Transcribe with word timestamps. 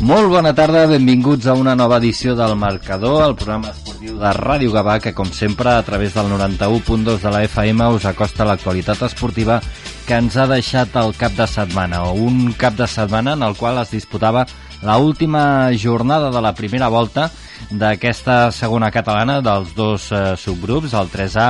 Molt 0.00 0.30
bona 0.32 0.54
tarda, 0.56 0.86
benvinguts 0.88 1.44
a 1.44 1.52
una 1.52 1.74
nova 1.76 1.98
edició 2.00 2.32
del 2.32 2.54
Marcador, 2.56 3.18
el 3.20 3.34
programa 3.36 3.68
esportiu 3.68 4.14
de 4.16 4.30
Ràdio 4.32 4.72
Gavà, 4.72 4.94
que 4.96 5.12
com 5.12 5.28
sempre 5.28 5.74
a 5.74 5.82
través 5.84 6.14
del 6.16 6.30
91.2 6.32 7.18
de 7.20 7.32
la 7.34 7.42
FM 7.44 7.90
us 7.98 8.06
acosta 8.08 8.46
l'actualitat 8.48 9.02
esportiva 9.10 9.58
que 10.06 10.16
ens 10.16 10.38
ha 10.40 10.46
deixat 10.48 10.96
el 10.96 11.12
cap 11.20 11.36
de 11.36 11.44
setmana, 11.44 12.06
o 12.08 12.14
un 12.16 12.54
cap 12.56 12.80
de 12.80 12.88
setmana 12.88 13.36
en 13.36 13.44
el 13.44 13.58
qual 13.60 13.82
es 13.82 13.92
disputava 13.92 14.46
la 14.80 14.96
última 14.96 15.68
jornada 15.76 16.32
de 16.32 16.40
la 16.40 16.54
primera 16.56 16.88
volta 16.88 17.28
d'aquesta 17.70 18.50
segona 18.54 18.90
catalana 18.90 19.40
dels 19.44 19.74
dos 19.76 20.10
eh, 20.12 20.34
subgrups, 20.40 20.94
el 20.98 21.10
3A, 21.12 21.48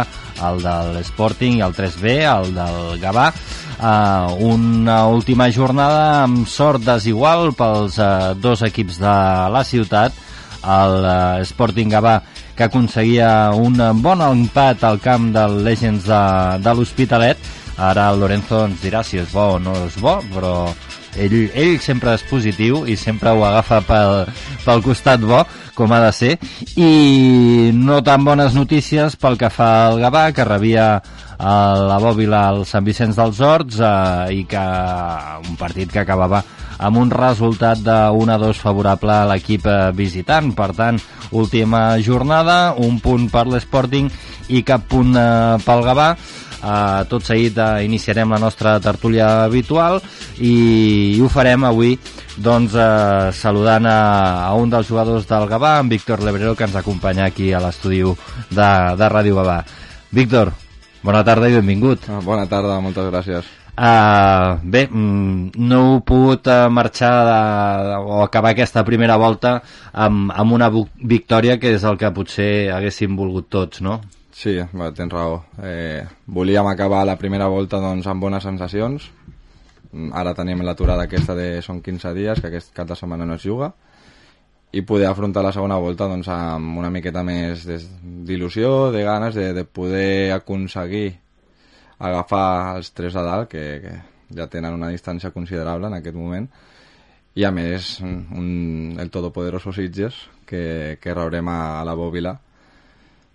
el 0.49 0.61
de 0.65 0.75
l'Sporting 0.97 1.59
i 1.59 1.65
el 1.65 1.77
3B, 1.77 2.17
el 2.29 2.53
del 2.57 2.99
Gavà, 3.03 3.31
eh, 3.31 4.45
una 4.51 5.05
última 5.09 5.51
jornada 5.53 6.25
amb 6.25 6.49
sort 6.49 6.85
desigual 6.85 7.55
pels 7.57 7.99
eh, 7.99 8.11
dos 8.37 8.67
equips 8.67 9.01
de 9.01 9.17
la 9.55 9.65
ciutat, 9.65 10.13
el 10.61 11.09
eh, 11.09 11.49
Sporting 11.49 11.93
Gavà 11.93 12.21
que 12.57 12.67
aconseguia 12.69 13.55
un 13.57 13.81
bon 14.03 14.21
empat 14.21 14.85
al 14.85 15.01
camp 15.01 15.31
del 15.33 15.63
Legends 15.65 16.05
de, 16.05 16.23
de 16.61 16.75
l'Hospitalet, 16.77 17.51
ara 17.81 18.11
el 18.13 18.21
Lorenzo 18.21 18.67
ens 18.67 18.83
dirà 18.85 19.01
si 19.07 19.17
és 19.23 19.31
bo 19.33 19.55
o 19.55 19.61
no 19.63 19.73
és 19.87 19.97
bo, 19.97 20.19
però 20.35 20.55
ell, 21.17 21.37
ell 21.55 21.79
sempre 21.83 22.15
és 22.15 22.27
positiu 22.29 22.85
i 22.87 22.97
sempre 23.01 23.33
ho 23.33 23.45
agafa 23.47 23.81
pel, 23.87 24.29
pel 24.65 24.85
costat 24.85 25.25
bo, 25.25 25.43
com 25.75 25.93
ha 25.93 26.03
de 26.05 26.13
ser, 26.13 26.35
i 26.77 27.71
no 27.75 28.03
tan 28.07 28.25
bones 28.27 28.55
notícies 28.55 29.17
pel 29.17 29.39
que 29.41 29.51
fa 29.51 29.71
al 29.89 30.01
Gavà, 30.03 30.29
que 30.37 30.47
rebia 30.47 30.93
a 31.41 31.53
la 31.89 31.97
bòbila 32.03 32.43
al 32.51 32.67
Sant 32.69 32.85
Vicenç 32.85 33.17
dels 33.17 33.41
Horts 33.41 33.81
eh, 33.81 34.41
i 34.43 34.43
que 34.49 34.65
un 35.49 35.57
partit 35.61 35.89
que 35.93 36.03
acabava 36.03 36.43
amb 36.81 37.01
un 37.01 37.11
resultat 37.13 37.81
de 37.85 37.97
1-2 38.17 38.61
favorable 38.61 39.13
a 39.13 39.27
l'equip 39.29 39.67
eh, 39.69 39.79
visitant. 39.97 40.53
Per 40.57 40.71
tant, 40.77 41.01
última 41.37 41.99
jornada, 42.05 42.75
un 42.77 43.01
punt 43.01 43.29
per 43.33 43.47
l'Sporting 43.49 44.09
i 44.49 44.63
cap 44.67 44.89
punt 44.89 45.17
eh, 45.17 45.59
pel 45.65 45.85
Gavà. 45.87 46.13
Uh, 46.61 47.07
tot 47.09 47.25
seguit 47.25 47.57
uh, 47.57 47.81
iniciarem 47.81 48.29
la 48.29 48.39
nostra 48.39 48.75
tertúlia 48.85 49.47
habitual 49.47 49.97
i, 50.45 51.17
i 51.17 51.21
ho 51.25 51.29
farem 51.33 51.65
avui 51.65 51.95
doncs, 52.37 52.75
uh, 52.77 53.31
saludant 53.33 53.89
a, 53.89 54.01
a 54.45 54.51
un 54.61 54.69
dels 54.73 54.89
jugadors 54.89 55.25
del 55.29 55.49
Gavà, 55.49 55.79
en 55.81 55.89
Víctor 55.89 56.21
Lebrero, 56.21 56.53
que 56.57 56.69
ens 56.69 56.77
acompanya 56.77 57.31
aquí 57.31 57.53
a 57.53 57.63
l'estudi 57.65 58.03
de, 58.05 58.69
de 59.01 59.09
Ràdio 59.09 59.41
Gavà. 59.41 59.63
Víctor, 60.13 60.53
bona 61.03 61.25
tarda 61.25 61.49
i 61.49 61.57
benvingut. 61.57 62.05
Ah, 62.13 62.21
bona 62.25 62.45
tarda, 62.51 62.77
moltes 62.85 63.09
gràcies. 63.09 63.49
Uh, 63.81 64.61
bé, 64.61 64.85
mm, 64.91 65.57
no 65.65 65.81
he 65.97 66.01
pogut 66.05 66.49
uh, 66.53 66.69
marxar 66.69 67.13
de, 67.25 67.37
o 68.05 68.21
acabar 68.21 68.53
aquesta 68.53 68.85
primera 68.85 69.17
volta 69.17 69.61
amb, 69.93 70.29
amb 70.37 70.53
una 70.53 70.69
victòria 71.01 71.57
que 71.57 71.73
és 71.79 71.87
el 71.89 71.97
que 71.97 72.11
potser 72.13 72.51
haguéssim 72.75 73.17
volgut 73.17 73.49
tots, 73.49 73.81
no? 73.81 74.03
Sí, 74.33 74.57
va, 74.73 74.91
tens 74.95 75.13
raó. 75.13 75.43
Eh, 75.63 76.07
volíem 76.27 76.67
acabar 76.67 77.05
la 77.07 77.17
primera 77.19 77.49
volta 77.51 77.81
doncs, 77.83 78.07
amb 78.07 78.23
bones 78.23 78.47
sensacions. 78.47 79.11
Mm, 79.93 80.13
Ara 80.15 80.35
tenim 80.39 80.63
l'aturada 80.63 81.07
aquesta 81.09 81.35
de 81.35 81.61
són 81.67 81.81
15 81.83 82.15
dies, 82.15 82.41
que 82.41 82.51
aquest 82.51 82.73
cap 82.75 82.89
de 82.89 82.97
setmana 82.97 83.27
no 83.27 83.35
es 83.35 83.43
juga, 83.47 83.73
i 84.73 84.83
poder 84.87 85.09
afrontar 85.11 85.43
la 85.43 85.53
segona 85.53 85.81
volta 85.83 86.07
doncs, 86.07 86.29
amb 86.31 86.79
una 86.79 86.93
miqueta 86.95 87.25
més 87.27 87.67
d'il·lusió, 87.67 88.91
de 88.95 89.03
ganes 89.03 89.35
de, 89.35 89.51
de 89.53 89.65
poder 89.67 90.31
aconseguir 90.37 91.09
agafar 91.99 92.77
els 92.77 92.93
tres 92.95 93.17
a 93.19 93.25
dalt, 93.27 93.51
que, 93.51 93.65
que 93.83 93.97
ja 94.37 94.47
tenen 94.47 94.79
una 94.79 94.93
distància 94.95 95.33
considerable 95.35 95.91
en 95.91 95.99
aquest 95.99 96.17
moment, 96.17 96.47
i 97.35 97.45
a 97.45 97.51
més 97.55 97.97
un, 98.03 98.95
el 98.99 99.11
todopoderoso 99.11 99.75
Sitges, 99.75 100.23
que, 100.47 100.99
que 101.03 101.15
rebrem 101.15 101.51
a, 101.51 101.81
a 101.81 101.85
la 101.87 101.99
Bòbila, 101.99 102.39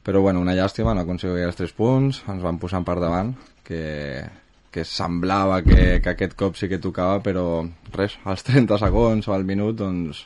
però 0.06 0.22
bueno, 0.22 0.42
una 0.46 0.54
llàstima, 0.54 0.94
no 0.94 1.02
aconseguir 1.02 1.48
els 1.48 1.58
tres 1.58 1.74
punts, 1.74 2.22
ens 2.30 2.44
van 2.46 2.60
posar 2.62 2.84
per 2.86 3.00
davant, 3.02 3.34
que, 3.66 4.22
que 4.70 4.86
semblava 4.86 5.64
que, 5.66 6.00
que 6.06 6.14
aquest 6.14 6.38
cop 6.38 6.60
sí 6.60 6.70
que 6.70 6.82
tocava, 6.84 7.24
però 7.26 7.64
res, 7.98 8.20
als 8.30 8.46
30 8.46 8.78
segons 8.86 9.28
o 9.28 9.34
al 9.34 9.50
minut, 9.50 9.80
doncs, 9.82 10.22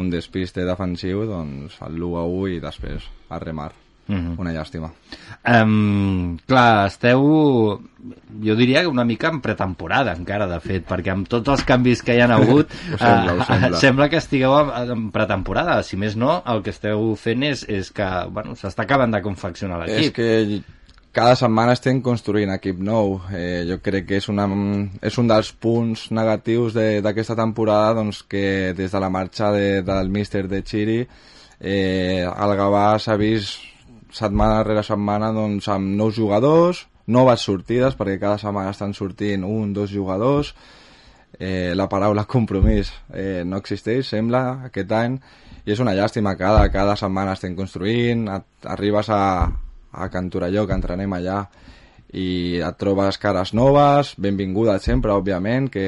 un 0.00 0.08
despiste 0.10 0.64
defensiu, 0.64 1.26
doncs, 1.28 1.76
el 1.84 2.00
l'1 2.00 2.20
a 2.22 2.28
1 2.32 2.52
i 2.56 2.60
després 2.64 3.10
a 3.28 3.42
remar. 3.44 3.74
Uh 4.06 4.14
-huh. 4.14 4.34
Una 4.38 4.52
llàstima. 4.52 4.90
Um, 5.44 6.38
clar, 6.46 6.86
esteu, 6.86 7.80
jo 8.44 8.54
diria 8.56 8.82
que 8.82 8.86
una 8.86 9.04
mica 9.04 9.28
en 9.28 9.40
pretemporada 9.40 10.12
encara, 10.12 10.46
de 10.46 10.60
fet, 10.60 10.86
perquè 10.88 11.10
amb 11.12 11.28
tots 11.28 11.48
els 11.48 11.64
canvis 11.64 12.02
que 12.02 12.14
hi 12.14 12.20
han 12.20 12.30
hagut 12.30 12.70
sembla, 12.98 13.32
ho 13.32 13.44
sembla. 13.44 13.68
Uh, 13.68 13.80
sembla 13.80 14.08
que 14.08 14.16
estigueu 14.16 14.52
en 14.70 15.10
pretemporada. 15.10 15.82
Si 15.82 15.96
més 15.96 16.16
no, 16.16 16.42
el 16.46 16.62
que 16.62 16.70
esteu 16.70 17.14
fent 17.16 17.42
és, 17.42 17.64
és 17.68 17.90
que 17.92 18.08
bueno, 18.30 18.54
s'està 18.54 18.82
acabant 18.82 19.10
de 19.10 19.22
confeccionar 19.22 19.78
l'equip. 19.78 20.04
És 20.04 20.12
que 20.12 20.62
cada 21.14 21.36
setmana 21.36 21.72
estem 21.72 22.00
construint 22.02 22.50
equip 22.50 22.80
nou. 22.82 23.20
Eh, 23.32 23.64
jo 23.68 23.78
crec 23.82 24.08
que 24.08 24.16
és, 24.16 24.28
una, 24.28 24.48
és 25.00 25.18
un 25.18 25.28
dels 25.28 25.52
punts 25.52 26.10
negatius 26.10 26.74
d'aquesta 26.74 27.34
de, 27.34 27.42
temporada 27.42 27.94
doncs, 28.00 28.22
que 28.22 28.74
des 28.74 28.90
de 28.90 29.00
la 29.00 29.10
marxa 29.10 29.52
de, 29.52 29.82
del 29.82 30.10
míster 30.10 30.48
de 30.48 30.62
Chiri 30.62 30.98
eh, 31.60 32.24
el 32.26 32.56
Gavà 32.58 32.98
s'ha 32.98 33.16
vist 33.16 33.73
setmana 34.14 34.62
rere 34.62 34.84
setmana 34.86 35.32
doncs, 35.34 35.68
amb 35.72 35.94
nous 35.98 36.14
jugadors, 36.16 36.84
noves 37.06 37.44
sortides, 37.44 37.96
perquè 37.98 38.16
cada 38.20 38.38
setmana 38.40 38.72
estan 38.72 38.94
sortint 38.94 39.44
un, 39.44 39.72
dos 39.74 39.90
jugadors, 39.92 40.54
eh, 41.38 41.74
la 41.74 41.88
paraula 41.90 42.26
compromís 42.36 42.92
eh, 43.12 43.42
no 43.44 43.60
existeix, 43.60 44.06
sembla, 44.14 44.44
aquest 44.70 44.94
any, 44.94 45.18
i 45.64 45.72
és 45.72 45.80
una 45.80 45.94
llàstima, 45.96 46.36
cada, 46.38 46.68
cada 46.72 46.96
setmana 47.00 47.34
estem 47.34 47.56
construint, 47.56 48.26
et, 48.30 48.48
arribes 48.70 49.10
a, 49.10 49.22
a 49.92 50.10
Can 50.12 50.30
Torelló, 50.30 50.66
que 50.68 50.76
entrenem 50.76 51.16
allà, 51.16 51.42
i 52.14 52.60
et 52.62 52.76
trobes 52.78 53.18
cares 53.18 53.50
noves, 53.58 54.12
benvingudes 54.22 54.84
sempre, 54.86 55.16
òbviament, 55.16 55.66
que 55.72 55.86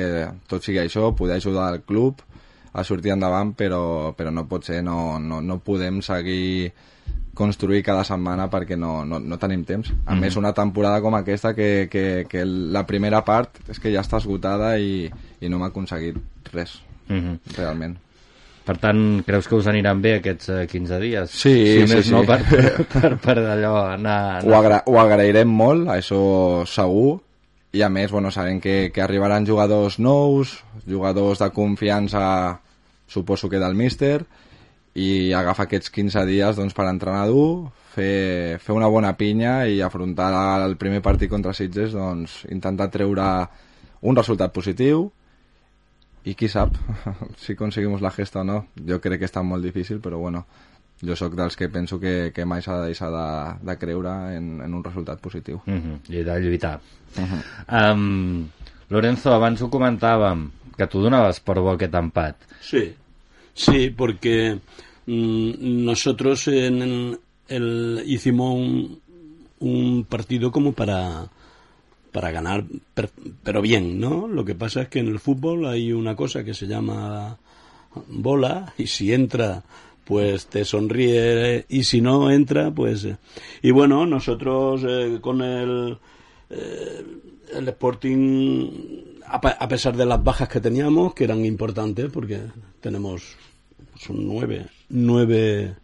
tot 0.51 0.65
sigui 0.65 0.83
això, 0.83 1.13
poder 1.15 1.39
ajudar 1.39 1.71
el 1.75 1.85
club 1.87 2.25
a 2.77 2.83
sortir 2.85 3.15
endavant, 3.15 3.55
però, 3.57 4.13
però 4.19 4.33
no 4.35 4.45
pot 4.51 4.67
ser, 4.67 4.83
no, 4.85 5.21
no, 5.23 5.39
no 5.41 5.61
podem 5.65 6.03
seguir 6.05 6.73
construir 7.37 7.83
cada 7.85 8.05
setmana 8.09 8.49
perquè 8.51 8.79
no, 8.81 9.05
no, 9.05 9.21
no 9.21 9.39
tenim 9.39 9.63
temps. 9.69 9.93
A 9.93 9.93
mm 9.93 10.17
-hmm. 10.17 10.21
més, 10.21 10.37
una 10.37 10.53
temporada 10.53 11.01
com 11.01 11.15
aquesta 11.15 11.55
que, 11.55 11.89
que, 11.91 12.27
que 12.29 12.45
la 12.47 12.87
primera 12.87 13.23
part 13.25 13.61
és 13.69 13.79
que 13.79 13.93
ja 13.93 14.01
està 14.01 14.17
esgotada 14.19 14.79
i, 14.79 15.11
i 15.41 15.49
no 15.49 15.59
m'ha 15.59 15.69
aconseguit 15.69 16.17
res, 16.53 16.81
mm 17.09 17.21
-hmm. 17.21 17.57
realment. 17.57 17.97
Per 18.67 18.79
tant, 18.79 19.23
creus 19.23 19.47
que 19.47 19.55
us 19.55 19.67
aniran 19.71 20.01
bé 20.03 20.17
aquests 20.17 20.49
eh, 20.49 20.67
15 20.67 20.99
dies? 20.99 21.31
Sí, 21.31 21.55
si 21.87 21.95
més 21.95 22.07
sí, 22.07 22.11
no, 22.11 22.23
sí. 22.23 22.27
per, 22.27 22.41
per, 22.43 22.87
per, 22.95 23.17
per 23.19 23.39
allò 23.39 23.75
anar... 23.93 24.43
anar... 24.43 24.45
Ho, 24.45 24.57
agra 24.59 24.83
ho 24.87 24.99
agrairem 24.99 25.49
molt, 25.49 25.87
això 25.89 26.65
segur, 26.67 27.21
i 27.73 27.83
a 27.83 27.89
més, 27.89 28.11
bueno, 28.11 28.31
sabem 28.31 28.59
que, 28.61 28.91
que 28.93 29.03
arribaran 29.03 29.47
jugadors 29.47 29.99
nous, 29.99 30.65
jugadors 30.89 31.39
de 31.39 31.51
confiança, 31.51 32.61
suposo 33.07 33.49
que 33.49 33.61
del 33.63 33.75
míster, 33.75 34.25
i 34.97 35.33
agafa 35.37 35.67
aquests 35.67 35.93
15 35.93 36.25
dies 36.29 36.57
doncs, 36.57 36.75
per 36.77 36.87
entrenar 36.89 37.27
dur, 37.29 37.69
fer, 37.93 38.57
fer 38.63 38.77
una 38.77 38.89
bona 38.93 39.13
pinya 39.19 39.67
i 39.69 39.83
afrontar 39.85 40.31
el 40.65 40.77
primer 40.81 41.03
partit 41.05 41.31
contra 41.31 41.53
Sitges, 41.57 41.93
doncs, 41.93 42.45
intentar 42.53 42.89
treure 42.93 43.27
un 44.07 44.17
resultat 44.17 44.55
positiu 44.57 45.11
i 46.27 46.35
qui 46.35 46.49
sap 46.51 46.75
si 47.43 47.55
aconseguim 47.55 47.99
la 48.01 48.13
gesta 48.15 48.41
o 48.41 48.47
no. 48.47 48.63
Jo 48.89 48.99
crec 49.03 49.23
que 49.23 49.29
està 49.29 49.45
molt 49.47 49.65
difícil, 49.65 50.01
però 50.03 50.19
bueno, 50.23 50.47
jo 51.05 51.17
sóc 51.17 51.37
dels 51.37 51.57
que 51.61 51.69
penso 51.69 52.01
que, 52.01 52.33
que 52.35 52.49
mai 52.49 52.65
s'ha 52.65 52.81
de 52.81 52.91
deixar 52.91 53.13
de, 53.13 53.27
de 53.69 53.77
creure 53.79 54.15
en, 54.37 54.57
en 54.65 54.75
un 54.75 54.85
resultat 54.85 55.21
positiu. 55.21 55.61
Uh 55.67 55.75
-huh. 55.75 55.99
I 56.09 56.25
de 56.25 56.41
lluitar. 56.41 56.81
Uh 57.17 57.23
-huh. 57.23 57.93
um, 57.93 58.49
Lorenzo, 58.89 59.33
abans 59.33 59.63
ho 59.63 59.69
comentàvem, 59.69 60.51
que 60.77 60.87
tu 60.87 61.01
donaves 61.03 61.41
per 61.41 61.61
bo 61.61 61.71
aquest 61.71 61.95
empat. 61.95 62.37
Sí, 62.61 62.95
sí, 63.55 63.91
porque 63.91 64.55
mmm, 64.55 64.86
nosotros 65.07 66.49
en 66.49 67.19
el, 67.49 68.03
hicimos 68.07 68.99
un, 69.61 70.05
partido 70.09 70.51
como 70.51 70.73
para 70.73 71.31
para 72.13 72.31
ganar, 72.31 72.65
per, 72.95 73.11
pero 73.43 73.61
bien, 73.61 74.01
¿no? 74.01 74.27
Lo 74.27 74.43
que 74.45 74.55
pasa 74.55 74.83
es 74.83 74.89
que 74.89 75.01
en 75.01 75.09
el 75.09 75.19
fútbol 75.19 75.67
hay 75.67 75.93
una 75.93 76.17
cosa 76.17 76.45
que 76.45 76.55
se 76.55 76.67
llama 76.67 77.37
bola 78.09 78.73
y 78.79 78.87
si 78.87 79.13
entra 79.13 79.63
pues 80.05 80.47
te 80.47 80.65
sonríe 80.65 81.67
y 81.69 81.85
si 81.85 82.01
no 82.01 82.31
entra 82.31 82.71
pues 82.71 83.09
y 83.63 83.71
bueno 83.71 84.07
nosotros 84.07 84.83
eh, 84.87 85.19
con 85.21 85.43
el 85.43 85.99
eh, 86.51 87.05
el 87.55 87.69
Sporting 87.69 88.71
a, 89.27 89.37
a 89.37 89.69
pesar 89.69 89.97
de 89.97 90.07
las 90.07 90.23
bajas 90.23 90.49
que 90.49 90.61
teníamos 90.61 91.15
que 91.15 91.25
eran 91.25 91.45
importantes 91.45 92.09
porque 92.13 92.41
tenemos 92.81 93.37
son 93.99 94.27
nueve 94.27 94.67
nueve 94.89 95.75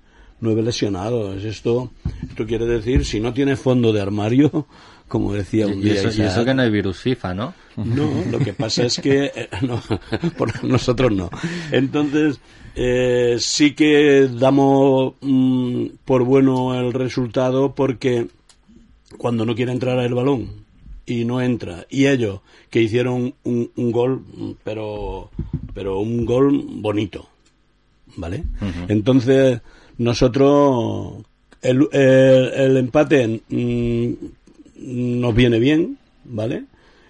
nueve 0.41 0.63
lesionados 0.63 1.43
esto 1.45 1.93
esto 2.29 2.47
quiere 2.47 2.67
decir 2.67 3.05
si 3.05 3.21
no 3.21 3.33
tienes 3.33 3.61
fondo 3.61 3.93
de 3.93 4.01
armario 4.01 4.67
como 5.13 5.35
decía 5.35 5.67
un 5.67 5.81
Y 5.81 5.83
día 5.83 5.95
eso, 5.95 6.23
y 6.23 6.25
eso 6.25 6.43
que 6.43 6.55
no 6.55 6.63
hay 6.63 6.71
virus 6.71 7.01
FIFA, 7.01 7.35
¿no? 7.35 7.55
no, 7.77 8.11
lo 8.31 8.39
que 8.39 8.55
pasa 8.55 8.85
es 8.85 8.99
que 8.99 9.27
eh, 9.27 9.49
no, 9.61 9.79
por 10.39 10.65
nosotros 10.65 11.13
no. 11.13 11.29
Entonces, 11.71 12.41
eh, 12.75 13.37
sí 13.39 13.75
que 13.75 14.27
damos 14.33 15.13
mm, 15.21 15.87
por 16.07 16.25
bueno 16.25 16.81
el 16.81 16.95
resultado 16.95 17.75
porque 17.75 18.29
cuando 19.19 19.45
no 19.45 19.55
quiere 19.55 19.73
entrar 19.73 19.99
el 19.99 20.15
balón 20.15 20.65
y 21.05 21.27
no 21.27 21.43
entra, 21.43 21.87
y 21.91 22.07
ellos 22.07 22.41
que 22.71 22.81
hicieron 22.81 23.35
un, 23.45 23.71
un 23.77 23.93
gol, 23.93 24.25
pero, 24.65 25.31
pero 25.75 25.99
un 26.01 26.25
gol 26.25 26.65
bonito, 26.67 27.29
¿vale? 28.17 28.44
Entonces, 28.88 29.61
nosotros, 29.99 31.25
el, 31.62 31.88
el- 31.93 32.53
el 32.55 32.76
empate 32.76 33.41
mm, 33.49 34.12
nos 35.20 35.35
viene 35.35 35.59
bien, 35.59 35.99
¿vale? 36.25 36.64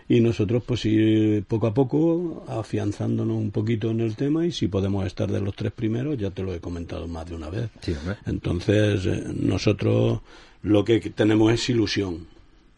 Y 0.09 0.21
nosotros, 0.21 0.63
pues 0.67 0.85
ir 0.85 1.45
poco 1.45 1.67
a 1.69 1.73
poco 1.75 2.45
afianzándonos 2.49 3.37
un 3.37 3.51
poquito 3.51 3.91
en 3.91 4.01
el 4.01 4.15
tema 4.17 4.45
y 4.47 4.53
si 4.53 4.69
podemos 4.69 5.07
estar 5.07 5.31
de 5.31 5.41
los 5.41 5.55
tres 5.57 5.73
primeros, 5.73 6.19
ya 6.19 6.31
te 6.31 6.43
lo 6.43 6.53
he 6.55 6.61
comentado 6.61 7.07
más 7.09 7.27
de 7.29 7.35
una 7.35 7.49
vez. 7.49 7.71
Sí. 7.81 7.95
Entonces, 8.27 9.07
eh, 9.07 9.25
nosotros 9.35 10.21
lo 10.63 10.85
que 10.85 11.01
tenemos 11.01 11.53
es 11.53 11.69
ilusión. 11.71 12.27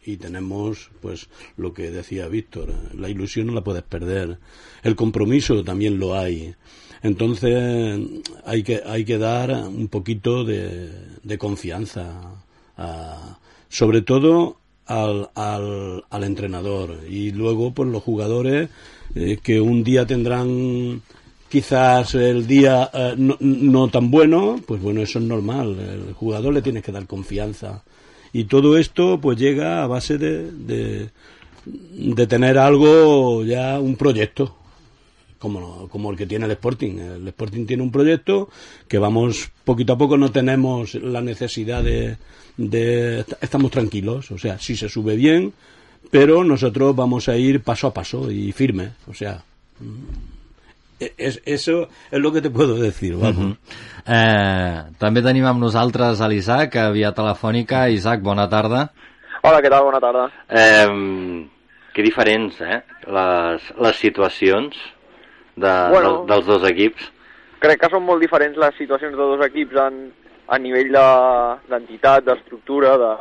Y 0.05 0.17
tenemos, 0.17 0.89
pues, 1.01 1.27
lo 1.57 1.73
que 1.73 1.89
decía 1.89 2.27
Víctor, 2.27 2.73
la 2.95 3.09
ilusión 3.09 3.47
no 3.47 3.53
la 3.53 3.63
puedes 3.63 3.83
perder. 3.83 4.37
El 4.83 4.95
compromiso 4.95 5.63
también 5.63 5.97
lo 5.99 6.15
hay. 6.17 6.53
Entonces, 7.01 7.99
hay 8.45 8.63
que, 8.63 8.81
hay 8.85 9.03
que 9.05 9.17
dar 9.17 9.51
un 9.51 9.87
poquito 9.87 10.43
de, 10.43 10.89
de 11.23 11.37
confianza, 11.37 12.35
a- 12.77 13.39
sobre 13.69 14.01
todo 14.01 14.57
al, 14.85 15.29
al, 15.35 16.03
al 16.09 16.23
entrenador. 16.23 16.99
Y 17.09 17.31
luego, 17.31 17.73
pues, 17.73 17.89
los 17.89 18.03
jugadores 18.03 18.69
eh, 19.15 19.39
que 19.41 19.59
un 19.59 19.83
día 19.83 20.05
tendrán 20.05 21.01
quizás 21.49 22.15
el 22.15 22.45
día 22.47 22.89
eh, 22.93 23.13
no, 23.17 23.37
no 23.39 23.87
tan 23.87 24.11
bueno, 24.11 24.59
pues 24.67 24.81
bueno, 24.81 25.01
eso 25.01 25.19
es 25.19 25.25
normal. 25.25 25.79
El 25.79 26.13
jugador 26.13 26.53
le 26.53 26.61
tienes 26.61 26.83
que 26.83 26.91
dar 26.91 27.07
confianza. 27.07 27.83
Y 28.35 28.43
todo 28.43 28.77
esto 28.77 29.17
pues 29.21 29.39
llega 29.39 29.81
a 29.81 29.87
base 29.87 30.17
de, 30.17 30.51
de, 31.63 32.27
tener 32.27 32.57
algo, 32.57 33.45
ya 33.45 33.79
un 33.79 33.95
proyecto, 33.95 34.57
como, 35.39 35.87
como 35.87 36.11
el 36.11 36.17
que 36.17 36.25
tiene 36.25 36.43
el 36.43 36.51
Sporting. 36.51 36.97
El 36.97 37.27
Sporting 37.29 37.65
tiene 37.65 37.81
un 37.81 37.91
proyecto 37.91 38.49
que 38.89 38.97
vamos 38.97 39.49
poquito 39.63 39.93
a 39.93 39.97
poco, 39.97 40.17
no 40.17 40.33
tenemos 40.33 40.95
la 40.95 41.21
necesidad 41.21 41.81
de, 41.81 42.17
de 42.57 43.23
estamos 43.39 43.71
tranquilos, 43.71 44.29
o 44.31 44.37
sea, 44.37 44.59
si 44.59 44.75
se 44.75 44.89
sube 44.89 45.15
bien, 45.15 45.53
pero 46.11 46.43
nosotros 46.43 46.93
vamos 46.93 47.29
a 47.29 47.37
ir 47.37 47.61
paso 47.61 47.87
a 47.87 47.93
paso 47.93 48.29
y 48.29 48.51
firme, 48.51 48.95
o 49.07 49.13
sea, 49.13 49.45
es, 50.99 51.41
eso 51.45 51.87
es 52.11 52.19
lo 52.19 52.31
que 52.31 52.41
te 52.41 52.49
puedo 52.49 52.75
decir, 52.75 53.15
vamos. 53.15 53.57
Eh, 54.07 54.81
també 54.99 55.21
tenim 55.25 55.45
amb 55.49 55.59
nosaltres 55.63 56.21
a 56.21 56.27
l'Isaac, 56.31 56.75
a 56.77 56.89
via 56.91 57.11
telefònica. 57.15 57.87
Isaac, 57.89 58.21
bona 58.21 58.47
tarda. 58.49 58.89
Hola, 59.43 59.59
què 59.61 59.69
tal? 59.69 59.83
Bona 59.83 59.99
tarda. 60.01 60.27
Eh, 60.49 61.47
que 61.93 62.03
diferents, 62.03 62.59
eh? 62.61 62.81
Les, 63.07 63.67
les 63.79 63.95
situacions 64.01 64.75
de, 65.55 65.73
Bueno. 65.91 66.17
del, 66.23 66.27
dels 66.33 66.45
dos 66.45 66.69
equips. 66.69 67.11
Crec 67.59 67.79
que 67.81 67.89
són 67.89 68.03
molt 68.05 68.21
diferents 68.21 68.57
les 68.59 68.75
situacions 68.77 69.13
de 69.15 69.21
dos 69.33 69.45
equips 69.45 69.77
en, 69.87 69.99
a 70.47 70.57
nivell 70.59 70.91
de- 70.93 71.55
d'entitat, 71.71 72.23
de, 72.25 72.33
d'estructura, 72.33 72.97
de, 72.97 73.11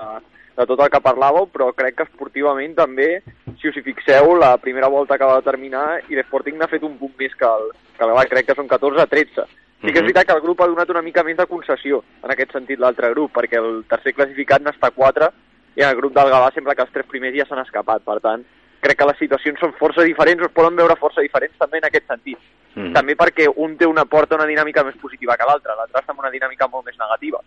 de 0.57 0.67
tot 0.67 0.81
el 0.81 0.91
que 0.91 1.03
parlàveu, 1.03 1.49
però 1.51 1.73
crec 1.75 1.97
que 1.97 2.07
esportivament 2.07 2.75
també, 2.77 3.23
si 3.61 3.69
us 3.69 3.77
hi 3.77 3.83
fixeu, 3.83 4.37
la 4.39 4.57
primera 4.59 4.89
volta 4.89 5.19
que 5.19 5.27
va 5.27 5.43
terminar 5.43 6.01
i 6.09 6.15
l'Sporting 6.15 6.57
n'ha 6.59 6.69
fet 6.71 6.83
un 6.87 6.97
punt 6.99 7.15
més 7.19 7.35
que 7.35 7.45
el, 7.47 7.71
que 7.97 8.05
el 8.05 8.11
Gavà, 8.13 8.27
crec 8.31 8.47
que 8.47 8.55
són 8.55 8.69
14 8.71 9.03
a 9.03 9.07
13. 9.07 9.47
Sí 9.85 9.93
que 9.93 9.99
és 9.99 10.03
Mhm. 10.03 10.07
veritat 10.07 10.27
que 10.27 10.33
el 10.33 10.41
grup 10.41 10.61
ha 10.61 10.67
donat 10.67 10.91
una 10.91 11.03
mica 11.03 11.23
més 11.23 11.37
de 11.37 11.47
concessió, 11.47 12.03
en 12.23 12.31
aquest 12.31 12.53
sentit, 12.53 12.79
l'altre 12.79 13.11
grup, 13.11 13.33
perquè 13.33 13.59
el 13.59 13.85
tercer 13.85 14.15
classificat 14.15 14.63
n'està 14.63 14.91
4 14.91 15.31
i 15.77 15.83
en 15.83 15.89
el 15.89 15.97
grup 15.97 16.15
del 16.15 16.31
Gavà 16.31 16.53
sembla 16.55 16.75
que 16.75 16.83
els 16.83 16.93
tres 16.93 17.07
primers 17.07 17.37
ja 17.37 17.45
s'han 17.45 17.59
escapat. 17.59 18.03
Per 18.03 18.21
tant, 18.21 18.45
crec 18.81 18.99
que 18.99 19.07
les 19.07 19.19
situacions 19.19 19.59
són 19.59 19.75
força 19.75 20.03
diferents, 20.03 20.41
o 20.43 20.47
es 20.47 20.53
poden 20.53 20.77
veure 20.77 20.97
força 20.97 21.21
diferents 21.21 21.59
també 21.59 21.79
en 21.79 21.85
aquest 21.85 22.07
sentit. 22.07 22.39
Mhm. 22.75 22.93
També 22.93 23.17
perquè 23.17 23.53
un 23.57 23.77
té 23.77 23.87
una 23.87 24.05
porta 24.05 24.37
una 24.37 24.47
dinàmica 24.47 24.85
més 24.85 24.97
positiva 24.97 25.37
que 25.37 25.45
l'altre, 25.47 25.75
l'altre 25.77 26.01
està 26.01 26.11
amb 26.11 26.21
una 26.21 26.31
dinàmica 26.31 26.69
molt 26.69 26.87
més 26.87 26.97
negativa. 26.99 27.41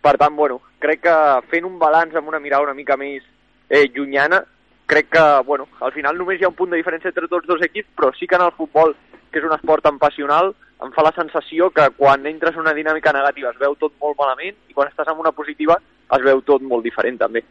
Per 0.00 0.16
tant, 0.16 0.34
bueno, 0.36 0.60
crec 0.80 1.02
que 1.04 1.16
fent 1.50 1.66
un 1.68 1.78
balanç 1.78 2.16
amb 2.16 2.28
una 2.28 2.40
mirada 2.40 2.64
una 2.64 2.74
mica 2.74 2.96
més 2.96 3.22
eh, 3.68 3.86
llunyana, 3.94 4.42
crec 4.90 5.10
que, 5.12 5.24
bueno, 5.46 5.68
al 5.80 5.92
final 5.92 6.16
només 6.18 6.40
hi 6.40 6.44
ha 6.44 6.50
un 6.50 6.56
punt 6.58 6.72
de 6.72 6.80
diferència 6.80 7.12
entre 7.12 7.28
tots 7.28 7.46
dos 7.46 7.62
equips, 7.62 7.92
però 7.96 8.10
sí 8.16 8.26
que 8.26 8.38
en 8.40 8.46
el 8.46 8.56
futbol, 8.56 8.96
que 9.30 9.38
és 9.38 9.46
un 9.46 9.54
esport 9.54 9.84
tan 9.86 10.00
passional, 10.02 10.54
em 10.82 10.92
fa 10.96 11.04
la 11.04 11.12
sensació 11.14 11.68
que 11.70 11.90
quan 11.96 12.24
entres 12.26 12.56
en 12.56 12.64
una 12.64 12.74
dinàmica 12.74 13.12
negativa 13.12 13.52
es 13.52 13.60
veu 13.60 13.76
tot 13.78 13.92
molt 14.00 14.16
malament 14.18 14.56
i 14.70 14.74
quan 14.74 14.88
estàs 14.88 15.10
en 15.12 15.20
una 15.20 15.32
positiva 15.36 15.76
es 16.16 16.24
veu 16.24 16.40
tot 16.42 16.64
molt 16.64 16.82
diferent 16.86 17.20
també. 17.20 17.44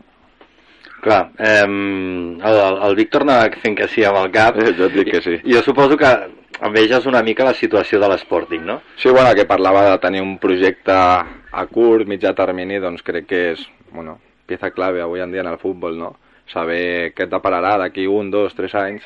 Clar, 1.00 1.22
eh, 1.38 1.64
el, 1.64 2.60
el 2.90 2.96
Víctor 2.98 3.24
anava 3.24 3.54
fent 3.64 3.78
que 3.78 3.88
sí 3.88 4.04
amb 4.04 4.20
el 4.20 4.34
cap. 4.34 4.58
Eh, 4.60 4.74
jo 4.76 4.90
et 4.90 4.98
dic 4.98 5.14
que 5.14 5.22
sí. 5.24 5.38
I, 5.40 5.54
jo 5.56 5.62
suposo 5.64 5.96
que 5.98 6.10
enveges 6.68 7.06
una 7.08 7.22
mica 7.24 7.48
la 7.48 7.56
situació 7.56 8.02
de 8.02 8.10
l'Sporting, 8.12 8.66
no? 8.68 8.82
Sí, 8.98 9.08
bueno, 9.10 9.32
que 9.36 9.48
parlava 9.48 9.86
de 9.92 10.00
tenir 10.04 10.26
un 10.26 10.38
projecte 10.44 10.98
a 11.52 11.66
curt, 11.66 12.08
mitjà 12.08 12.34
termini, 12.38 12.80
doncs 12.80 13.04
crec 13.06 13.28
que 13.30 13.44
és, 13.54 13.64
bueno, 13.92 14.20
pieza 14.46 14.72
clave 14.72 15.02
avui 15.02 15.22
en 15.22 15.32
dia 15.32 15.42
en 15.42 15.52
el 15.52 15.62
futbol, 15.62 15.98
no? 15.98 16.16
Saber 16.50 17.14
què 17.14 17.28
et 17.28 17.32
depararà 17.32 17.78
d'aquí 17.78 18.08
un, 18.10 18.32
dos, 18.34 18.56
tres 18.58 18.74
anys 18.76 19.06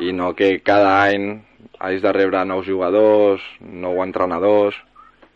i 0.00 0.12
no 0.16 0.32
que 0.36 0.60
cada 0.64 1.02
any 1.04 1.40
hagis 1.78 2.02
de 2.04 2.12
rebre 2.12 2.44
nous 2.44 2.66
jugadors, 2.66 3.44
nou 3.60 4.00
entrenadors, 4.04 4.76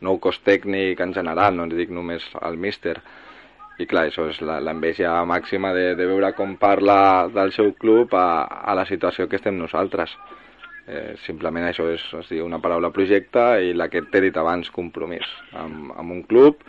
nou 0.04 0.18
cos 0.20 0.40
tècnic 0.44 1.00
en 1.00 1.12
general, 1.16 1.56
no 1.56 1.68
ens 1.68 1.76
dic 1.76 1.92
només 1.92 2.24
el 2.44 2.56
míster. 2.60 2.98
I 3.80 3.88
clar, 3.90 4.06
això 4.06 4.28
és 4.30 4.38
l'enveja 4.44 5.16
màxima 5.26 5.72
de, 5.74 5.94
de 5.98 6.06
veure 6.06 6.30
com 6.36 6.54
parla 6.60 7.26
del 7.32 7.52
seu 7.56 7.72
club 7.80 8.14
a, 8.14 8.44
a 8.44 8.74
la 8.78 8.84
situació 8.86 9.26
que 9.28 9.40
estem 9.40 9.56
nosaltres. 9.58 10.14
Eh, 10.86 11.14
simplement 11.24 11.64
això 11.64 11.86
és, 11.88 12.02
es 12.20 12.28
diu 12.28 12.44
una 12.44 12.58
paraula 12.60 12.90
projecte 12.92 13.40
i 13.64 13.72
la 13.72 13.86
que 13.88 14.02
t'he 14.04 14.20
dit 14.20 14.36
abans, 14.36 14.68
compromís 14.70 15.24
amb, 15.56 15.94
amb 15.96 16.12
un 16.12 16.22
club 16.28 16.60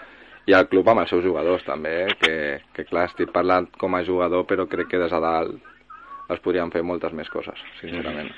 i 0.48 0.54
el 0.56 0.70
club 0.72 0.88
amb 0.88 1.02
els 1.02 1.10
seus 1.12 1.26
jugadors 1.26 1.66
també, 1.68 1.92
eh? 2.06 2.14
que, 2.22 2.36
que 2.72 2.86
clar, 2.88 3.10
estic 3.10 3.34
parlant 3.36 3.68
com 3.82 3.98
a 3.98 4.04
jugador 4.08 4.46
però 4.48 4.70
crec 4.72 4.88
que 4.94 5.02
des 5.02 5.12
de 5.12 5.20
dalt 5.20 6.32
es 6.32 6.40
podrien 6.40 6.72
fer 6.72 6.82
moltes 6.82 7.12
més 7.14 7.28
coses, 7.30 7.60
sincerament. 7.82 8.32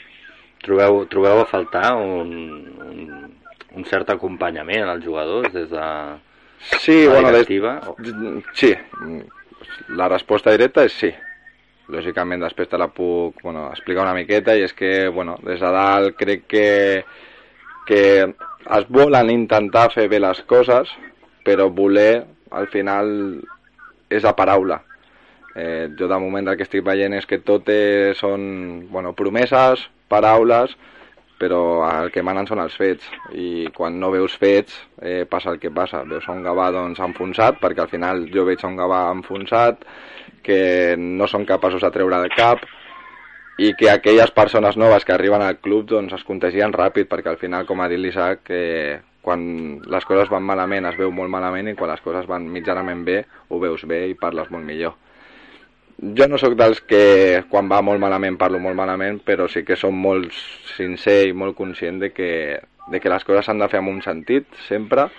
Trobeu, 0.66 1.04
trobeu 1.12 1.44
a 1.44 1.46
faltar 1.48 1.94
un, 2.02 2.34
un, 2.82 3.30
un 3.78 3.86
cert 3.86 4.10
acompanyament 4.10 4.90
als 4.90 5.06
jugadors 5.06 5.54
des 5.54 5.70
de 5.70 5.86
Sí, 6.82 7.04
la 7.06 7.12
bueno, 7.14 7.32
des... 7.32 7.46
directiva? 7.46 7.82
sí, 8.58 8.74
la 9.94 10.10
resposta 10.10 10.52
directa 10.56 10.88
és 10.90 10.98
sí. 10.98 11.14
Lògicament 11.94 12.44
després 12.44 12.68
te 12.68 12.80
la 12.80 12.90
puc 12.92 13.42
bueno, 13.44 13.70
explicar 13.72 14.04
una 14.04 14.16
miqueta 14.18 14.56
i 14.58 14.66
és 14.66 14.74
que 14.76 15.08
bueno, 15.14 15.38
des 15.44 15.62
de 15.62 15.72
dalt 15.72 16.18
crec 16.20 16.44
que, 16.52 16.68
que 17.88 18.02
es 18.28 18.90
volen 18.92 19.32
intentar 19.32 19.88
fer 19.94 20.10
bé 20.12 20.20
les 20.20 20.42
coses 20.50 20.92
però 21.48 21.70
voler 21.72 22.26
al 22.52 22.68
final 22.68 23.10
és 24.12 24.24
la 24.24 24.36
paraula. 24.36 24.82
Eh, 25.56 25.88
jo 25.98 26.08
de 26.12 26.20
moment 26.20 26.48
el 26.48 26.58
que 26.58 26.68
estic 26.68 26.84
veient 26.86 27.16
és 27.18 27.26
que 27.26 27.40
tot 27.40 27.72
són 28.20 28.44
bueno, 28.92 29.14
promeses, 29.18 29.88
paraules, 30.12 30.76
però 31.38 31.62
el 31.88 32.12
que 32.12 32.24
manen 32.26 32.48
són 32.50 32.62
els 32.64 32.76
fets. 32.78 33.06
I 33.38 33.68
quan 33.76 34.00
no 34.02 34.12
veus 34.14 34.36
fets 34.42 34.76
eh, 35.02 35.26
passa 35.30 35.54
el 35.54 35.62
que 35.62 35.72
passa, 35.74 36.04
veus 36.10 36.28
un 36.34 36.44
Gavà 36.46 36.72
doncs, 36.76 37.02
enfonsat 37.04 37.62
perquè 37.62 37.86
al 37.86 37.92
final 37.94 38.26
jo 38.34 38.46
veig 38.48 38.64
un 38.68 38.78
Gavà 38.80 39.08
enfonsat 39.14 39.86
que 40.44 40.96
no 40.98 41.28
són 41.28 41.46
capaços 41.46 41.84
de 41.84 41.92
treure 41.94 42.22
del 42.24 42.34
cap 42.36 42.64
i 43.58 43.74
que 43.74 43.90
aquelles 43.90 44.32
persones 44.32 44.78
noves 44.78 45.06
que 45.06 45.14
arriben 45.16 45.42
al 45.42 45.58
club 45.60 45.88
doncs, 45.90 46.14
es 46.14 46.26
contagien 46.26 46.74
ràpid 46.74 47.10
perquè 47.10 47.34
al 47.34 47.42
final, 47.42 47.66
com 47.66 47.82
ha 47.82 47.90
dit 47.90 48.02
l'Isaac, 48.02 48.52
eh, 48.54 49.00
quan 49.28 49.42
les 49.84 50.06
coses 50.08 50.30
van 50.32 50.46
malament 50.48 50.86
es 50.88 50.96
veu 50.96 51.12
molt 51.12 51.32
malament 51.34 51.68
i 51.68 51.76
quan 51.76 51.92
les 51.92 52.04
coses 52.06 52.30
van 52.30 52.46
mitjanament 52.48 53.04
bé 53.04 53.18
ho 53.50 53.60
veus 53.60 53.84
bé 53.90 54.06
i 54.08 54.16
parles 54.16 54.48
molt 54.54 54.64
millor 54.64 54.96
jo 55.98 56.28
no 56.30 56.38
sóc 56.38 56.54
dels 56.58 56.82
que 56.86 57.44
quan 57.50 57.70
va 57.70 57.82
molt 57.82 58.00
malament 58.00 58.38
parlo 58.38 58.60
molt 58.62 58.78
malament, 58.78 59.22
però 59.26 59.48
sí 59.50 59.64
que 59.66 59.76
som 59.76 59.98
molt 59.98 60.34
sincer 60.76 61.24
i 61.30 61.34
molt 61.34 61.58
conscient 61.58 62.00
de 62.04 62.12
que 62.14 62.32
de 62.88 63.00
que 63.02 63.10
les 63.10 63.26
coses 63.28 63.46
s'han 63.46 63.60
de 63.60 63.68
fer 63.68 63.82
amb 63.82 63.92
un 63.92 64.02
sentit, 64.02 64.48
sempre, 64.68 65.10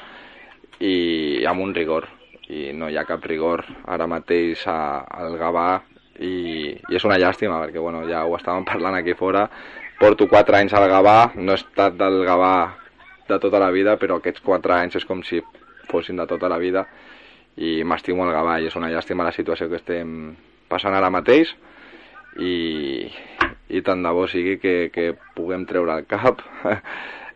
i 0.80 1.44
amb 1.44 1.61
un 1.61 1.75
rigor. 1.75 2.06
I 2.49 2.73
no 2.73 2.88
hi 2.88 2.97
ha 2.97 3.04
cap 3.04 3.25
rigor 3.28 3.66
ara 3.85 4.06
mateix 4.08 4.62
a, 4.70 5.04
al 5.04 5.37
Gavà 5.37 5.82
i, 6.18 6.73
i 6.73 6.97
és 6.97 7.04
una 7.04 7.18
llàstima 7.20 7.58
perquè 7.61 7.82
bueno, 7.82 8.06
ja 8.08 8.25
ho 8.25 8.37
estàvem 8.38 8.64
parlant 8.73 8.97
aquí 8.97 9.14
fora 9.18 9.44
porto 9.99 10.28
4 10.30 10.56
anys 10.56 10.75
al 10.75 10.88
Gavà 10.88 11.18
no 11.37 11.52
he 11.52 11.61
estat 11.61 11.99
del 11.99 12.23
Gavà 12.25 12.54
de 13.28 13.38
tota 13.42 13.61
la 13.61 13.68
vida 13.75 13.99
però 14.00 14.16
aquests 14.16 14.40
4 14.47 14.75
anys 14.78 14.97
és 15.02 15.04
com 15.04 15.20
si 15.23 15.42
fossin 15.90 16.16
de 16.16 16.26
tota 16.30 16.49
la 16.49 16.56
vida 16.58 16.87
i 17.56 17.82
m'estimo 17.85 18.25
el 18.25 18.32
Gavà 18.32 18.58
i 18.62 18.70
és 18.70 18.76
una 18.80 18.88
llàstima 18.88 19.26
la 19.26 19.35
situació 19.35 19.68
que 19.68 19.76
estem 19.82 20.14
passant 20.68 20.94
ara 20.94 21.10
mateix 21.10 21.54
i, 22.38 23.08
i 23.68 23.82
tant 23.84 24.02
de 24.04 24.12
bo 24.14 24.26
sigui 24.30 24.58
que, 24.62 24.76
que 24.94 25.12
puguem 25.37 25.66
treure 25.66 25.98
el 25.98 26.06
cap 26.10 26.42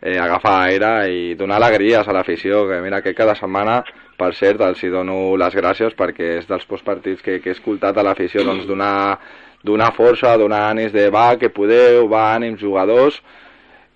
eh, 0.02 0.18
agafar 0.18 0.56
aire 0.68 0.92
i 1.10 1.34
donar 1.38 1.58
alegries 1.60 2.08
a 2.08 2.14
l'afició 2.14 2.66
que 2.68 2.80
mira 2.84 3.02
que 3.02 3.14
cada 3.14 3.34
setmana 3.38 3.82
per 4.18 4.32
cert, 4.38 4.60
els 4.62 4.82
hi 4.84 4.90
dono 4.92 5.34
les 5.40 5.54
gràcies 5.56 5.96
perquè 5.98 6.36
és 6.38 6.48
dels 6.50 6.66
postpartits 6.68 7.22
que, 7.24 7.38
que 7.42 7.50
he 7.50 7.56
escoltat 7.56 7.96
a 7.98 8.04
l'afició 8.06 8.44
doncs, 8.46 8.66
donar, 8.68 9.18
donar 9.64 9.92
força, 9.96 10.36
donar 10.38 10.68
ànims 10.70 10.92
de 10.94 11.08
va, 11.10 11.32
que 11.40 11.50
podeu, 11.50 12.06
va, 12.10 12.28
ànims 12.36 12.60
jugadors 12.62 13.18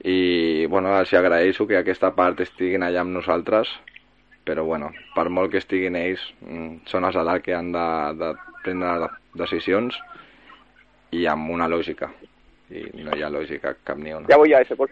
i 0.07 0.67
bueno, 0.71 0.95
els 0.99 1.13
agraeixo 1.15 1.67
que 1.67 1.79
aquesta 1.79 2.13
part 2.17 2.41
estiguin 2.43 2.87
allà 2.87 3.05
amb 3.05 3.15
nosaltres 3.17 3.71
però 4.47 4.63
bueno, 4.65 4.93
per 5.15 5.29
molt 5.29 5.51
que 5.51 5.59
estiguin 5.63 5.97
ells 5.99 6.23
mm, 6.41 6.87
són 6.91 7.07
els 7.09 7.17
de 7.19 7.25
dalt 7.27 7.43
que 7.43 7.55
han 7.55 7.73
de, 7.75 7.87
de 8.21 8.33
prendre 8.63 9.11
decisions 9.37 9.97
i 11.13 11.27
amb 11.31 11.51
una 11.51 11.69
lògica 11.69 12.11
i 12.71 12.83
no 13.05 13.15
hi 13.15 13.23
ha 13.23 13.31
lògica 13.31 13.77
cap 13.85 13.99
ni 13.99 14.13
una 14.13 14.27
Ja 14.29 14.37
voy 14.37 14.53
a 14.55 14.61
ese. 14.61 14.75
Uh 14.77 14.89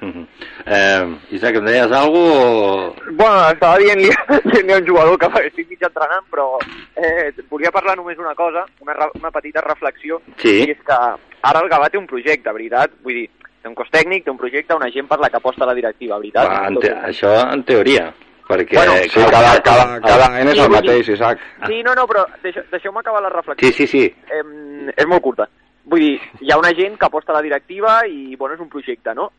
-huh. 0.00 0.26
eh, 0.66 1.16
Isaac, 1.30 1.54
em 1.56 1.64
deies 1.64 1.92
alguna 1.92 2.32
o... 2.34 2.94
Bueno, 3.12 3.50
estava 3.52 3.78
dient-li 3.78 4.10
dient 4.52 4.70
a 4.70 4.78
un 4.78 4.86
jugador 4.86 5.18
que 5.18 5.26
estic 5.46 5.68
mig 5.70 5.82
entrenant, 5.82 6.24
però 6.30 6.58
eh, 6.96 7.32
volia 7.48 7.70
parlar 7.70 7.96
només 7.96 8.18
una 8.18 8.34
cosa, 8.34 8.66
una, 8.80 8.94
una 9.14 9.30
petita 9.30 9.60
reflexió, 9.60 10.20
Sí. 10.36 10.64
i 10.64 10.70
és 10.70 10.78
que 10.82 10.98
ara 11.42 11.60
el 11.60 11.68
Gavà 11.70 11.88
té 11.90 11.98
un 11.98 12.06
projecte, 12.06 12.52
veritat? 12.52 12.90
Vull 13.02 13.14
dir, 13.14 13.30
té 13.62 13.68
un 13.68 13.74
cos 13.76 13.88
tècnic, 13.90 14.24
té 14.24 14.30
un 14.30 14.38
projecte, 14.38 14.74
una 14.74 14.90
gent 14.90 15.06
per 15.06 15.20
la 15.20 15.30
que 15.30 15.36
aposta 15.36 15.64
la 15.66 15.74
directiva, 15.74 16.18
veritat? 16.18 16.48
Va, 16.48 16.66
en 16.66 16.80
te 16.80 16.90
això 16.90 17.52
en 17.52 17.62
teoria, 17.62 18.12
perquè... 18.48 18.76
Bueno, 18.78 18.92
Sí, 19.10 19.20
cada, 19.30 19.60
cada, 19.62 20.00
cada 20.00 20.26
any 20.40 20.48
és 20.52 20.58
el 20.64 20.70
mateix, 20.70 21.08
Isaac. 21.14 21.40
Sí, 21.66 21.82
no, 21.86 21.94
no, 21.98 22.06
però 22.10 22.24
deixeu- 22.42 22.64
deixeu-me 22.70 23.00
acabar 23.00 23.22
la 23.22 23.30
reflexió. 23.34 23.68
Sí, 23.68 23.72
sí, 23.72 23.86
sí. 23.86 24.04
Eh, 24.06 24.92
és 24.96 25.06
molt 25.06 25.22
curta. 25.22 25.48
Vull 25.86 26.00
dir, 26.02 26.14
hi 26.40 26.50
ha 26.50 26.58
una 26.58 26.72
gent 26.74 26.96
que 26.98 27.06
aposta 27.06 27.32
a 27.32 27.36
la 27.36 27.42
directiva 27.42 28.00
i, 28.10 28.34
bueno, 28.36 28.54
és 28.56 28.60
un 28.60 28.68
projecte, 28.68 29.14
no? 29.14 29.30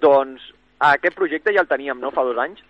Doncs 0.00 0.42
aquest 0.80 1.14
projecte 1.16 1.52
ja 1.54 1.62
el 1.62 1.68
teníem, 1.70 2.00
no?, 2.02 2.10
fa 2.12 2.24
dos 2.26 2.38
anys. 2.42 2.62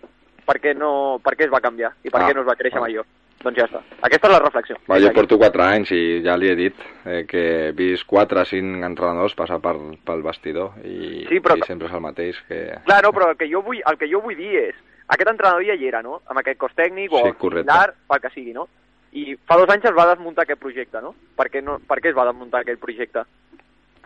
Per 0.47 0.59
què, 0.63 0.71
no, 0.77 1.19
per 1.23 1.33
què 1.35 1.43
es 1.47 1.51
va 1.51 1.59
canviar? 1.59 1.89
I 2.05 2.09
per 2.09 2.21
Ah, 2.21 2.27
què 2.29 2.35
no 2.37 2.41
es 2.45 2.47
va 2.47 2.55
créixer 2.55 2.79
ah. 2.79 2.85
millor? 2.85 3.05
Doncs 3.43 3.57
ja 3.59 3.65
està. 3.67 3.81
Aquesta 4.07 4.27
és 4.29 4.33
la 4.33 4.39
reflexió. 4.41 4.77
Va, 4.89 4.97
jo 5.03 5.11
porto 5.13 5.37
4 5.37 5.61
anys 5.65 5.91
i 5.93 5.99
ja 6.25 6.37
li 6.39 6.47
he 6.49 6.55
dit 6.57 6.79
eh, 7.05 7.19
que 7.29 7.41
he 7.67 7.71
vist 7.77 8.07
4 8.09 8.41
o 8.41 8.45
5 8.49 8.85
entrenadors 8.87 9.35
passar 9.37 9.59
per, 9.61 9.75
pel 10.07 10.23
vestidor 10.25 10.79
i, 10.87 11.25
Sí, 11.29 11.37
però- 11.43 11.57
i 11.59 11.67
sempre 11.67 11.85
és 11.91 11.93
el 11.93 12.01
mateix 12.01 12.39
que... 12.47 12.61
Clar, 12.87 13.01
no, 13.05 13.11
però 13.13 13.29
el 13.33 13.37
que 13.37 13.49
jo 13.51 13.61
vull, 13.61 13.83
el 13.85 13.97
que 13.99 14.09
jo 14.09 14.21
vull 14.23 14.39
dir 14.39 14.55
és 14.71 14.79
aquest 15.07 15.29
entrenador 15.29 15.63
ja 15.65 15.73
hi 15.75 15.87
era, 15.87 16.01
no?, 16.01 16.21
amb 16.27 16.39
aquest 16.39 16.57
cos 16.59 16.73
tècnic 16.75 17.11
o 17.13 17.23
Sí, 17.25 17.33
similar, 17.39 17.93
pel 18.07 18.19
que 18.21 18.29
sigui, 18.33 18.53
no? 18.53 18.67
I 19.13 19.35
fa 19.47 19.55
dos 19.57 19.69
anys 19.73 19.85
es 19.85 19.95
va 19.97 20.05
desmuntar 20.09 20.43
aquest 20.43 20.59
projecte, 20.59 21.01
no? 21.01 21.13
Per 21.35 21.47
què, 21.49 21.61
no, 21.63 21.79
per 21.79 21.99
què 22.03 22.09
es 22.11 22.17
va 22.17 22.25
desmuntar 22.27 22.61
aquell 22.61 22.77
projecte? 22.77 23.23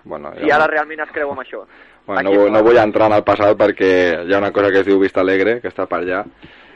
Bueno, 0.03 0.31
Si 0.39 0.49
ara 0.49 0.67
realment 0.67 0.99
es 1.03 1.11
creu 1.11 1.31
amb 1.31 1.41
això. 1.41 1.65
bueno, 2.05 2.21
Aquí 2.29 2.37
no, 2.37 2.45
no. 2.45 2.51
no 2.57 2.63
vull 2.63 2.77
entrar 2.77 3.07
en 3.11 3.17
el 3.19 3.23
passat 3.23 3.57
perquè 3.57 3.91
hi 4.27 4.33
ha 4.33 4.37
una 4.39 4.51
cosa 4.51 4.71
que 4.71 4.79
es 4.79 4.85
diu 4.85 4.99
Vista 4.99 5.21
Alegre, 5.21 5.59
que 5.61 5.67
està 5.69 5.85
per 5.87 5.99
allà. 6.01 6.23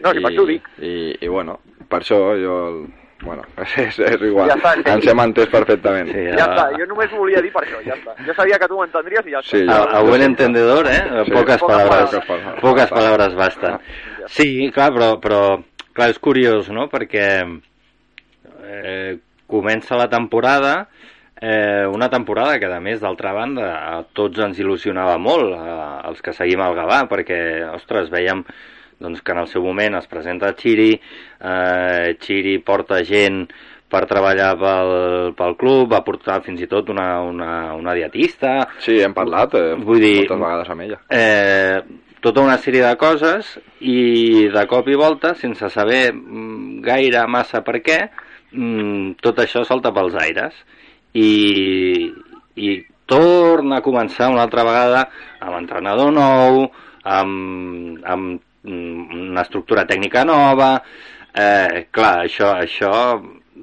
No, 0.04 0.12
si 0.12 0.20
per 0.22 0.30
això 0.32 0.42
ho 0.44 0.46
dic. 0.46 0.68
I, 0.82 1.16
I, 1.22 1.28
bueno, 1.28 1.60
per 1.90 2.02
això 2.04 2.22
jo... 2.42 2.60
el- 2.68 2.86
Bueno, 3.26 3.42
és, 3.80 3.96
és 3.98 4.22
igual. 4.28 4.50
Ja 4.52 4.56
està, 4.58 4.74
sí. 4.76 4.82
Ens 4.92 5.06
hem 5.08 5.20
entès 5.24 5.48
perfectament. 5.50 6.10
Sí, 6.12 6.26
Ja 6.36 6.46
està, 6.50 6.66
jo 6.78 6.86
només 6.86 7.14
ho 7.14 7.18
volia 7.22 7.40
dir 7.42 7.50
per 7.54 7.62
això, 7.64 7.80
ja 7.86 7.96
està. 7.96 8.12
Jo 8.28 8.34
sabia 8.36 8.60
que 8.60 8.68
tu 8.68 8.76
ho 8.78 8.84
entendries 8.84 9.26
i 9.26 9.32
ja 9.32 9.40
està. 9.40 9.50
Sí, 9.56 9.62
A, 9.64 9.78
ja- 9.80 9.98
a 9.98 10.02
buen 10.04 10.22
entendedor, 10.22 10.86
eh? 10.92 11.00
Sí. 11.00 11.32
Poques 11.32 11.58
Poques 11.58 11.62
paraules. 11.64 12.12
paraules. 12.12 12.26
Poques 12.28 12.60
Poques 12.62 12.90
paraules. 12.92 12.92
paraules 12.92 13.36
basta. 13.40 13.80
Sí, 14.32 14.70
clar, 14.74 14.92
però, 14.96 15.10
però 15.22 15.42
clar, 15.96 16.10
és 16.12 16.20
curiós, 16.20 16.70
no?, 16.74 16.88
perquè 16.92 17.28
eh, 18.66 19.18
comença 19.48 19.96
la 19.98 20.08
temporada, 20.10 20.88
eh, 21.42 21.86
una 21.92 22.10
temporada 22.10 22.58
que, 22.60 22.66
a 22.72 22.80
més, 22.82 23.02
d'altra 23.04 23.34
banda, 23.36 23.68
a 23.98 24.00
tots 24.18 24.40
ens 24.44 24.60
il·lusionava 24.62 25.18
molt, 25.22 25.54
a, 25.56 26.00
als 26.10 26.22
que 26.26 26.34
seguim 26.34 26.64
el 26.66 26.76
Gavà, 26.78 27.04
perquè, 27.12 27.40
ostres, 27.76 28.10
veiem 28.14 28.44
doncs, 29.00 29.22
que 29.22 29.34
en 29.36 29.42
el 29.44 29.48
seu 29.52 29.62
moment 29.66 29.98
es 30.00 30.08
presenta 30.08 30.54
Chiri, 30.56 30.94
eh, 30.96 32.16
Chiri 32.24 32.58
porta 32.64 33.02
gent 33.04 33.44
per 33.92 34.06
treballar 34.10 34.54
pel, 34.58 34.94
pel 35.38 35.56
club, 35.60 35.92
va 35.92 36.00
portar 36.04 36.40
fins 36.44 36.64
i 36.64 36.68
tot 36.72 36.90
una, 36.90 37.20
una, 37.22 37.52
una 37.78 37.94
dietista, 37.96 38.66
Sí, 38.82 38.98
hem 39.04 39.14
parlat 39.14 39.54
eh, 39.60 39.76
Vull 39.78 40.00
dir- 40.02 40.16
moltes 40.26 40.42
vegades 40.42 40.72
amb 40.74 40.82
ella. 40.88 41.00
eh, 41.12 41.82
tota 42.26 42.42
una 42.42 42.58
sèrie 42.58 42.82
de 42.82 42.96
coses 42.98 43.52
i 43.86 44.48
de 44.50 44.64
cop 44.70 44.88
i 44.90 44.98
volta, 44.98 45.36
sense 45.38 45.70
saber 45.70 46.08
mm, 46.10 46.80
gaire 46.86 47.22
massa 47.30 47.62
per 47.66 47.78
què, 47.86 48.00
mm, 48.50 49.20
tot 49.22 49.44
això 49.44 49.62
salta 49.68 49.94
pels 49.94 50.18
aires. 50.24 50.58
I, 51.14 52.10
i 52.58 52.72
torna 53.06 53.78
a 53.78 53.86
començar 53.86 54.32
una 54.34 54.42
altra 54.48 54.66
vegada 54.66 55.06
amb 55.38 55.60
entrenador 55.60 56.10
nou, 56.16 56.66
amb, 57.06 58.02
amb 58.02 58.42
mm, 58.66 59.22
una 59.30 59.46
estructura 59.46 59.86
tècnica 59.86 60.26
nova, 60.26 60.80
eh, 61.30 61.86
clar, 61.94 62.16
això, 62.26 62.56
això 62.66 62.96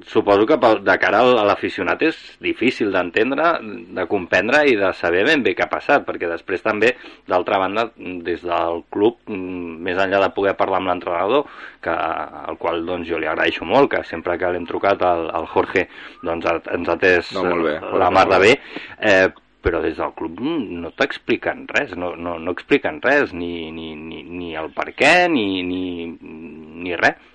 suposo 0.07 0.45
que 0.45 0.57
de 0.57 0.95
cara 1.01 1.21
a 1.23 1.45
l'aficionat 1.47 2.01
és 2.07 2.17
difícil 2.43 2.91
d'entendre, 2.93 3.51
de 3.95 4.05
comprendre 4.11 4.63
i 4.69 4.75
de 4.79 4.91
saber 4.97 5.23
ben 5.27 5.43
bé 5.45 5.53
què 5.57 5.65
ha 5.65 5.71
passat, 5.71 6.05
perquè 6.07 6.29
després 6.29 6.63
també, 6.65 6.93
d'altra 7.29 7.59
banda, 7.61 7.89
des 7.97 8.43
del 8.43 8.83
club, 8.93 9.19
mm, 9.27 9.77
més 9.87 9.99
enllà 9.99 10.21
de 10.25 10.31
poder 10.35 10.55
parlar 10.59 10.81
amb 10.81 10.91
l'entrenador, 10.91 11.45
que 11.83 11.93
al 11.93 12.57
qual 12.57 12.85
doncs, 12.85 13.07
jo 13.09 13.19
li 13.19 13.29
agraeixo 13.29 13.65
molt, 13.65 13.91
que 13.91 14.03
sempre 14.07 14.37
que 14.37 14.51
l'hem 14.51 14.67
trucat 14.69 15.01
al, 15.03 15.29
al 15.29 15.47
Jorge 15.47 15.87
doncs, 16.23 16.47
ens 16.73 16.89
ha 16.89 16.97
atès 16.97 17.33
No, 17.33 17.43
bé, 17.63 17.77
eh, 17.77 17.95
la 17.99 18.11
mar 18.13 18.27
de 18.29 18.39
bé, 18.39 18.53
eh, 18.99 19.27
però 19.63 19.79
des 19.81 19.95
del 19.97 20.11
club 20.17 20.39
mm, 20.43 20.81
no 20.83 20.91
t'expliquen 20.91 21.67
res, 21.71 21.95
no, 21.95 22.13
no, 22.19 22.37
no 22.39 22.51
expliquen 22.51 22.99
res, 23.01 23.33
ni, 23.33 23.71
ni, 23.71 23.93
ni, 23.95 24.23
ni 24.23 24.55
el 24.59 24.71
per 24.75 24.91
què, 24.91 25.13
ni, 25.31 25.63
ni, 25.63 25.83
ni 26.83 26.97
res. 26.99 27.31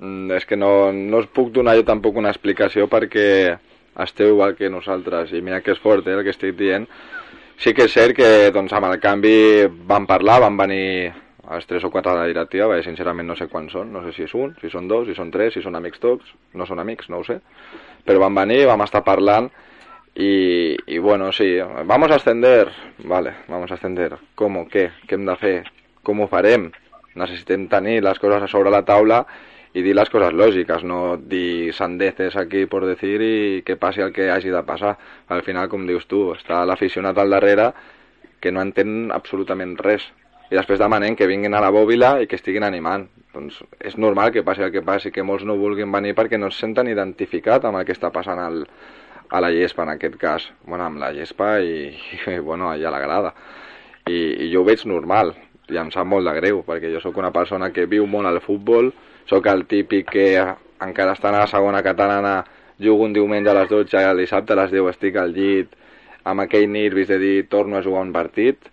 Mm, 0.00 0.32
és 0.32 0.46
que 0.48 0.56
no, 0.56 0.90
no 0.92 1.20
us 1.20 1.28
puc 1.28 1.52
donar 1.52 1.76
jo 1.76 1.84
tampoc 1.84 2.16
una 2.16 2.32
explicació 2.32 2.86
perquè 2.88 3.26
esteu 4.00 4.32
igual 4.32 4.54
que 4.56 4.70
nosaltres. 4.72 5.34
I 5.36 5.42
mira 5.44 5.60
que 5.60 5.74
és 5.76 5.82
fort 5.82 6.06
eh, 6.08 6.16
el 6.16 6.24
que 6.24 6.32
estic 6.32 6.56
dient. 6.56 6.86
Sí 7.60 7.74
que 7.76 7.84
és 7.84 7.92
cert 7.92 8.16
que 8.16 8.28
doncs, 8.54 8.72
amb 8.72 8.88
el 8.88 9.00
canvi 9.02 9.66
van 9.88 10.06
parlar, 10.08 10.38
van 10.46 10.56
venir 10.56 11.12
els 11.50 11.66
tres 11.66 11.84
o 11.84 11.90
quatre 11.92 12.14
de 12.14 12.20
la 12.22 12.28
directiva, 12.30 12.68
perquè 12.70 12.86
sincerament 12.86 13.28
no 13.28 13.36
sé 13.36 13.48
quants 13.50 13.74
són, 13.74 13.90
no 13.92 14.00
sé 14.04 14.14
si 14.16 14.24
és 14.24 14.32
un, 14.38 14.54
si 14.62 14.70
són 14.72 14.86
dos, 14.88 15.08
si 15.08 15.16
són 15.18 15.32
tres, 15.34 15.52
si 15.56 15.62
són 15.64 15.76
amics 15.76 16.00
tots, 16.00 16.30
no 16.54 16.64
són 16.68 16.80
amics, 16.80 17.10
no 17.10 17.20
ho 17.20 17.26
sé, 17.26 17.40
però 18.06 18.22
van 18.22 18.38
venir, 18.38 18.62
vam 18.70 18.84
estar 18.86 19.02
parlant 19.04 19.50
y, 20.14 20.76
y 20.86 20.98
bueno, 20.98 21.32
sí, 21.32 21.56
vamos 21.86 22.10
a 22.10 22.16
ascender, 22.16 22.70
vale, 23.02 23.34
vamos 23.48 23.70
a 23.70 23.74
ascender, 23.74 24.16
¿cómo, 24.36 24.68
qué, 24.68 24.90
què 25.08 25.18
hem 25.18 25.26
de 25.26 25.36
fer, 25.42 25.56
com 26.06 26.22
ho 26.22 26.30
farem, 26.30 26.70
necessitem 27.18 27.66
tenir 27.68 27.98
les 28.06 28.22
coses 28.22 28.46
a 28.46 28.48
sobre 28.48 28.70
la 28.70 28.84
taula 28.86 29.24
i 29.72 29.82
dir 29.86 29.94
les 29.94 30.10
coses 30.10 30.34
lògiques, 30.34 30.82
no 30.82 31.16
dir 31.16 31.72
sandeces 31.76 32.34
aquí 32.36 32.64
per 32.66 32.82
decir 32.88 33.20
i 33.22 33.34
que 33.66 33.76
passi 33.78 34.02
el 34.02 34.12
que 34.12 34.30
hagi 34.30 34.50
de 34.50 34.62
passar. 34.66 34.96
Al 35.28 35.44
final, 35.46 35.68
com 35.70 35.86
dius 35.86 36.08
tu, 36.10 36.30
està 36.34 36.64
l'aficionat 36.66 37.18
al 37.18 37.30
darrere 37.30 37.70
que 38.40 38.50
no 38.50 38.64
entén 38.64 39.12
absolutament 39.14 39.76
res. 39.78 40.08
I 40.50 40.58
després 40.58 40.80
demanem 40.80 41.14
que 41.14 41.28
vinguin 41.30 41.54
a 41.54 41.60
la 41.62 41.70
bòbila 41.70 42.16
i 42.22 42.26
que 42.26 42.34
estiguin 42.40 42.66
animant. 42.66 43.06
Doncs 43.30 43.60
és 43.86 43.94
normal 43.94 44.32
que 44.34 44.42
passi 44.42 44.64
el 44.66 44.72
que 44.74 44.82
passi, 44.82 45.12
que 45.14 45.22
molts 45.22 45.46
no 45.46 45.54
vulguin 45.60 45.92
venir 45.92 46.16
perquè 46.18 46.40
no 46.40 46.48
es 46.50 46.58
senten 46.58 46.90
identificat 46.90 47.68
amb 47.68 47.78
el 47.78 47.86
que 47.86 47.94
està 47.94 48.10
passant 48.10 48.40
al, 48.42 48.64
a 49.30 49.40
la 49.44 49.52
llespa, 49.54 49.84
en 49.86 49.94
aquest 49.94 50.16
cas. 50.18 50.48
Bueno, 50.66 50.88
amb 50.88 50.98
la 50.98 51.12
llespa 51.14 51.60
i, 51.62 51.92
i 52.26 52.40
bueno, 52.42 52.72
allà 52.72 52.90
a 52.90 52.94
la 52.96 53.04
grada. 53.04 53.32
I, 54.10 54.48
I 54.48 54.50
jo 54.50 54.64
ho 54.64 54.66
veig 54.66 54.82
normal, 54.90 55.36
i 55.70 55.78
em 55.78 55.94
sap 55.94 56.08
molt 56.10 56.26
de 56.26 56.34
greu, 56.40 56.64
perquè 56.66 56.90
jo 56.90 56.98
sóc 57.04 57.22
una 57.22 57.30
persona 57.30 57.70
que 57.70 57.86
viu 57.86 58.08
molt 58.10 58.26
al 58.26 58.42
futbol, 58.42 58.90
sóc 59.28 59.46
el 59.46 59.66
típic 59.66 60.10
que 60.14 60.30
encara 60.80 61.12
estant 61.12 61.36
a 61.36 61.44
la 61.44 61.50
segona 61.50 61.82
catalana 61.82 62.40
jugo 62.80 63.04
un 63.04 63.12
diumenge 63.12 63.50
a 63.50 63.58
les 63.58 63.68
12 63.68 64.00
i 64.00 64.08
el 64.08 64.24
dissabte 64.24 64.54
a 64.54 64.62
les 64.62 64.72
10 64.72 64.88
estic 64.94 65.18
al 65.20 65.34
llit 65.36 65.76
amb 66.24 66.44
aquell 66.44 66.68
nervis 66.70 67.08
de 67.08 67.18
dir 67.18 67.48
torno 67.48 67.76
a 67.76 67.82
jugar 67.82 68.02
un 68.04 68.12
partit, 68.12 68.68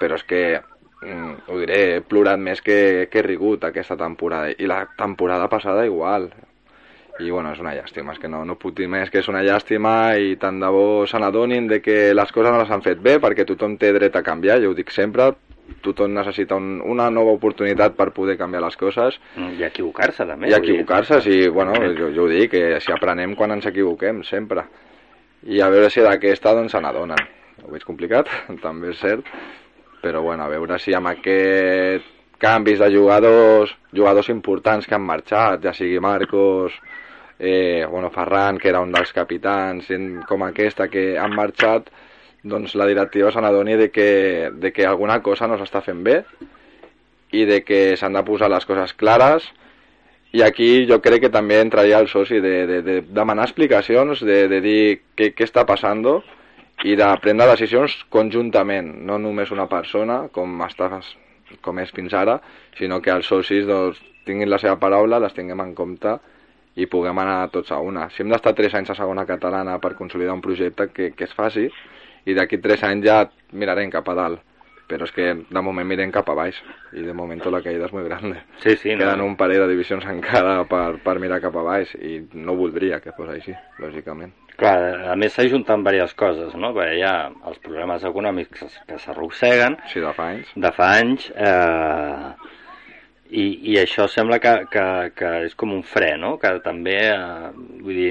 però 0.00 0.16
és 0.16 0.24
que 0.24 0.42
mm, 0.60 1.32
ho 1.48 1.58
diré, 1.60 1.80
he 1.96 2.00
plorat 2.00 2.40
més 2.40 2.62
que, 2.64 3.08
que 3.12 3.20
he 3.20 3.26
rigut 3.26 3.64
aquesta 3.64 3.98
temporada 4.00 4.54
i 4.56 4.68
la 4.68 4.84
temporada 4.96 5.48
passada 5.48 5.84
igual. 5.86 6.30
I 7.20 7.28
bueno, 7.28 7.52
és 7.52 7.60
una 7.60 7.74
llàstima, 7.76 8.14
és 8.14 8.20
que 8.20 8.30
no, 8.32 8.46
no 8.48 8.56
puc 8.56 8.72
dir 8.78 8.86
més 8.88 9.10
que 9.12 9.20
és 9.20 9.28
una 9.28 9.42
llàstima 9.44 10.16
i 10.16 10.38
tant 10.40 10.56
de 10.60 10.70
bo 10.72 11.04
se 11.06 11.20
n'adonin 11.20 11.66
de 11.68 11.82
que 11.84 12.14
les 12.14 12.32
coses 12.32 12.52
no 12.52 12.62
les 12.62 12.70
han 12.72 12.84
fet 12.84 13.02
bé 13.04 13.18
perquè 13.20 13.44
tothom 13.44 13.76
té 13.76 13.92
dret 13.92 14.16
a 14.16 14.24
canviar, 14.24 14.56
jo 14.62 14.70
ho 14.72 14.78
dic 14.78 14.92
sempre 14.94 15.34
tothom 15.84 16.12
necessita 16.14 16.56
un, 16.58 16.80
una 16.84 17.08
nova 17.10 17.32
oportunitat 17.36 17.94
per 17.96 18.10
poder 18.16 18.36
canviar 18.38 18.62
les 18.64 18.76
coses 18.76 19.18
Mm, 19.36 19.56
I 19.60 19.64
equivocar-se, 19.68 20.26
també. 20.26 20.50
i 20.50 20.54
equivocar-se, 20.54 21.20
sí, 21.22 21.48
bueno, 21.48 21.72
jo, 21.96 22.10
jo 22.14 22.24
ho 22.24 22.28
dic, 22.28 22.50
que 22.50 22.80
si 22.80 22.92
aprenem 22.92 23.34
quan 23.36 23.52
ens 23.52 23.66
equivoquem, 23.66 24.22
sempre. 24.24 24.64
I 25.46 25.60
a 25.60 25.68
veure 25.72 25.90
si 25.90 26.00
d'aquesta 26.04 26.54
doncs 26.54 26.72
se 26.72 26.80
n'adonen. 26.80 27.20
Ho 27.64 27.70
veig 27.72 27.84
complicat, 27.84 28.28
també 28.64 28.90
és 28.90 29.00
cert, 29.00 29.26
però 30.02 30.22
bueno, 30.22 30.44
a 30.44 30.48
veure 30.48 30.78
si 30.78 30.94
amb 30.96 31.12
aquest 31.12 32.04
canvis 32.40 32.78
de 32.80 32.88
jugadors, 32.92 33.74
jugadors 33.92 34.30
importants 34.32 34.86
que 34.86 34.94
han 34.96 35.04
marxat, 35.04 35.60
ja 35.62 35.74
sigui 35.76 36.00
Marcos, 36.00 36.72
eh, 37.38 37.84
bueno, 37.88 38.10
Ferran, 38.10 38.58
que 38.58 38.68
era 38.68 38.80
un 38.80 38.92
dels 38.92 39.12
capitans, 39.12 39.88
com 40.28 40.42
aquesta 40.44 40.88
que 40.88 41.18
han 41.18 41.34
marxat, 41.36 41.90
doncs 42.42 42.74
la 42.74 42.86
directiva 42.88 43.32
se 43.32 43.40
n'adoni 43.40 43.76
de, 43.76 43.90
que, 43.90 44.50
de 44.52 44.72
que 44.72 44.86
alguna 44.86 45.20
cosa 45.22 45.48
no 45.48 45.58
s'està 45.60 45.82
fent 45.84 46.02
bé 46.04 46.22
i 47.36 47.44
de 47.46 47.60
que 47.62 47.96
s'han 47.96 48.16
de 48.16 48.24
posar 48.26 48.50
les 48.50 48.66
coses 48.66 48.94
clares 48.94 49.50
i 50.32 50.42
aquí 50.46 50.86
jo 50.86 51.00
crec 51.02 51.26
que 51.26 51.32
també 51.34 51.60
entraria 51.60 51.98
el 51.98 52.08
soci 52.08 52.38
de, 52.40 52.66
de, 52.66 52.82
de 52.86 53.00
demanar 53.02 53.48
explicacions, 53.48 54.22
de, 54.22 54.44
de 54.48 54.60
dir 54.62 54.82
què, 55.18 55.32
què 55.34 55.46
està 55.46 55.66
passant 55.66 56.04
i 56.86 56.94
de 56.96 57.08
prendre 57.20 57.48
decisions 57.50 57.96
conjuntament, 58.08 58.92
no 59.04 59.18
només 59.18 59.50
una 59.50 59.66
persona, 59.68 60.28
com, 60.32 60.62
està, 60.64 60.88
com 61.60 61.78
és 61.82 61.90
fins 61.92 62.14
ara, 62.14 62.38
sinó 62.78 63.00
que 63.02 63.10
els 63.12 63.26
socis 63.26 63.66
doncs, 63.66 63.98
tinguin 64.24 64.48
la 64.48 64.60
seva 64.62 64.78
paraula, 64.78 65.18
les 65.18 65.34
tinguem 65.34 65.60
en 65.60 65.74
compte 65.74 66.14
i 66.76 66.86
puguem 66.86 67.18
anar 67.18 67.50
tots 67.50 67.72
a 67.74 67.80
una. 67.82 68.06
Si 68.14 68.22
hem 68.22 68.30
d'estar 68.30 68.54
tres 68.54 68.74
anys 68.78 68.94
a 68.94 68.96
segona 68.96 69.26
catalana 69.26 69.78
per 69.82 69.96
consolidar 69.98 70.36
un 70.36 70.44
projecte 70.44 70.88
que, 70.94 71.10
que 71.16 71.26
es 71.26 71.34
faci, 71.34 71.66
i 72.30 72.36
d'aquí 72.38 72.60
tres 72.62 72.84
anys 72.86 73.06
ja 73.06 73.24
mirarem 73.52 73.90
cap 73.92 74.08
a 74.08 74.16
dalt. 74.18 74.46
Però 74.90 75.06
és 75.06 75.12
que 75.14 75.28
de 75.38 75.62
moment 75.62 75.86
mirem 75.86 76.10
cap 76.10 76.26
a 76.32 76.34
baix. 76.34 76.56
I 76.98 77.04
de 77.06 77.12
moment 77.14 77.42
la 77.46 77.60
caïda 77.62 77.86
és 77.86 77.92
molt 77.94 78.08
gran 78.08 78.32
Sí, 78.58 78.74
sí, 78.74 78.94
no. 78.96 79.04
queden 79.04 79.22
un 79.22 79.36
parell 79.38 79.62
de 79.62 79.68
divisions 79.70 80.06
encara 80.10 80.64
per, 80.66 80.98
per 81.04 81.18
mirar 81.22 81.38
cap 81.44 81.54
a 81.60 81.62
baix. 81.62 81.94
I 81.94 82.24
no 82.34 82.56
voldria 82.58 82.98
que 83.00 83.14
fos 83.14 83.30
així, 83.30 83.54
lògicament. 83.78 84.34
Clar, 84.60 85.06
a 85.12 85.14
més 85.16 85.32
s'ajunten 85.32 85.84
diverses 85.86 86.16
coses, 86.18 86.56
no? 86.58 86.74
Perquè 86.76 86.98
hi 86.98 87.04
ha 87.06 87.30
els 87.30 87.60
problemes 87.62 88.02
econòmics 88.04 88.66
que 88.88 88.98
s'arrosseguen. 88.98 89.78
Sí, 89.92 90.02
de 90.02 90.10
fa 90.16 90.32
anys. 90.34 90.50
De 90.66 90.72
fa 90.74 90.90
anys 90.98 91.30
eh, 91.32 92.50
i, 93.30 93.44
i 93.72 93.78
això 93.80 94.08
sembla 94.10 94.40
que, 94.42 94.52
que, 94.74 94.84
que 95.16 95.30
és 95.46 95.54
com 95.58 95.72
un 95.72 95.84
fre, 95.86 96.16
no? 96.20 96.34
Que 96.42 96.50
també, 96.64 96.98
eh, 97.14 97.50
vull 97.80 98.00
dir, 98.02 98.10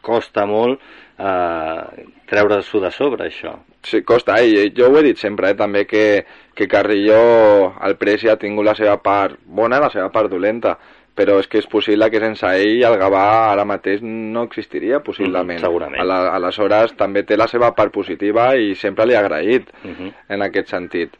costa 0.00 0.46
molt 0.46 0.80
eh, 1.18 2.06
treure-s'ho 2.30 2.80
de 2.80 2.90
sobre, 2.94 3.28
això. 3.28 3.56
Sí, 3.82 4.02
costa, 4.04 4.36
i 4.44 4.70
jo 4.76 4.90
ho 4.90 4.98
he 4.98 5.04
dit 5.06 5.18
sempre, 5.18 5.50
eh, 5.50 5.56
també 5.56 5.86
que, 5.88 6.24
que 6.54 6.68
Carrillo, 6.68 7.74
el 7.86 7.96
Presi 8.00 8.28
ha 8.28 8.36
tingut 8.40 8.66
la 8.66 8.76
seva 8.76 8.98
part 9.00 9.38
bona 9.44 9.78
i 9.78 9.84
la 9.84 9.92
seva 9.92 10.10
part 10.12 10.30
dolenta, 10.32 10.76
però 11.16 11.38
és 11.40 11.48
que 11.50 11.58
és 11.60 11.66
possible 11.68 12.08
que 12.12 12.20
sense 12.22 12.48
ell 12.56 12.84
el 12.86 12.96
Gavà 13.00 13.24
ara 13.50 13.64
mateix 13.68 14.00
no 14.04 14.44
existiria, 14.46 15.00
possiblement. 15.04 15.58
Mm, 15.58 15.64
segurament. 15.64 16.00
Ala, 16.00 16.20
aleshores, 16.36 16.94
també 16.96 17.24
té 17.28 17.36
la 17.36 17.48
seva 17.50 17.72
part 17.76 17.92
positiva 17.92 18.54
i 18.56 18.74
sempre 18.78 19.06
li 19.06 19.16
ha 19.16 19.24
agraït 19.24 19.68
Uh 19.84 19.90
-huh. 19.90 20.12
en 20.28 20.42
aquest 20.42 20.68
sentit. 20.68 21.16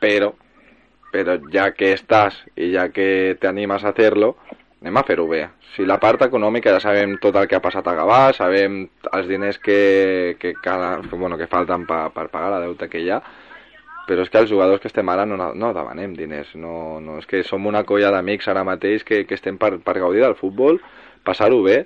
Però, 0.00 0.32
però 1.12 1.40
ja 1.52 1.70
que 1.72 1.92
estàs 1.92 2.44
i 2.56 2.72
ja 2.72 2.88
que 2.88 3.36
te 3.40 3.48
animes 3.48 3.84
a 3.84 3.92
fer-lo, 3.92 4.36
anem 4.86 5.00
a 5.00 5.02
fer-ho 5.02 5.26
bé. 5.26 5.40
Si 5.74 5.84
la 5.84 5.98
part 5.98 6.22
econòmica 6.28 6.70
ja 6.70 6.80
sabem 6.80 7.16
tot 7.18 7.34
el 7.36 7.48
que 7.50 7.58
ha 7.58 7.62
passat 7.64 7.88
a 7.90 7.94
Gavà, 7.98 8.30
sabem 8.36 8.84
els 9.18 9.26
diners 9.26 9.58
que, 9.58 10.36
que, 10.38 10.54
que, 10.62 10.76
bueno, 11.10 11.36
que 11.36 11.48
falten 11.50 11.88
per, 11.88 12.04
per 12.14 12.28
pagar 12.30 12.52
la 12.54 12.60
deuta 12.62 12.86
que 12.88 13.02
hi 13.02 13.10
ha, 13.10 13.18
però 14.06 14.22
és 14.22 14.30
que 14.30 14.38
els 14.38 14.50
jugadors 14.52 14.80
que 14.80 14.86
estem 14.86 15.08
ara 15.10 15.24
no, 15.26 15.36
no 15.58 15.72
demanem 15.74 16.14
diners, 16.14 16.52
no, 16.54 17.00
no, 17.02 17.16
és 17.18 17.26
que 17.26 17.42
som 17.42 17.66
una 17.66 17.82
colla 17.82 18.12
d'amics 18.14 18.46
ara 18.52 18.62
mateix 18.64 19.02
que, 19.02 19.24
que 19.26 19.34
estem 19.34 19.58
per, 19.58 19.72
per 19.82 19.96
gaudir 19.98 20.22
del 20.22 20.38
futbol, 20.38 20.78
passar-ho 21.26 21.58
bé, 21.64 21.80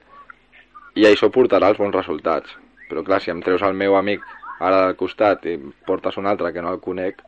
i 1.00 1.06
això 1.08 1.30
portarà 1.32 1.70
els 1.72 1.80
bons 1.80 1.96
resultats. 1.96 2.52
Però 2.90 3.00
clar, 3.06 3.22
si 3.24 3.32
em 3.32 3.40
treus 3.40 3.64
el 3.64 3.78
meu 3.78 3.96
amic 3.96 4.26
ara 4.60 4.84
del 4.84 4.98
costat 5.00 5.46
i 5.48 5.56
portes 5.88 6.20
un 6.20 6.28
altre 6.28 6.52
que 6.52 6.60
no 6.60 6.74
el 6.74 6.82
conec, 6.84 7.24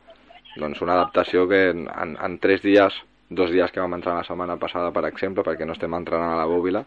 doncs 0.61 0.83
una 0.85 0.99
adaptació 0.99 1.47
que 1.49 1.63
en, 1.71 1.87
en, 1.89 2.13
en 2.21 2.37
tres 2.43 2.61
dies, 2.61 2.99
dos 3.35 3.51
dies 3.51 3.71
que 3.71 3.81
vam 3.81 3.93
entrar 3.97 4.15
la 4.17 4.27
setmana 4.27 4.57
passada, 4.61 4.91
per 4.91 5.05
exemple, 5.09 5.43
perquè 5.43 5.65
no 5.65 5.75
estem 5.77 5.93
entrenant 5.93 6.33
a 6.33 6.39
la 6.39 6.49
bòbila, 6.49 6.83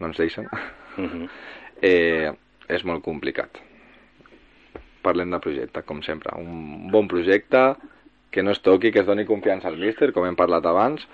no 0.00 0.10
ens 0.10 0.18
deixen, 0.18 0.48
Uh 0.96 1.02
-huh. 1.10 1.28
eh, 1.82 2.32
és 2.68 2.84
molt 2.84 3.02
complicat. 3.02 3.60
Parlem 5.02 5.30
de 5.30 5.38
projecte, 5.38 5.82
com 5.82 6.02
sempre. 6.02 6.30
Un 6.36 6.90
bon 6.90 7.08
projecte, 7.08 7.74
que 8.30 8.42
no 8.42 8.50
es 8.50 8.60
toqui, 8.60 8.92
que 8.92 9.00
es 9.00 9.06
doni 9.06 9.24
confiança 9.24 9.68
al 9.68 9.76
míster, 9.76 10.12
com 10.12 10.24
hem 10.26 10.36
parlat 10.36 10.64
abans, 10.66 11.06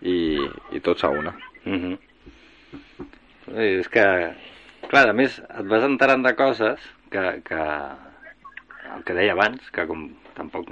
i, 0.00 0.38
i 0.72 0.80
tots 0.80 1.04
a 1.04 1.08
una. 1.08 1.34
Uh 1.66 1.72
-huh. 1.72 1.98
És 3.56 3.88
que, 3.88 4.04
clar, 4.88 5.08
a 5.08 5.12
més, 5.12 5.38
et 5.38 5.66
vas 5.66 5.84
enterant 5.84 6.22
de 6.24 6.34
coses 6.34 6.80
que, 7.10 7.42
que 7.44 7.60
el 8.96 9.04
que 9.04 9.14
deia 9.14 9.32
abans, 9.32 9.70
que 9.70 9.86
com 9.86 10.08
tampoc 10.34 10.70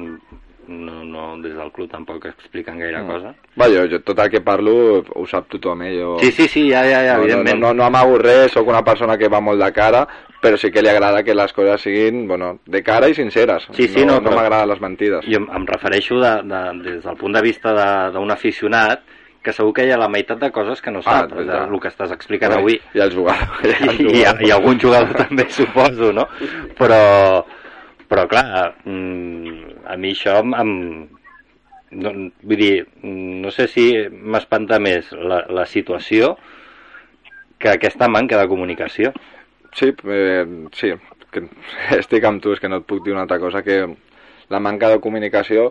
no, 0.68 1.02
no, 1.04 1.36
des 1.42 1.54
del 1.54 1.70
club 1.72 1.90
tampoc 1.90 2.24
expliquen 2.26 2.78
gaire 2.78 3.02
Mm. 3.02 3.06
cosa. 3.08 3.34
Va, 3.60 3.66
jo, 3.68 3.86
jo 3.90 4.00
tot 4.02 4.18
el 4.18 4.30
que 4.30 4.40
parlo 4.40 5.02
ho 5.14 5.26
sap 5.26 5.48
tothom, 5.48 5.82
eh? 5.82 5.94
Jo... 6.00 6.16
Sí, 6.20 6.30
sí, 6.32 6.48
sí, 6.48 6.70
ja, 6.70 6.82
ja, 6.84 7.02
ja 7.04 7.12
no, 7.16 7.18
no, 7.18 7.24
evidentment. 7.24 7.60
no, 7.60 7.72
no 7.74 7.84
amago 7.84 8.18
res, 8.18 8.52
sóc 8.52 8.66
una 8.68 8.84
persona 8.84 9.16
que 9.18 9.28
va 9.28 9.40
molt 9.40 9.60
de 9.62 9.72
cara, 9.72 10.06
però 10.42 10.56
sí 10.58 10.70
que 10.70 10.82
li 10.82 10.88
agrada 10.88 11.22
que 11.22 11.34
les 11.34 11.52
coses 11.52 11.80
siguin, 11.80 12.26
bueno, 12.28 12.58
de 12.66 12.82
cara 12.82 13.08
i 13.08 13.14
sinceres. 13.14 13.68
Sí, 13.72 13.88
sí, 13.88 14.04
no, 14.04 14.20
no, 14.20 14.28
però- 14.30 14.36
m'agraden 14.36 14.68
les 14.68 14.80
mentides. 14.80 15.24
Jo 15.26 15.38
em, 15.42 15.66
refereixo 15.66 16.18
de, 16.20 16.32
de, 16.42 16.62
des 16.82 17.02
del 17.04 17.16
punt 17.16 17.34
de 17.34 17.42
vista 17.42 17.72
de- 17.74 18.12
d'un 18.12 18.30
aficionat 18.30 19.02
que 19.42 19.52
segur 19.52 19.72
que 19.74 19.84
hi 19.84 19.90
ha 19.90 19.96
la 19.98 20.06
meitat 20.08 20.38
de 20.38 20.52
coses 20.52 20.80
que 20.80 20.90
no 20.92 21.00
Ah, 21.04 21.26
sap, 21.26 21.32
ah, 21.34 21.42
ja. 21.44 21.64
el 21.66 21.80
que 21.80 21.88
estàs 21.88 22.12
explicant 22.12 22.52
avui. 22.54 22.80
I 22.94 23.00
el 23.00 23.10
jugador. 23.12 23.48
I, 23.98 24.20
i, 24.20 24.46
i 24.46 24.50
algun 24.52 24.78
jugador 24.78 25.16
també, 25.26 25.48
suposo, 25.50 26.12
no? 26.12 26.28
Però, 26.78 27.44
però 28.12 28.26
clar, 28.28 28.74
mm, 28.84 29.86
a 29.88 29.96
mi 29.96 30.12
això 30.12 30.36
em, 30.44 30.72
no, 31.96 32.12
vull 32.42 32.60
dir, 32.60 32.74
no 33.02 33.52
sé 33.54 33.64
si 33.72 33.86
m'espanta 34.12 34.76
més 34.84 35.08
la, 35.16 35.42
la 35.48 35.64
situació 35.64 36.34
que 37.62 37.72
aquesta 37.72 38.10
manca 38.12 38.36
de 38.40 38.50
comunicació. 38.50 39.14
Sí, 39.78 39.94
eh, 40.04 40.44
sí, 40.76 40.92
que 41.32 41.46
estic 42.02 42.28
amb 42.28 42.44
tu, 42.44 42.52
és 42.52 42.60
que 42.60 42.68
no 42.68 42.82
et 42.82 42.88
puc 42.88 43.00
dir 43.04 43.16
una 43.16 43.24
altra 43.24 43.40
cosa 43.40 43.64
que 43.64 43.80
la 44.52 44.60
manca 44.60 44.92
de 44.92 45.00
comunicació 45.00 45.70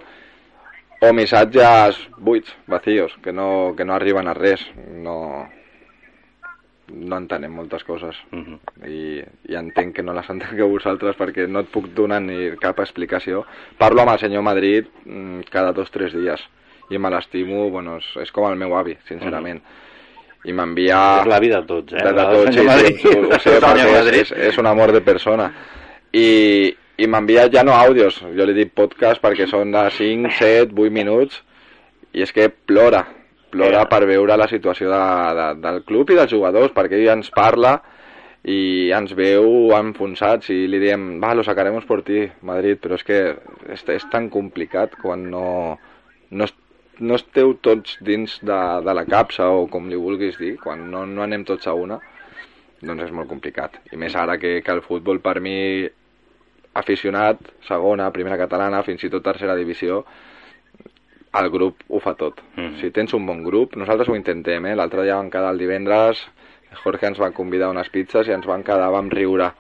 o 1.02 1.14
missatges 1.14 1.98
buits, 2.18 2.56
vacíos, 2.66 3.14
que 3.22 3.34
no, 3.34 3.76
que 3.78 3.86
no 3.86 3.94
arriben 3.94 4.30
a 4.30 4.34
res. 4.38 4.66
No, 5.06 5.46
no 6.92 7.18
entenem 7.18 7.54
moltes 7.56 7.84
coses. 7.84 8.16
Uh 8.32 8.40
-huh. 8.40 8.88
i, 8.88 9.24
i 9.52 9.56
entenc 9.56 9.96
que 9.96 10.04
no 10.04 10.14
les 10.14 10.30
entengueu 10.30 10.70
vosaltres 10.70 11.18
perquè 11.18 11.48
no 11.48 11.60
et 11.60 11.68
puc 11.68 11.88
donar 11.94 12.22
ni 12.22 12.56
cap 12.58 12.80
explicació. 12.80 13.46
Parlo 13.78 14.02
amb 14.02 14.12
el 14.12 14.20
senyor 14.20 14.44
Madrid 14.44 14.86
mm, 15.06 15.42
cada 15.50 15.72
dos 15.72 15.90
o 15.90 15.92
tres 15.92 16.14
dies 16.14 16.42
i 16.90 16.98
me 16.98 17.10
l'estimo, 17.10 17.70
bueno, 17.70 17.98
és, 17.98 18.06
és 18.22 18.32
com 18.32 18.50
el 18.50 18.58
meu 18.58 18.76
avi, 18.76 18.98
sincerament. 19.08 19.62
I 20.44 20.54
m'envia... 20.54 21.22
És 21.22 21.28
la 21.28 21.40
vida 21.40 21.62
de 21.62 21.68
tots, 21.68 21.94
eh? 21.94 22.04
De, 22.04 22.14
de 22.14 22.26
tots, 22.26 22.56
sí, 22.56 22.66
Madrid. 22.66 22.98
sí, 22.98 23.08
ho, 23.08 23.28
ho 23.30 23.40
sé, 23.40 23.60
perquè 23.64 24.22
és, 24.22 24.32
és 24.50 24.58
un 24.58 24.68
amor 24.68 24.92
de 24.92 25.02
persona. 25.06 25.52
I, 26.12 26.76
i 26.98 27.08
m'envia 27.08 27.48
ja 27.54 27.64
no 27.64 27.78
àudios, 27.78 28.20
jo 28.36 28.46
li 28.46 28.58
dic 28.58 28.74
podcast 28.76 29.22
perquè 29.24 29.48
són 29.48 29.72
de 29.72 29.86
5, 29.98 30.34
7, 30.40 30.76
8 30.76 30.92
minuts 30.92 31.42
i 32.14 32.26
és 32.26 32.34
que 32.36 32.50
plora, 32.50 33.06
plora 33.52 33.84
Eh. 33.84 33.90
per 33.92 34.06
veure 34.10 34.38
la 34.38 34.48
situació 34.48 34.90
de, 34.90 35.02
de, 35.40 35.48
del 35.62 35.84
club 35.88 36.10
i 36.10 36.18
dels 36.20 36.32
jugadors, 36.32 36.74
perquè 36.76 37.00
ell 37.00 37.12
ens 37.18 37.30
parla 37.36 37.80
i 38.44 38.90
ens 38.96 39.14
veu 39.14 39.70
enfonsats 39.78 40.50
i 40.50 40.66
li 40.68 40.80
diem, 40.82 41.20
va, 41.22 41.36
lo 41.38 41.44
sacaremos 41.46 41.86
por 41.86 42.02
ti, 42.02 42.24
Madrid, 42.42 42.80
però 42.82 42.98
és 42.98 43.06
que 43.06 43.20
és, 43.70 43.84
és 43.86 44.08
tan 44.10 44.32
complicat 44.34 44.96
quan 45.02 45.28
no, 45.30 45.78
no, 46.32 46.48
no 47.00 47.20
esteu 47.20 47.54
tots 47.62 48.00
dins 48.02 48.40
de, 48.42 48.62
de 48.86 48.96
la 48.98 49.06
capsa 49.06 49.52
o 49.54 49.68
com 49.70 49.90
li 49.90 50.00
vulguis 50.00 50.40
dir, 50.42 50.56
quan 50.62 50.90
no, 50.90 51.06
no 51.06 51.22
anem 51.22 51.46
tots 51.46 51.70
a 51.70 51.76
una, 51.78 52.00
doncs 52.82 53.06
és 53.06 53.14
molt 53.14 53.30
complicat. 53.30 53.78
I 53.94 54.00
més 54.02 54.16
ara 54.18 54.40
que, 54.42 54.60
que 54.66 54.74
el 54.74 54.82
futbol 54.82 55.22
per 55.22 55.38
mi 55.40 55.86
aficionat, 56.74 57.42
segona, 57.68 58.10
primera 58.16 58.40
catalana, 58.40 58.82
fins 58.88 59.04
i 59.04 59.12
tot 59.12 59.26
tercera 59.26 59.58
divisió, 59.60 60.02
el 61.34 61.50
grup 61.50 61.84
ho 61.90 62.00
fa 62.00 62.14
tot. 62.16 62.42
Mhm. 62.56 62.80
Si 62.82 62.92
tens 62.92 63.14
un 63.14 63.26
bon 63.26 63.44
grup, 63.44 63.76
nosaltres 63.76 64.10
ho 64.10 64.16
intentem, 64.16 64.66
eh? 64.66 64.76
L'altre 64.76 65.04
dia 65.04 65.16
vam 65.16 65.30
quedar 65.30 65.52
el 65.52 65.58
divendres, 65.58 66.28
Jorge 66.84 67.08
ens 67.08 67.20
va 67.20 67.32
convidar 67.32 67.70
unes 67.70 67.90
pizzas 67.90 68.28
i 68.28 68.32
ens 68.32 68.46
van 68.46 68.64
quedar, 68.64 68.90
vam 68.92 69.10
riure. 69.10 69.52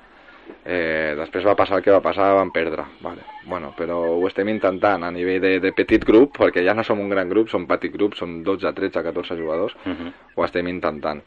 Eh, 0.66 1.14
després 1.18 1.46
va 1.46 1.56
passar 1.56 1.78
el 1.78 1.84
que 1.84 1.92
va 1.92 2.02
passar, 2.02 2.34
vam 2.36 2.52
perdre. 2.52 2.84
Vale. 3.02 3.22
Bueno, 3.46 3.74
però 3.78 3.98
ho 4.18 4.28
estem 4.28 4.50
intentant 4.50 5.04
a 5.04 5.12
nivell 5.12 5.42
de, 5.42 5.60
de 5.60 5.72
petit 5.74 6.04
grup, 6.06 6.38
perquè 6.38 6.64
ja 6.66 6.74
no 6.74 6.84
som 6.84 7.00
un 7.00 7.10
gran 7.10 7.30
grup, 7.30 7.50
som 7.50 7.66
petit 7.68 7.94
grup, 7.94 8.16
som 8.16 8.42
12, 8.44 8.74
13, 8.74 9.04
14 9.04 9.38
jugadors, 9.38 9.76
Uh 9.86 9.92
-huh. 9.92 10.14
ho 10.36 10.46
estem 10.46 10.68
intentant. 10.68 11.22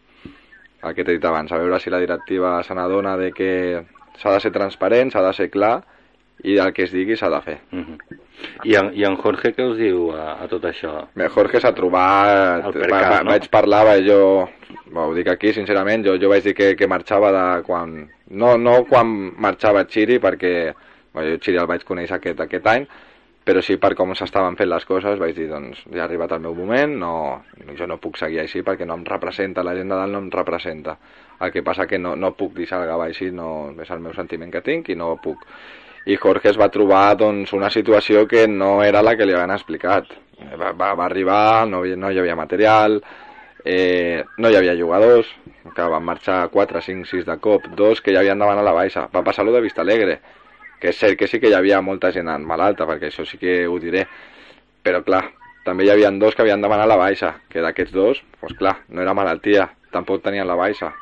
El 0.83 0.95
que 0.95 1.05
t'he 1.05 1.13
dit 1.13 1.25
abans, 1.25 1.51
a 1.51 1.59
veure 1.59 1.81
si 1.81 1.91
la 1.91 1.99
directiva 1.99 2.63
se 2.63 2.75
n'adona 2.75 3.17
de 3.17 3.33
que 3.33 3.83
s'ha 4.19 4.33
de 4.33 4.41
ser 4.41 4.53
transparent, 4.53 5.11
s'ha 5.11 5.23
de 5.23 5.33
ser 5.33 5.51
clar 5.51 5.83
i 6.45 6.59
el 6.61 6.73
que 6.77 6.85
es 6.85 6.93
digui 6.93 7.17
s'ha 7.17 7.31
de 7.33 7.41
fer. 7.43 7.59
Uh 7.73 7.81
-huh. 7.81 8.19
I, 8.65 8.75
en, 8.77 8.91
I 8.95 9.05
en 9.05 9.17
Jorge 9.17 9.55
què 9.57 9.65
us 9.71 9.79
diu 9.79 10.11
a, 10.13 10.43
a 10.45 10.49
tot 10.49 10.65
això? 10.65 11.07
Bé, 11.15 11.29
Jorge 11.29 11.61
s'ha 11.61 11.73
trobat... 11.75 12.65
El 12.65 12.91
va, 12.91 13.01
va, 13.01 13.23
no? 13.23 13.31
Vaig 13.31 13.49
parlar, 13.49 13.85
va, 13.87 13.97
jo... 14.01 14.49
Ho 14.95 15.15
dic 15.15 15.29
aquí, 15.29 15.53
sincerament, 15.53 16.05
jo, 16.07 16.19
jo 16.21 16.29
vaig 16.29 16.45
dir 16.45 16.55
que, 16.55 16.75
que 16.77 16.87
marxava 16.87 17.33
de 17.33 17.63
quan... 17.63 18.11
No, 18.31 18.57
no 18.59 18.85
quan 18.85 19.07
marxava 19.39 19.87
Xiri, 19.87 20.19
perquè 20.19 20.75
bueno, 21.13 21.31
jo 21.31 21.39
Xiri 21.41 21.59
el 21.59 21.67
vaig 21.67 21.85
conèixer 21.85 22.17
aquest, 22.17 22.41
aquest 22.41 22.67
any, 22.67 22.87
però 23.45 23.61
sí 23.61 23.77
per 23.77 23.93
com 23.95 24.15
s'estaven 24.17 24.57
fent 24.57 24.71
les 24.71 24.87
coses 24.89 25.19
vaig 25.21 25.35
dir, 25.37 25.47
doncs, 25.51 25.83
ja 25.93 26.03
ha 26.03 26.09
arribat 26.09 26.33
el 26.33 26.41
meu 26.41 26.55
moment, 26.57 26.97
no, 27.01 27.13
jo 27.79 27.87
no 27.87 28.01
puc 28.01 28.17
seguir 28.17 28.41
així 28.41 28.65
perquè 28.65 28.87
no 28.89 28.97
em 28.97 29.05
representa, 29.05 29.63
la 29.63 29.75
gent 29.77 29.93
de 29.93 29.99
dalt 30.01 30.13
no 30.13 30.23
em 30.25 30.31
representa. 30.33 30.97
El 31.45 31.53
que 31.53 31.63
passa 31.63 31.87
que 31.87 31.99
no, 31.99 32.15
no 32.17 32.33
puc 32.39 32.55
deixar 32.57 32.81
el 32.81 32.89
Gavà 32.89 33.11
així, 33.11 33.31
no, 33.31 33.49
és 33.85 33.91
el 33.93 34.01
meu 34.01 34.15
sentiment 34.17 34.53
que 34.55 34.65
tinc 34.65 34.89
i 34.89 34.97
no 34.97 35.15
puc. 35.23 35.45
I 36.07 36.17
Jorge 36.21 36.51
es 36.51 36.59
va 36.61 36.69
trobar 36.69 37.17
doncs, 37.17 37.53
una 37.57 37.71
situació 37.73 38.27
que 38.29 38.47
no 38.49 38.83
era 38.85 39.03
la 39.03 39.17
que 39.17 39.25
li 39.25 39.33
havien 39.33 39.55
explicat. 39.55 40.11
Va, 40.61 40.73
va, 40.73 40.93
va 40.99 41.07
arribar, 41.07 41.67
no, 41.71 41.85
no 41.85 42.11
hi 42.11 42.19
havia 42.21 42.37
material, 42.37 42.99
eh, 43.65 44.25
no 44.37 44.51
hi 44.51 44.57
havia 44.59 44.77
jugadors, 44.77 45.31
que 45.75 45.87
van 45.89 46.05
marxar 46.05 46.49
4, 46.53 46.83
5, 46.85 47.09
6 47.09 47.25
de 47.27 47.39
cop, 47.41 47.71
dos 47.79 48.03
que 48.03 48.13
ja 48.13 48.21
havien 48.21 48.39
demanat 48.39 48.67
la 48.67 48.77
baixa. 48.77 49.07
Va 49.15 49.25
passar 49.25 49.47
lo 49.47 49.55
de 49.55 49.63
Vista 49.65 49.81
Alegre, 49.81 50.19
que 50.81 50.93
és 50.93 51.01
cert 51.01 51.17
que 51.17 51.29
sí 51.31 51.41
que 51.41 51.49
hi 51.49 51.57
havia 51.57 51.81
molta 51.81 52.13
gent 52.13 52.29
en 52.29 52.45
malalta, 52.45 52.85
perquè 52.85 53.09
això 53.09 53.25
sí 53.25 53.41
que 53.41 53.63
ho 53.67 53.79
diré, 53.81 54.05
però 54.85 55.01
clar, 55.07 55.23
també 55.65 55.87
hi 55.87 55.95
havia 55.95 56.11
dos 56.21 56.37
que 56.37 56.45
havien 56.45 56.61
demanat 56.61 56.91
la 56.91 57.01
baixa, 57.01 57.33
que 57.49 57.65
d'aquests 57.65 57.97
dos, 57.97 58.21
doncs 58.43 58.59
clar, 58.59 58.77
no 58.93 59.01
era 59.01 59.17
malaltia, 59.17 59.71
tampoc 59.95 60.21
tenien 60.23 60.47
la 60.47 60.59
baixa, 60.61 60.93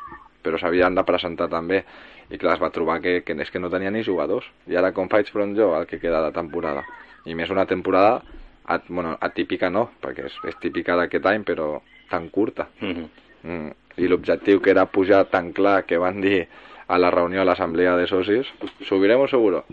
però 0.41 0.59
s'havien 0.59 0.95
de 0.95 1.03
presentar 1.03 1.49
també, 1.51 1.83
i 2.29 2.37
clar, 2.37 2.55
es 2.55 2.61
va 2.61 2.71
trobar 2.71 2.99
que, 3.01 3.21
que 3.25 3.35
és 3.41 3.51
que 3.51 3.59
no 3.59 3.71
tenia 3.73 3.91
ni 3.91 4.03
jugadors, 4.03 4.45
i 4.67 4.77
ara 4.79 4.93
com 4.93 5.09
faig 5.09 5.29
front 5.31 5.55
jo 5.57 5.73
al 5.75 5.87
que 5.89 5.99
queda 5.99 6.21
de 6.25 6.31
temporada, 6.35 6.85
i 7.25 7.35
més 7.35 7.51
una 7.53 7.65
temporada, 7.65 8.21
at, 8.65 8.87
bueno, 8.87 9.17
atípica 9.19 9.69
no, 9.69 9.89
perquè 10.01 10.27
és, 10.29 10.35
és 10.47 10.59
típica 10.61 10.95
d'aquest 10.99 11.25
any, 11.25 11.43
però 11.43 11.81
tan 12.09 12.29
curta, 12.29 12.69
Uh 12.81 12.87
-huh. 12.89 13.09
Mm. 13.43 13.71
I 13.97 14.07
l'objectiu 14.07 14.61
que 14.61 14.71
era 14.71 14.85
pujar 14.85 15.25
tan 15.29 15.51
clar 15.53 15.85
que 15.85 15.97
van 15.97 16.21
dir 16.21 16.47
a 16.87 16.97
la 16.97 17.11
reunió 17.11 17.41
a 17.41 17.45
l'assemblea 17.45 17.95
de 17.95 18.07
socis, 18.07 18.47
¿subiremos 18.81 19.29
seguro? 19.29 19.65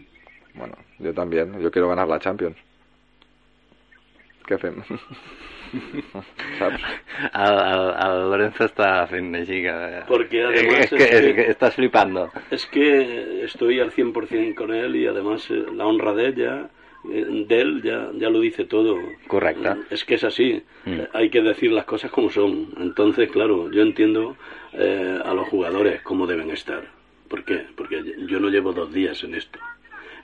Bueno, 0.54 0.74
yo 0.98 1.14
también, 1.14 1.60
yo 1.60 1.70
quiero 1.70 1.88
ganar 1.88 2.08
la 2.08 2.18
Champions. 2.18 2.56
Què 4.46 4.58
fem? 4.58 4.82
Saps? 6.58 6.82
El, 7.34 7.58
el, 7.58 7.82
el 8.04 8.16
Lorenzo 8.32 8.64
està 8.66 8.88
fent 9.10 9.30
així 9.38 9.60
que... 9.64 9.74
Porque 10.08 10.42
además 10.44 10.84
es, 10.86 10.90
que, 10.90 11.04
es 11.04 11.10
que- 11.10 11.28
es 11.30 11.34
que 11.36 11.46
estás 11.50 11.74
flipando. 11.74 12.30
Es 12.50 12.66
que 12.66 13.44
estoy 13.44 13.80
al 13.80 13.90
100% 13.92 14.54
con 14.54 14.72
él 14.74 14.96
y 14.96 15.06
además 15.06 15.46
eh, 15.50 15.64
la 15.74 15.86
honra 15.86 16.12
de 16.14 16.28
ella, 16.28 16.68
eh, 17.12 17.44
de 17.46 17.60
él, 17.60 17.82
ya, 17.82 18.10
ya 18.14 18.28
lo 18.30 18.40
dice 18.40 18.64
todo. 18.64 18.98
Correcto. 19.26 19.76
Es 19.90 20.04
que 20.04 20.14
es 20.16 20.24
así. 20.24 20.62
Mm. 20.84 20.92
Eh, 21.00 21.08
Hay 21.12 21.30
que 21.30 21.40
decir 21.42 21.70
las 21.72 21.84
cosas 21.84 22.10
como 22.10 22.30
son. 22.30 22.68
Entonces, 22.78 23.30
claro, 23.30 23.70
yo 23.70 23.82
entiendo 23.82 24.36
eh, 24.72 25.18
a 25.24 25.32
los 25.34 25.48
jugadores 25.48 26.02
cómo 26.02 26.26
deben 26.26 26.50
estar. 26.50 26.82
¿Por 27.28 27.44
qué? 27.44 27.64
Porque 27.76 28.02
yo 28.26 28.40
no 28.40 28.48
llevo 28.48 28.72
dos 28.72 28.92
días 28.92 29.22
en 29.22 29.34
esto. 29.36 29.58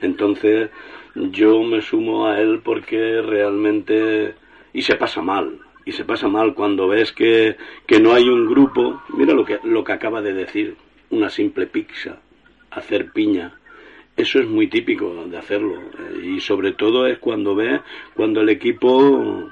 Entonces, 0.00 0.70
yo 1.14 1.62
me 1.62 1.80
sumo 1.82 2.26
a 2.26 2.40
él 2.40 2.60
porque 2.64 3.22
realmente... 3.22 4.34
Y 4.76 4.82
se 4.82 4.94
pasa 4.96 5.22
mal. 5.22 5.58
Y 5.84 5.92
se 5.92 6.04
pasa 6.04 6.28
mal 6.28 6.54
cuando 6.54 6.86
ves 6.88 7.12
que, 7.12 7.56
que 7.86 7.98
no 8.00 8.12
hay 8.12 8.28
un 8.28 8.46
grupo. 8.46 9.02
Mira 9.16 9.32
lo 9.34 9.44
que, 9.44 9.58
lo 9.64 9.82
que 9.84 9.92
acaba 9.92 10.20
de 10.20 10.32
decir. 10.34 10.76
Una 11.10 11.30
simple 11.30 11.66
pizza. 11.66 12.18
Hacer 12.70 13.10
piña. 13.12 13.54
Eso 14.16 14.38
es 14.40 14.46
muy 14.48 14.66
típico 14.68 15.24
de 15.26 15.36
hacerlo. 15.38 15.76
eh, 15.80 16.26
Y 16.36 16.40
sobre 16.40 16.72
todo 16.72 17.06
es 17.06 17.18
cuando 17.18 17.54
ves, 17.54 17.80
cuando 18.14 18.40
el 18.40 18.48
equipo 18.48 19.48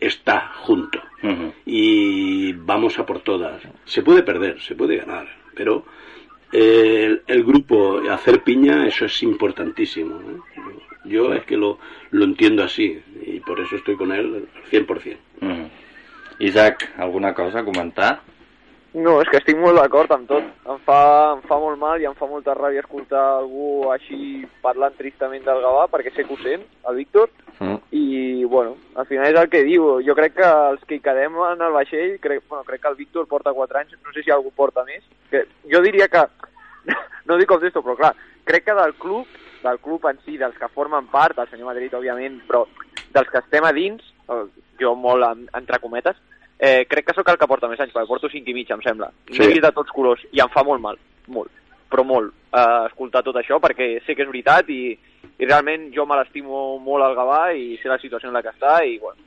está 0.00 0.52
junto. 0.64 1.00
Uh 1.22 1.26
-huh. 1.28 1.52
Y 1.66 2.52
vamos 2.52 2.98
a 2.98 3.06
por 3.06 3.20
todas. 3.20 3.62
Se 3.84 4.02
puede 4.02 4.22
perder, 4.22 4.60
se 4.60 4.74
puede 4.74 4.96
ganar. 4.96 5.26
Pero 5.54 5.84
eh, 6.52 7.04
el, 7.06 7.22
el 7.26 7.44
grupo, 7.44 8.00
hacer 8.10 8.42
piña, 8.42 8.86
eso 8.86 9.04
es 9.06 9.22
importantísimo. 9.22 10.16
¿eh? 10.20 10.38
Yo 11.04 11.32
es 11.34 11.44
que 11.44 11.56
lo, 11.56 11.78
lo 12.10 12.24
entiendo 12.24 12.64
así. 12.64 13.02
Y 13.22 13.40
por 13.40 13.60
eso 13.60 13.76
estoy 13.76 13.96
con 13.96 14.12
él 14.12 14.46
al 14.46 14.70
100%. 14.70 15.16
Uh 15.40 15.46
-huh. 15.46 15.68
Isaac, 16.38 16.92
alguna 16.98 17.34
cosa 17.34 17.60
a 17.60 17.64
comentar? 17.64 18.20
No, 18.94 19.20
és 19.20 19.28
que 19.28 19.38
estic 19.38 19.56
molt 19.58 19.74
d'acord 19.74 20.10
amb 20.12 20.28
tot. 20.28 20.44
Em 20.70 20.78
fa, 20.86 21.32
em 21.34 21.42
fa 21.42 21.58
molt 21.58 21.78
mal 21.78 22.00
i 22.00 22.04
em 22.06 22.14
fa 22.14 22.26
molta 22.26 22.54
ràbia 22.54 22.78
escoltar 22.78 23.38
algú 23.38 23.90
així 23.90 24.46
parlant 24.62 24.94
tristament 24.96 25.44
del 25.44 25.60
Gavà, 25.60 25.88
perquè 25.90 26.12
sé 26.14 26.22
que 26.22 26.32
ho 26.32 26.36
sent, 26.36 26.62
el 26.88 26.94
Víctor, 26.94 27.28
Mm. 27.58 27.76
i, 27.92 28.44
bueno, 28.44 28.76
al 28.96 29.06
final 29.06 29.30
és 29.30 29.38
el 29.38 29.48
que 29.48 29.62
diu. 29.62 30.00
Jo 30.02 30.14
crec 30.14 30.34
que 30.34 30.46
els 30.46 30.82
que 30.88 30.96
hi 30.96 31.02
quedem 31.04 31.36
en 31.52 31.62
el 31.62 31.72
vaixell, 31.72 32.16
crec, 32.20 32.42
bueno, 32.48 32.64
crec 32.64 32.82
que 32.82 32.88
el 32.88 32.96
Víctor 32.96 33.28
porta 33.30 33.52
4 33.52 33.78
anys, 33.78 33.94
no 34.02 34.12
sé 34.12 34.22
si 34.22 34.30
algú 34.30 34.50
porta 34.50 34.84
més, 34.84 35.04
que 35.30 35.44
jo 35.70 35.80
diria 35.82 36.08
que, 36.08 36.24
no 37.26 37.38
dic 37.38 37.48
com 37.48 37.60
d'esto, 37.62 37.82
però 37.82 37.96
clar, 37.96 38.14
crec 38.44 38.64
que 38.66 38.74
del 38.74 38.94
club, 38.94 39.26
del 39.64 39.80
club 39.82 40.06
en 40.10 40.20
si, 40.24 40.36
dels 40.40 40.56
que 40.60 40.70
formen 40.72 41.08
part, 41.12 41.38
el 41.40 41.50
senyor 41.50 41.72
Madrid, 41.72 41.96
òbviament, 41.96 42.38
però 42.48 42.64
dels 43.14 43.30
que 43.32 43.40
estem 43.40 43.66
a 43.66 43.72
dins, 43.74 44.04
jo 44.80 44.94
molt 44.98 45.26
en, 45.26 45.44
entre 45.56 45.80
cometes, 45.82 46.16
eh, 46.58 46.84
crec 46.90 47.08
que 47.08 47.16
sóc 47.16 47.28
el 47.32 47.40
que 47.40 47.48
porta 47.50 47.68
més 47.70 47.80
anys, 47.80 47.92
perquè 47.94 48.10
porto 48.10 48.30
5 48.30 48.50
i 48.50 48.56
mig, 48.56 48.70
em 48.70 48.82
sembla. 48.84 49.10
Sí. 49.30 49.42
Vist 49.42 49.64
de 49.64 49.72
tots 49.74 49.92
colors 49.94 50.24
i 50.32 50.42
em 50.44 50.52
fa 50.54 50.64
molt 50.66 50.82
mal, 50.82 51.00
molt, 51.26 51.52
però 51.90 52.04
molt, 52.06 52.32
eh, 52.52 52.84
escoltar 52.88 53.24
tot 53.26 53.36
això, 53.40 53.60
perquè 53.62 53.98
sé 54.06 54.14
que 54.14 54.26
és 54.26 54.30
veritat 54.30 54.70
i, 54.72 54.82
i 55.38 55.48
realment 55.48 55.90
jo 55.94 56.06
me 56.06 56.18
l'estimo 56.20 56.78
molt 56.82 57.06
al 57.06 57.16
Gavà 57.18 57.44
i 57.54 57.78
sé 57.82 57.90
la 57.90 58.00
situació 58.02 58.30
en 58.30 58.38
la 58.38 58.42
que 58.42 58.54
està 58.54 58.80
i, 58.86 58.98
bueno, 59.02 59.20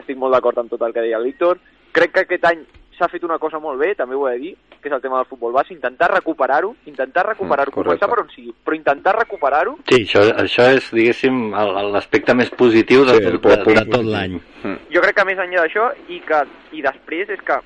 estic 0.00 0.18
molt 0.18 0.34
d'acord 0.34 0.58
amb 0.58 0.72
tot 0.72 0.82
el 0.82 0.94
que 0.94 1.04
deia 1.04 1.20
el 1.20 1.28
Víctor. 1.30 1.60
Crec 1.94 2.14
que 2.14 2.24
aquest 2.26 2.46
any 2.50 2.64
s'ha 2.98 3.08
fet 3.08 3.24
una 3.26 3.38
cosa 3.38 3.58
molt 3.58 3.78
bé, 3.80 3.94
també 3.94 4.14
ho 4.16 4.28
he 4.28 4.32
de 4.34 4.38
dir, 4.42 4.52
que 4.80 4.88
és 4.88 4.94
el 4.94 5.00
tema 5.02 5.18
del 5.20 5.26
futbol 5.26 5.52
base, 5.52 5.74
intentar 5.74 6.10
recuperar-ho, 6.12 6.74
intentar 6.86 7.26
recuperar-ho, 7.26 7.72
Mm, 7.72 7.82
començar 7.82 8.08
per 8.10 8.20
on 8.20 8.30
sigui, 8.30 8.54
però 8.64 8.76
intentar 8.76 9.16
recuperar-ho 9.18 9.76
Sí, 9.88 10.02
això, 10.04 10.22
això 10.42 10.68
és, 10.76 10.90
diguéssim, 10.92 11.52
l'aspecte 11.92 12.34
més 12.34 12.50
positiu 12.50 13.04
de, 13.04 13.14
Sí, 13.14 13.18
sí, 13.18 13.26
el 13.26 13.40
de, 13.40 13.56
de, 13.56 13.74
de 13.74 13.84
tot 13.90 14.04
l'any. 14.04 14.40
Mm. 14.62 14.76
jo 14.94 15.00
crec 15.02 15.16
que 15.16 15.24
més 15.24 15.38
enllà 15.38 15.64
d'això 15.64 15.90
i 16.08 16.20
que 16.20 16.44
i 16.72 16.82
després 16.82 17.28
és 17.30 17.40
que 17.40 17.60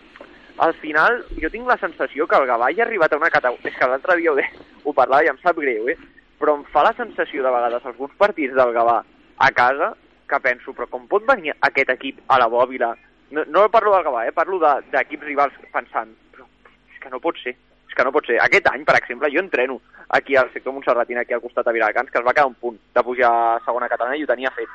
al 0.59 0.75
final 0.75 1.23
jo 1.41 1.51
tinc 1.51 1.67
la 1.69 1.79
sensació 1.79 2.27
que 2.27 2.37
el 2.37 2.47
Gavà 2.47 2.73
ja 2.75 2.83
ha 2.83 2.87
arribat 2.87 3.13
a 3.13 3.17
una 3.17 3.31
categoria, 3.31 3.71
és 3.71 3.77
que 3.79 3.87
l'altre 3.87 4.17
dia 4.17 4.33
ho, 4.33 4.35
de, 4.35 4.45
ho 4.85 4.93
parlava 4.93 5.25
i 5.25 5.29
em 5.29 5.39
sap 5.43 5.57
greu, 5.57 5.89
eh? 5.89 5.97
però 6.39 6.57
em 6.59 6.65
fa 6.73 6.83
la 6.87 6.95
sensació 6.97 7.43
de 7.43 7.51
vegades 7.51 7.85
alguns 7.87 8.15
partits 8.19 8.55
del 8.55 8.73
Gavà 8.73 9.03
a 9.39 9.51
casa 9.53 9.95
que 10.29 10.41
penso, 10.41 10.75
però 10.77 10.87
com 10.91 11.07
pot 11.09 11.25
venir 11.27 11.55
aquest 11.61 11.91
equip 11.95 12.19
a 12.29 12.39
la 12.39 12.49
bòbila? 12.53 12.93
No, 13.31 13.45
no 13.47 13.69
parlo 13.69 13.95
del 13.95 14.05
Gavà, 14.05 14.27
eh? 14.29 14.33
parlo 14.33 14.59
de- 14.59 14.83
d'equips 14.91 15.25
rivals 15.25 15.55
pensant, 15.73 16.15
però 16.33 16.45
és 16.93 16.99
que 17.01 17.11
no 17.11 17.21
pot 17.21 17.37
ser, 17.43 17.55
és 17.89 17.95
que 17.95 18.05
no 18.05 18.13
pot 18.13 18.27
ser. 18.27 18.39
Aquest 18.41 18.67
any, 18.73 18.85
per 18.85 18.97
exemple, 18.97 19.31
jo 19.31 19.41
entreno 19.41 19.81
aquí 20.09 20.37
al 20.37 20.53
sector 20.53 20.73
Montserratina, 20.73 21.21
aquí 21.21 21.35
al 21.35 21.43
costat 21.43 21.67
de 21.67 21.73
Viladecans, 21.73 22.11
que 22.11 22.19
es 22.19 22.25
va 22.27 22.33
quedar 22.33 22.47
un 22.47 22.55
punt 22.55 22.79
de 22.95 23.03
pujar 23.05 23.33
a 23.57 23.61
segona 23.65 23.89
catalana 23.89 24.17
i 24.17 24.25
ho 24.25 24.27
tenia 24.27 24.51
fet. 24.57 24.69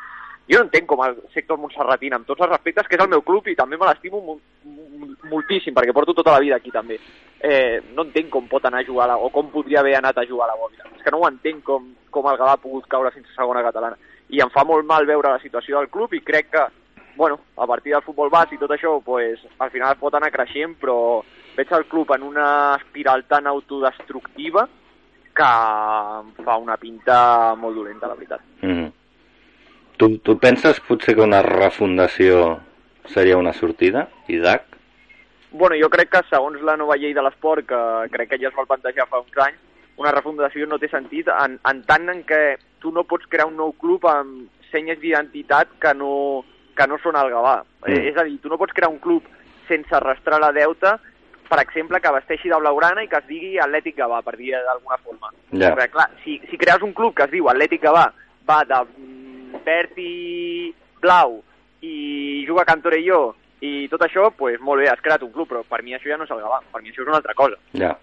Jo 0.49 0.59
no 0.59 0.65
entenc 0.65 0.85
com 0.85 1.01
el 1.05 1.17
sector 1.33 1.57
Montserratina, 1.57 2.17
amb 2.17 2.27
tots 2.27 2.41
els 2.41 2.51
respectes, 2.51 2.87
que 2.87 2.95
és 2.95 3.01
el 3.01 3.09
meu 3.09 3.21
club 3.23 3.47
i 3.47 3.55
també 3.55 3.77
me 3.77 3.87
l'estimo 3.87 4.21
moltíssim, 5.29 5.73
perquè 5.73 5.93
porto 5.93 6.13
tota 6.13 6.33
la 6.33 6.39
vida 6.43 6.55
aquí 6.57 6.71
també. 6.71 6.99
Eh, 7.39 7.81
no 7.95 8.03
entenc 8.03 8.29
com 8.29 8.47
pot 8.47 8.65
anar 8.65 8.81
a 8.83 8.85
jugar, 8.87 9.07
la, 9.07 9.17
o 9.17 9.29
com 9.31 9.49
podria 9.51 9.79
haver 9.79 9.95
anat 9.97 10.17
a 10.17 10.25
jugar 10.27 10.49
a 10.49 10.53
la 10.53 10.59
Bòbila. 10.59 10.89
És 10.95 11.03
que 11.03 11.11
no 11.11 11.19
ho 11.21 11.27
entenc 11.27 11.63
com, 11.63 11.89
com 12.11 12.27
el 12.29 12.37
Gavà 12.37 12.53
ha 12.53 12.61
pogut 12.61 12.87
caure 12.91 13.09
a 13.09 13.35
segona 13.35 13.63
catalana. 13.63 13.97
I 14.29 14.41
em 14.43 14.49
fa 14.49 14.63
molt 14.63 14.85
mal 14.85 15.05
veure 15.05 15.31
la 15.31 15.39
situació 15.39 15.79
del 15.79 15.89
club 15.89 16.13
i 16.13 16.21
crec 16.21 16.51
que, 16.51 16.67
bueno, 17.15 17.39
a 17.57 17.67
partir 17.67 17.93
del 17.93 18.01
futbol 18.01 18.29
base 18.29 18.55
i 18.55 18.57
tot 18.57 18.71
això, 18.71 18.99
pues, 19.03 19.39
al 19.59 19.71
final 19.71 19.97
pot 19.97 20.15
anar 20.15 20.31
creixent, 20.33 20.75
però 20.81 21.23
veig 21.57 21.71
el 21.71 21.85
club 21.85 22.11
en 22.15 22.23
una 22.23 22.47
espiral 22.81 23.25
tan 23.29 23.47
autodestructiva 23.47 24.67
que 25.33 25.49
em 26.19 26.33
fa 26.45 26.57
una 26.61 26.77
pinta 26.77 27.55
molt 27.55 27.75
dolenta, 27.75 28.07
la 28.07 28.15
veritat. 28.15 28.41
Mm 28.61 28.69
-hmm. 28.69 28.91
tu, 29.97 30.17
tu 30.17 30.37
penses 30.37 30.79
potser 30.79 31.15
que 31.15 31.21
una 31.21 31.41
refundació 31.41 32.59
seria 33.05 33.37
una 33.37 33.53
sortida, 33.53 34.09
Isaac? 34.27 34.63
Bueno, 35.51 35.75
jo 35.79 35.89
crec 35.89 36.09
que 36.09 36.21
segons 36.29 36.61
la 36.61 36.75
nova 36.77 36.95
llei 36.95 37.13
de 37.13 37.21
l'esport, 37.21 37.65
que 37.65 38.09
crec 38.11 38.29
que 38.29 38.39
ja 38.39 38.47
es 38.47 38.55
va 38.55 38.65
plantejar 38.65 39.07
fa 39.07 39.19
uns 39.19 39.37
anys, 39.37 39.59
una 39.97 40.11
refundació 40.11 40.65
no 40.65 40.79
té 40.81 40.89
sentit 40.89 41.27
en, 41.27 41.59
en 41.69 41.83
tant 41.83 42.09
en 42.09 42.23
què 42.25 42.57
tu 42.81 42.91
no 42.91 43.03
pots 43.03 43.29
crear 43.29 43.45
un 43.47 43.57
nou 43.57 43.73
club 43.73 44.05
amb 44.09 44.49
senyes 44.71 44.99
d'identitat 44.99 45.67
que 45.79 45.93
no, 45.93 46.43
que 46.77 46.87
no 46.89 46.99
són 47.03 47.17
el 47.19 47.31
Gavà. 47.33 47.57
Mm. 47.85 48.05
És 48.11 48.19
a 48.19 48.25
dir, 48.27 48.37
tu 48.41 48.51
no 48.51 48.59
pots 48.61 48.75
crear 48.75 48.91
un 48.91 49.01
club 49.03 49.25
sense 49.67 49.95
arrastrar 49.95 50.39
la 50.41 50.51
deuta, 50.55 50.97
per 51.49 51.59
exemple, 51.61 51.99
que 52.01 52.13
vesteixi 52.15 52.49
de 52.49 52.57
blaugrana 52.59 53.03
i 53.03 53.09
que 53.11 53.19
es 53.19 53.29
digui 53.29 53.59
Atlètic 53.61 53.97
Gavà, 53.99 54.21
per 54.25 54.35
dir 54.39 54.53
d'alguna 54.55 54.97
forma. 55.03 55.31
Ja. 55.51 55.69
Perquè, 55.69 55.89
clar, 55.93 56.09
si, 56.23 56.39
si 56.49 56.57
crees 56.57 56.81
un 56.85 56.95
club 56.97 57.15
que 57.17 57.27
es 57.27 57.33
diu 57.33 57.49
Atlètic 57.51 57.83
Gavà, 57.83 58.07
va 58.49 58.63
de 58.67 58.79
mm, 58.83 59.61
verd 59.65 59.99
i 60.01 60.73
blau 61.03 61.41
i 61.83 62.43
juga 62.47 62.63
a 62.63 62.69
Cantorelló 62.69 63.33
i 63.63 63.87
tot 63.91 64.01
això, 64.03 64.29
pues, 64.35 64.57
molt 64.59 64.81
bé, 64.81 64.89
has 64.91 65.03
creat 65.03 65.23
un 65.23 65.31
club, 65.31 65.47
però 65.51 65.61
per 65.67 65.83
mi 65.83 65.95
això 65.95 66.09
ja 66.11 66.17
no 66.19 66.27
és 66.27 66.33
el 66.35 66.41
Gavà, 66.43 66.59
per 66.71 66.81
mi 66.81 66.91
això 66.91 67.03
és 67.03 67.11
una 67.11 67.19
altra 67.21 67.35
cosa. 67.37 67.59
Ja. 67.79 67.93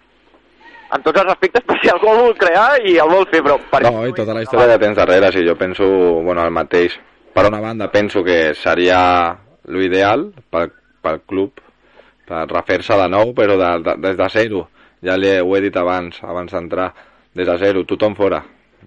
en 0.91 1.03
tots 1.05 1.21
els 1.21 1.29
aspectes 1.31 1.63
per 1.67 1.77
si 1.79 1.89
algú 1.91 2.09
el 2.11 2.17
vol 2.19 2.33
crear 2.39 2.81
i 2.83 2.97
el 2.99 3.11
vol 3.11 3.27
fer, 3.31 3.39
però... 3.45 3.55
Per 3.71 3.79
No, 3.85 4.03
i 4.07 4.15
tota 4.17 4.33
la 4.35 4.41
història 4.43 4.73
de 4.73 4.81
temps 4.81 4.97
darrere, 4.97 5.31
si 5.31 5.45
jo 5.47 5.55
penso, 5.55 5.87
bueno, 6.25 6.43
el 6.43 6.51
mateix. 6.51 6.97
Per 7.33 7.45
una 7.47 7.59
banda, 7.59 7.89
penso 7.91 8.23
que 8.23 8.53
seria 8.55 9.37
l'ideal 9.71 10.31
pel, 10.51 10.71
pel 11.01 11.21
club, 11.27 11.61
per 12.27 12.45
refer-se 12.51 12.97
de 12.99 13.07
nou, 13.11 13.31
però 13.37 13.55
de, 13.59 13.69
de, 13.85 13.95
des 14.03 14.17
de 14.19 14.27
zero. 14.33 14.65
Ja 15.01 15.15
li 15.17 15.31
ho 15.39 15.55
he 15.57 15.61
dit 15.63 15.77
abans, 15.79 16.19
abans 16.27 16.51
d'entrar. 16.51 16.89
Des 17.33 17.47
de 17.47 17.55
zero, 17.61 17.85
tothom 17.87 18.15
fora, 18.19 18.41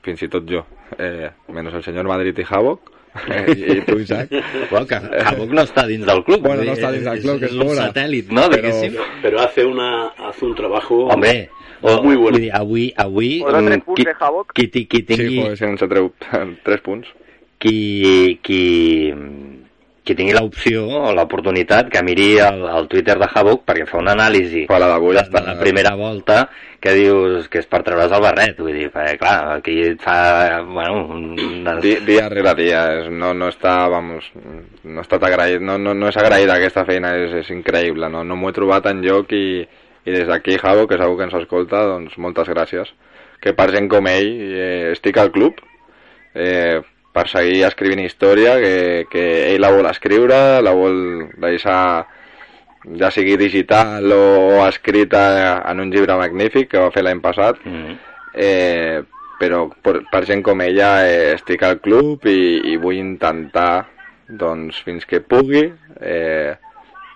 fins 0.04 0.20
i 0.22 0.28
tot 0.28 0.44
jo. 0.50 0.60
Eh, 0.98 1.30
menys 1.56 1.74
el 1.80 1.82
senyor 1.86 2.04
Madrid 2.10 2.36
i 2.38 2.44
Havoc, 2.44 2.90
eh, 3.24 3.46
i, 3.54 3.64
i 3.78 3.80
tu, 3.88 3.96
Isaac. 4.02 4.28
Bueno, 4.70 4.86
que 4.86 5.00
Havoc 5.00 5.56
no 5.56 5.64
està 5.64 5.86
dins 5.88 6.04
del 6.06 6.20
club. 6.28 6.44
Bueno, 6.44 6.66
no 6.68 6.76
està 6.76 6.92
dins 6.92 7.08
del 7.08 7.22
club, 7.24 7.40
que 7.40 7.48
és 7.48 7.56
un 7.56 7.64
fora. 7.72 7.88
satèl·lit, 7.88 8.28
no? 8.28 8.44
Però- 8.52 8.60
Diguéssim. 8.60 9.00
Pero 9.24 9.40
hace, 9.40 9.64
una, 9.64 9.90
hace 10.28 10.44
un 10.44 10.54
trabajo 10.54 11.06
Hombre, 11.06 11.48
o, 11.80 12.02
muy 12.02 12.16
bueno. 12.16 12.38
avui, 12.52 12.92
avui 12.96 13.38
tres 13.48 13.62
mm, 13.62 13.80
punts 13.88 13.96
qui, 13.96 14.04
de 14.04 14.14
Havoc. 14.20 14.52
qui, 14.52 14.68
qui 14.70 15.00
Sí, 15.00 15.02
tingui, 15.08 15.40
ens 15.48 15.88
treu 15.88 16.12
tres 16.62 16.80
punts. 16.84 17.08
Qui, 17.64 18.38
qui, 18.44 18.60
qui 20.04 20.12
tingui 20.18 20.34
l'opció 20.36 20.82
o 20.84 21.12
l'oportunitat 21.16 21.88
que 21.88 22.02
miri 22.04 22.34
el, 22.44 22.60
el 22.68 22.88
Twitter 22.92 23.16
de 23.16 23.28
Havoc 23.32 23.62
perquè 23.64 23.86
fa 23.88 24.02
una 24.02 24.12
anàlisi 24.12 24.66
Però 24.68 24.76
la 24.82 24.98
de, 25.00 25.14
està- 25.22 25.40
de 25.40 25.46
la 25.48 25.54
primera 25.62 25.94
volta 25.96 26.42
que 26.84 26.92
dius 26.92 27.46
que 27.48 27.62
és 27.62 27.68
per 27.70 27.80
treure's 27.86 28.12
el 28.12 28.20
barret 28.20 28.58
vull 28.60 28.74
dir, 28.76 28.90
perquè, 28.92 29.14
clar, 29.16 29.38
aquí 29.54 29.78
et 29.94 30.02
fa 30.04 30.60
bueno, 30.68 31.06
unes... 31.16 31.80
Di, 31.80 31.94
dia 32.04 32.26
rere 32.28 32.52
dia, 32.58 32.82
no, 33.08 33.32
no 33.32 33.48
està, 33.48 33.88
vamos, 33.88 34.26
no 34.84 35.00
estat 35.00 35.24
agraït, 35.24 35.64
no, 35.64 35.78
no, 35.80 35.94
no 35.96 36.10
és 36.12 36.18
agraïda 36.20 36.58
aquesta 36.58 36.84
feina, 36.84 37.14
és, 37.24 37.32
és 37.40 37.48
increïble, 37.56 38.10
no, 38.12 38.20
no 38.28 38.36
m'ho 38.36 38.52
he 38.52 38.56
trobat 38.60 38.90
en 38.92 39.00
lloc 39.00 39.32
i, 39.32 39.64
i 40.04 40.12
des 40.12 40.28
d'aquí, 40.28 40.58
Javo, 40.60 40.84
que 40.90 41.00
segur 41.00 41.16
que 41.16 41.24
ens 41.30 41.38
escolta, 41.40 41.80
doncs 41.94 42.18
moltes 42.20 42.52
gràcies. 42.52 42.92
Que 43.40 43.56
per 43.56 43.70
gent 43.72 43.88
com 43.88 44.04
ell, 44.12 44.28
eh, 44.52 44.92
estic 44.92 45.16
al 45.24 45.32
club, 45.32 45.64
eh, 46.36 46.82
per 47.14 47.28
seguir 47.30 47.62
escrivint 47.68 48.02
història, 48.02 48.56
que, 48.58 49.06
que 49.10 49.24
ell 49.52 49.62
la 49.62 49.70
vol 49.70 49.86
escriure, 49.86 50.60
la 50.66 50.74
vol 50.74 50.98
deixar 51.44 51.78
ja 52.98 53.10
sigui 53.14 53.38
digital 53.40 54.10
o 54.12 54.64
escrita 54.66 55.22
en 55.70 55.80
un 55.80 55.92
llibre 55.94 56.18
magnífic 56.20 56.72
que 56.74 56.82
va 56.82 56.90
fer 56.92 57.06
l'any 57.06 57.22
passat, 57.24 57.62
Mm. 57.64 57.94
eh, 58.34 59.02
però 59.38 59.68
per, 59.82 60.02
per 60.10 60.24
gent 60.26 60.42
com 60.42 60.60
ella 60.60 61.06
eh, 61.06 61.32
estic 61.34 61.62
al 61.62 61.80
club 61.80 62.26
i, 62.26 62.72
i 62.72 62.76
vull 62.76 62.98
intentar 62.98 63.86
doncs, 64.28 64.82
fins 64.84 65.06
que 65.06 65.20
pugui 65.20 65.64
eh, 66.00 66.54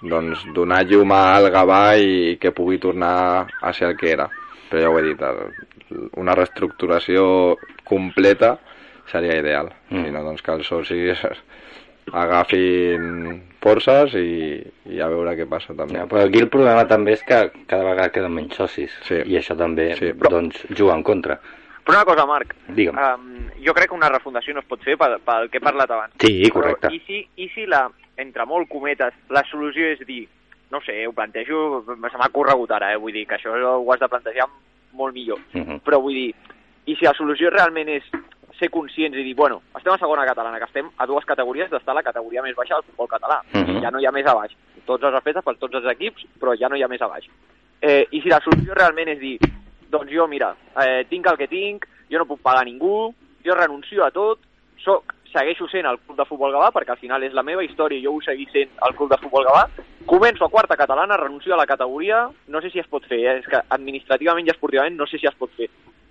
doncs, 0.03 0.45
donar 0.55 0.85
llum 0.87 1.13
al 1.15 1.51
Gavà 1.51 1.97
i 1.99 2.37
que 2.41 2.53
pugui 2.55 2.79
tornar 2.79 3.47
a 3.61 3.73
ser 3.73 3.91
el 3.91 3.97
que 3.97 4.13
era 4.13 4.29
però 4.69 4.83
ja 4.83 4.91
ho 4.91 4.99
he 4.99 5.07
dit 5.07 5.23
una 6.21 6.35
reestructuració 6.37 7.57
completa 7.89 8.59
seria 9.11 9.37
ideal 9.41 9.73
Mm. 9.91 10.05
si 10.05 10.11
no 10.11 10.23
doncs 10.23 10.43
que 10.43 10.53
els 10.53 10.67
socis 10.67 11.23
agafin 12.13 13.43
forces 13.61 14.15
i, 14.15 14.59
i 14.95 15.01
a 15.01 15.09
veure 15.11 15.35
què 15.37 15.47
passa 15.49 15.75
també 15.77 15.99
Ja, 15.99 16.07
però 16.09 16.25
aquí 16.27 16.41
el 16.41 16.49
problema 16.53 16.87
també 16.89 17.13
és 17.17 17.23
que 17.27 17.39
cada 17.67 17.85
vegada 17.85 18.13
queden 18.15 18.35
menys 18.35 18.57
socis 18.57 18.93
Sí. 19.09 19.21
i 19.27 19.37
això 19.39 19.57
també 19.59 19.95
Sí, 19.97 20.13
però... 20.15 20.31
doncs, 20.39 20.65
juga 20.77 20.95
en 20.95 21.03
contra. 21.03 21.39
Però 21.85 21.97
una 21.97 22.05
cosa, 22.05 22.27
Marc, 22.27 22.55
Digue'm. 22.69 22.97
um, 22.99 23.51
jo 23.65 23.73
crec 23.75 23.89
que 23.89 23.95
una 23.97 24.11
refundació 24.13 24.53
no 24.55 24.61
es 24.61 24.67
pot 24.69 24.83
fer 24.85 24.97
pel, 25.01 25.19
pel 25.25 25.49
que 25.51 25.57
he 25.57 25.65
parlat 25.65 25.91
abans. 25.91 26.13
Sí, 26.21 26.49
correcte. 26.53 26.89
Però 26.89 26.95
i 26.95 27.01
si, 27.07 27.23
i 27.37 27.49
si 27.55 27.65
la, 27.67 27.87
entre 28.17 28.45
molt 28.45 28.69
cometes, 28.69 29.15
la 29.31 29.43
solució 29.49 29.87
és 29.95 30.03
dir, 30.07 30.27
no 30.71 30.83
sé, 30.85 31.07
ho 31.09 31.13
plantejo, 31.17 31.85
se 31.89 31.97
m'ha 32.21 32.29
corregut 32.29 32.71
ara, 32.77 32.93
eh? 32.93 32.99
vull 33.01 33.13
dir 33.17 33.25
que 33.27 33.37
això 33.39 33.55
ho 33.57 33.93
has 33.93 34.01
de 34.01 34.09
plantejar 34.09 34.47
molt 34.93 35.15
millor. 35.15 35.39
Uh 35.55 35.61
-huh. 35.65 35.81
Però 35.81 36.01
vull 36.03 36.13
dir, 36.15 36.35
i 36.87 36.95
si 36.97 37.05
la 37.07 37.15
solució 37.15 37.49
realment 37.51 37.89
és 37.89 38.05
ser 38.59 38.71
conscients 38.71 39.17
i 39.17 39.23
dir, 39.23 39.35
bueno, 39.37 39.63
estem 39.77 39.93
a 39.93 39.99
segona 39.99 40.27
catalana, 40.27 40.59
que 40.59 40.67
estem 40.67 40.89
a 40.99 41.07
dues 41.07 41.25
categories 41.25 41.71
d'estar 41.71 41.95
a 41.95 42.01
la 42.01 42.07
categoria 42.07 42.43
més 42.43 42.57
baixa 42.57 42.75
del 42.75 42.85
futbol 42.91 43.09
català. 43.09 43.41
Mhm. 43.53 43.81
Ja 43.83 43.91
no 43.91 44.01
hi 44.01 44.07
ha 44.07 44.13
més 44.13 44.27
a 44.27 44.35
baix. 44.35 44.57
Tots 44.85 45.05
els 45.05 45.15
aspectes 45.15 45.45
per 45.45 45.57
tots 45.57 45.75
els 45.75 45.87
equips, 45.87 46.27
però 46.41 46.57
ja 46.59 46.69
no 46.69 46.77
hi 46.77 46.83
ha 46.83 46.89
més 46.89 47.03
a 47.03 47.09
baix. 47.09 47.29
Eh, 47.81 48.07
I 48.11 48.21
si 48.21 48.29
la 48.29 48.41
solució 48.41 48.75
realment 48.75 49.09
és 49.09 49.21
dir, 49.21 49.39
doncs 49.89 50.11
jo, 50.11 50.27
mira, 50.27 50.55
eh, 50.83 51.05
tinc 51.09 51.27
el 51.27 51.37
que 51.37 51.49
tinc, 51.49 51.87
jo 52.11 52.19
no 52.19 52.27
puc 52.27 52.41
pagar 52.43 52.65
ningú, 52.65 53.15
jo 53.45 53.55
renuncio 53.55 54.05
a 54.05 54.11
tot, 54.11 54.41
soc, 54.79 55.15
segueixo 55.33 55.69
sent 55.69 55.87
el 55.87 55.99
club 55.99 56.17
de 56.19 56.25
futbol 56.25 56.53
Gavà, 56.53 56.71
perquè 56.73 56.95
al 56.95 57.01
final 57.01 57.23
és 57.23 57.35
la 57.37 57.43
meva 57.43 57.65
història 57.65 57.99
i 57.99 58.05
jo 58.05 58.15
vull 58.17 58.25
seguir 58.25 58.49
sent 58.53 58.71
el 58.87 58.97
club 58.97 59.11
de 59.13 59.19
futbol 59.23 59.45
Gavà, 59.45 59.67
començo 60.07 60.45
a 60.45 60.49
quarta 60.49 60.77
catalana, 60.77 61.17
renuncio 61.21 61.55
a 61.55 61.61
la 61.61 61.67
categoria, 61.67 62.29
no 62.49 62.61
sé 62.61 62.71
si 62.71 62.79
es 62.79 62.89
pot 62.89 63.05
fer, 63.07 63.21
eh? 63.21 63.39
és 63.43 63.47
que 63.47 63.61
administrativament 63.77 64.47
i 64.47 64.51
esportivament 64.55 64.97
no 64.97 65.07
sé 65.07 65.21
si 65.21 65.29
es 65.29 65.37
pot 65.39 65.53
fer, 65.57 65.69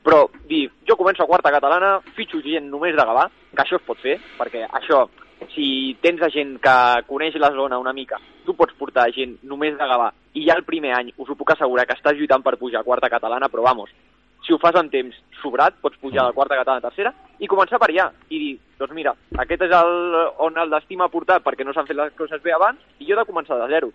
però 0.07 0.23
dir, 0.47 0.69
jo 0.87 0.95
començo 0.95 1.25
a 1.25 1.27
quarta 1.27 1.51
catalana, 1.51 1.97
fitxo 2.15 2.39
gent 2.39 2.69
només 2.71 2.95
de 2.95 3.03
Gavà, 3.03 3.25
que 3.51 3.63
això 3.65 3.75
es 3.75 3.83
pot 3.83 3.99
fer, 3.99 4.15
perquè 4.39 4.63
això, 4.79 5.01
si 5.51 5.97
tens 5.99 6.23
gent 6.31 6.53
que 6.63 6.75
coneix 7.09 7.35
la 7.35 7.51
zona 7.51 7.79
una 7.81 7.91
mica, 7.91 8.21
tu 8.45 8.55
pots 8.55 8.77
portar 8.79 9.09
gent 9.11 9.35
només 9.43 9.75
de 9.75 9.89
Gavà, 9.89 10.13
i 10.39 10.45
ja 10.47 10.55
el 10.55 10.63
primer 10.63 10.93
any 10.95 11.11
us 11.17 11.27
ho 11.27 11.35
puc 11.35 11.51
assegurar 11.51 11.83
que 11.89 11.97
estàs 11.99 12.15
lluitant 12.15 12.45
per 12.45 12.55
pujar 12.55 12.85
a 12.85 12.87
quarta 12.87 13.11
catalana, 13.11 13.51
però 13.51 13.67
vamos, 13.67 13.91
si 14.47 14.55
ho 14.55 14.61
fas 14.63 14.79
en 14.79 14.87
temps 14.93 15.17
sobrat, 15.41 15.75
pots 15.83 15.99
pujar 15.99 16.23
de 16.29 16.35
quarta 16.37 16.55
catalana 16.55 16.79
a 16.79 16.87
tercera 16.87 17.11
i 17.43 17.51
començar 17.51 17.75
per 17.81 17.91
allà 17.91 18.07
i 18.29 18.39
dir, 18.39 18.53
doncs 18.79 18.95
mira, 18.95 19.11
aquest 19.43 19.67
és 19.67 19.75
el, 19.75 19.95
on 20.39 20.55
el 20.55 20.71
destí 20.71 20.95
m'ha 20.95 21.11
portat 21.11 21.43
perquè 21.43 21.67
no 21.67 21.75
s'han 21.75 21.89
fet 21.89 21.99
les 21.99 22.15
coses 22.15 22.39
bé 22.45 22.55
abans 22.55 22.79
i 22.99 23.09
jo 23.09 23.17
he 23.17 23.19
de 23.19 23.27
començar 23.27 23.59
de 23.59 23.67
zero 23.75 23.91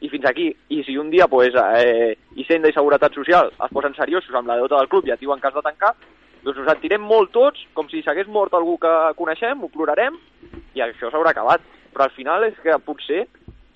i 0.00 0.08
fins 0.08 0.24
aquí. 0.26 0.48
I 0.70 0.82
si 0.84 0.96
un 0.96 1.10
dia 1.10 1.26
pues, 1.28 1.52
eh, 1.54 2.16
Hisenda 2.36 2.68
i 2.68 2.72
Seguretat 2.72 3.14
Social 3.14 3.50
es 3.52 3.70
posen 3.72 3.94
seriosos 3.94 4.34
amb 4.34 4.48
la 4.48 4.56
deuta 4.56 4.78
del 4.78 4.88
club 4.88 5.06
i 5.06 5.12
et 5.12 5.20
diuen 5.20 5.40
que 5.40 5.48
has 5.48 5.54
de 5.54 5.62
tancar, 5.62 5.94
doncs 6.42 6.58
us 6.58 6.66
sentirem 6.70 7.02
molt 7.04 7.32
tots, 7.32 7.60
com 7.74 7.88
si 7.90 8.02
s'hagués 8.02 8.26
mort 8.28 8.54
algú 8.54 8.78
que 8.80 8.88
coneixem, 9.16 9.60
ho 9.62 9.68
plorarem, 9.68 10.16
i 10.74 10.80
això 10.80 11.10
s'haurà 11.10 11.30
acabat. 11.34 11.60
Però 11.92 12.04
al 12.06 12.14
final 12.16 12.44
és 12.46 12.54
que 12.62 12.78
potser 12.86 13.26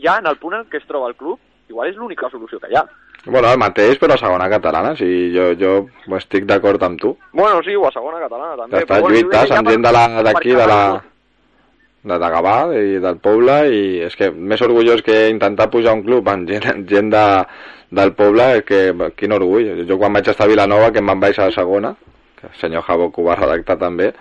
ja 0.00 0.18
en 0.18 0.26
el 0.30 0.36
punt 0.38 0.54
en 0.54 0.64
què 0.70 0.78
es 0.80 0.86
troba 0.88 1.08
el 1.10 1.16
club, 1.16 1.38
igual 1.68 1.88
és 1.90 1.96
l'única 1.96 2.30
solució 2.30 2.58
que 2.60 2.70
hi 2.72 2.76
ha. 2.76 2.84
Bueno, 3.26 3.48
el 3.50 3.58
mateix, 3.58 3.96
però 3.98 4.14
a 4.14 4.20
segona 4.20 4.48
catalana, 4.52 4.94
sí, 4.96 5.32
jo, 5.34 5.54
jo 5.56 6.16
estic 6.18 6.44
d'acord 6.44 6.82
amb 6.84 7.00
tu. 7.00 7.14
Bueno, 7.32 7.62
sí, 7.64 7.74
o 7.74 7.86
a 7.88 7.92
segona 7.92 8.18
catalana 8.20 8.56
també. 8.62 8.84
Bueno, 8.84 9.08
lluites 9.08 9.50
amb 9.58 9.68
gent 9.70 9.82
de 9.86 9.92
la- 9.92 10.22
d'aquí, 10.22 10.50
de 10.54 10.66
la. 10.66 10.80
De, 12.04 12.18
de 12.20 12.30
Gavà 12.36 12.56
i 12.76 12.98
del 13.02 13.18
poble, 13.24 13.56
i 13.72 13.84
és 14.06 14.16
que 14.18 14.30
més 14.30 14.62
orgullós 14.64 15.02
que 15.04 15.30
intentar 15.32 15.70
pujar 15.72 15.96
un 15.96 16.04
club 16.04 16.28
amb 16.28 16.48
gent, 16.50 16.84
gent 16.92 17.10
de, 17.12 17.24
del 17.94 18.12
poble, 18.18 18.48
que 18.68 18.84
quin 19.16 19.34
orgull. 19.36 19.72
Jo 19.88 19.98
quan 20.00 20.14
vaig 20.16 20.28
estar 20.28 20.46
a 20.46 20.52
Vilanova, 20.52 20.92
que 20.92 21.02
em 21.02 21.10
van 21.12 21.22
baixar 21.22 21.48
a 21.48 21.56
segona, 21.56 21.94
que 22.38 22.50
el 22.50 22.60
senyor 22.60 22.84
Javoc 22.86 23.18
ho 23.18 23.26
va 23.30 23.40
redactar 23.40 23.78
també, 23.80 24.12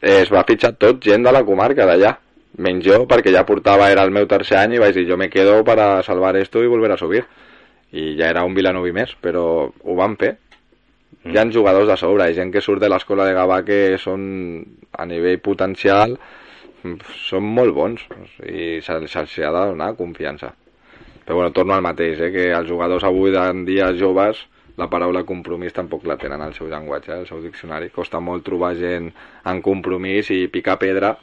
eh, 0.00 0.18
es 0.22 0.32
va 0.32 0.46
fitxar 0.48 0.74
tot 0.80 1.02
gent 1.04 1.26
de 1.26 1.34
la 1.36 1.44
comarca 1.44 1.86
d'allà, 1.88 2.16
menys 2.60 2.84
jo, 2.86 3.04
perquè 3.10 3.32
ja 3.34 3.46
portava, 3.46 3.90
era 3.92 4.02
el 4.06 4.14
meu 4.14 4.26
tercer 4.30 4.58
any, 4.58 4.76
i 4.76 4.82
vaig 4.82 4.96
dir, 4.96 5.06
jo 5.08 5.20
me 5.20 5.30
quedo 5.30 5.60
para 5.64 6.02
salvar 6.02 6.36
esto 6.40 6.64
i 6.64 6.70
volver 6.70 6.92
a 6.92 6.98
subir. 7.00 7.24
I 7.92 8.14
ja 8.18 8.28
era 8.30 8.44
un 8.46 8.54
Vilanovi 8.54 8.92
més, 8.94 9.16
però 9.20 9.44
ho 9.66 9.94
van 9.98 10.16
fer. 10.16 10.36
Hi 11.26 11.36
ha 11.36 11.44
jugadors 11.52 11.88
de 11.90 11.96
sobre, 11.98 12.24
hi 12.24 12.32
ha 12.32 12.38
gent 12.38 12.52
que 12.54 12.62
surt 12.64 12.80
de 12.80 12.88
l'escola 12.88 13.26
de 13.26 13.34
Gavà 13.36 13.60
que 13.66 13.98
són 13.98 14.22
a 14.96 15.04
nivell 15.10 15.40
potencial 15.42 16.14
són 17.26 17.46
molt 17.58 17.74
bons 17.76 18.06
i 18.46 18.80
se'ls 18.84 19.12
se 19.34 19.44
ha 19.44 19.52
de 19.52 19.66
donar 19.72 19.94
confiança. 19.98 20.54
Però 21.24 21.36
bueno, 21.36 21.52
torno 21.52 21.74
al 21.74 21.84
mateix, 21.84 22.20
eh, 22.20 22.30
que 22.32 22.48
els 22.56 22.68
jugadors 22.68 23.04
avui 23.04 23.36
en 23.36 23.64
dia 23.64 23.92
joves 23.94 24.46
la 24.80 24.88
paraula 24.88 25.26
compromís 25.28 25.74
tampoc 25.76 26.06
la 26.08 26.16
tenen 26.16 26.40
al 26.40 26.54
seu 26.56 26.68
llenguatge, 26.70 27.12
al 27.12 27.26
seu 27.28 27.42
diccionari. 27.44 27.90
Costa 27.92 28.20
molt 28.20 28.46
trobar 28.46 28.74
gent 28.78 29.10
en 29.44 29.60
compromís 29.62 30.30
i 30.32 30.46
picar 30.48 30.78
pedra 30.80 31.16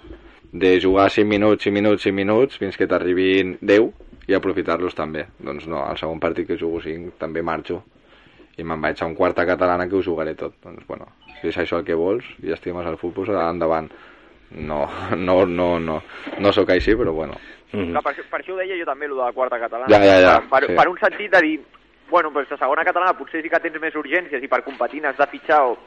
de 0.51 0.79
jugar 0.79 1.09
5 1.09 1.27
minuts, 1.27 1.63
5 1.63 1.73
minuts, 1.73 2.03
5 2.03 2.15
minuts 2.15 2.59
fins 2.61 2.77
que 2.77 2.87
t'arribin 2.87 3.57
10 3.61 4.29
i 4.29 4.35
aprofitar-los 4.37 4.95
també. 4.95 5.25
Doncs 5.39 5.65
no, 5.67 5.81
al 5.83 5.97
segon 5.97 6.21
partit 6.21 6.47
que 6.47 6.59
jugo 6.59 6.81
5 6.83 7.17
també 7.17 7.41
marxo 7.41 7.81
i 8.57 8.65
me'n 8.65 8.81
vaig 8.81 9.01
a 9.01 9.07
un 9.09 9.15
quarta 9.15 9.45
catalana 9.45 9.87
que 9.89 9.97
ho 9.97 10.03
jugaré 10.03 10.35
tot. 10.35 10.55
Doncs, 10.63 10.85
bueno, 10.87 11.09
si 11.39 11.49
és 11.49 11.57
això 11.57 11.81
el 11.81 11.85
que 11.85 11.97
vols 11.97 12.25
i 12.43 12.53
estimes 12.53 12.85
el 12.89 12.97
futbol, 13.01 13.29
endavant. 13.37 13.89
No, 14.51 14.89
no, 15.17 15.45
no, 15.45 15.79
no, 15.79 16.01
no 16.39 16.51
sóc 16.55 16.69
així, 16.69 16.95
però 16.95 17.11
bueno. 17.13 17.33
Mm. 17.73 17.91
Clar, 17.91 18.03
per, 18.03 18.13
això- 18.13 18.27
per 18.31 18.39
això 18.41 18.53
ho 18.53 18.57
deia 18.61 18.77
jo 18.79 18.85
també, 18.87 19.05
el 19.05 19.15
de 19.17 19.21
la 19.23 19.33
quarta 19.35 19.59
catalana. 19.59 19.89
Ja, 19.91 19.99
ja, 20.03 20.19
ja, 20.23 20.35
Per, 20.39 20.49
per, 20.49 20.69
sí. 20.69 20.75
per 20.75 20.87
un 20.87 20.97
sentit 21.01 21.31
de 21.33 21.41
dir, 21.41 21.57
bueno, 22.09 22.31
doncs 22.31 22.51
a 22.55 22.57
segona 22.57 22.85
catalana 22.87 23.17
potser 23.17 23.41
sí 23.43 23.49
que 23.49 23.59
tens 23.59 23.81
més 23.81 23.95
urgències 23.95 24.41
i 24.43 24.47
per 24.47 24.63
competir 24.63 25.01
n'has 25.03 25.17
de 25.17 25.27
fitxar 25.27 25.63
o... 25.67 25.77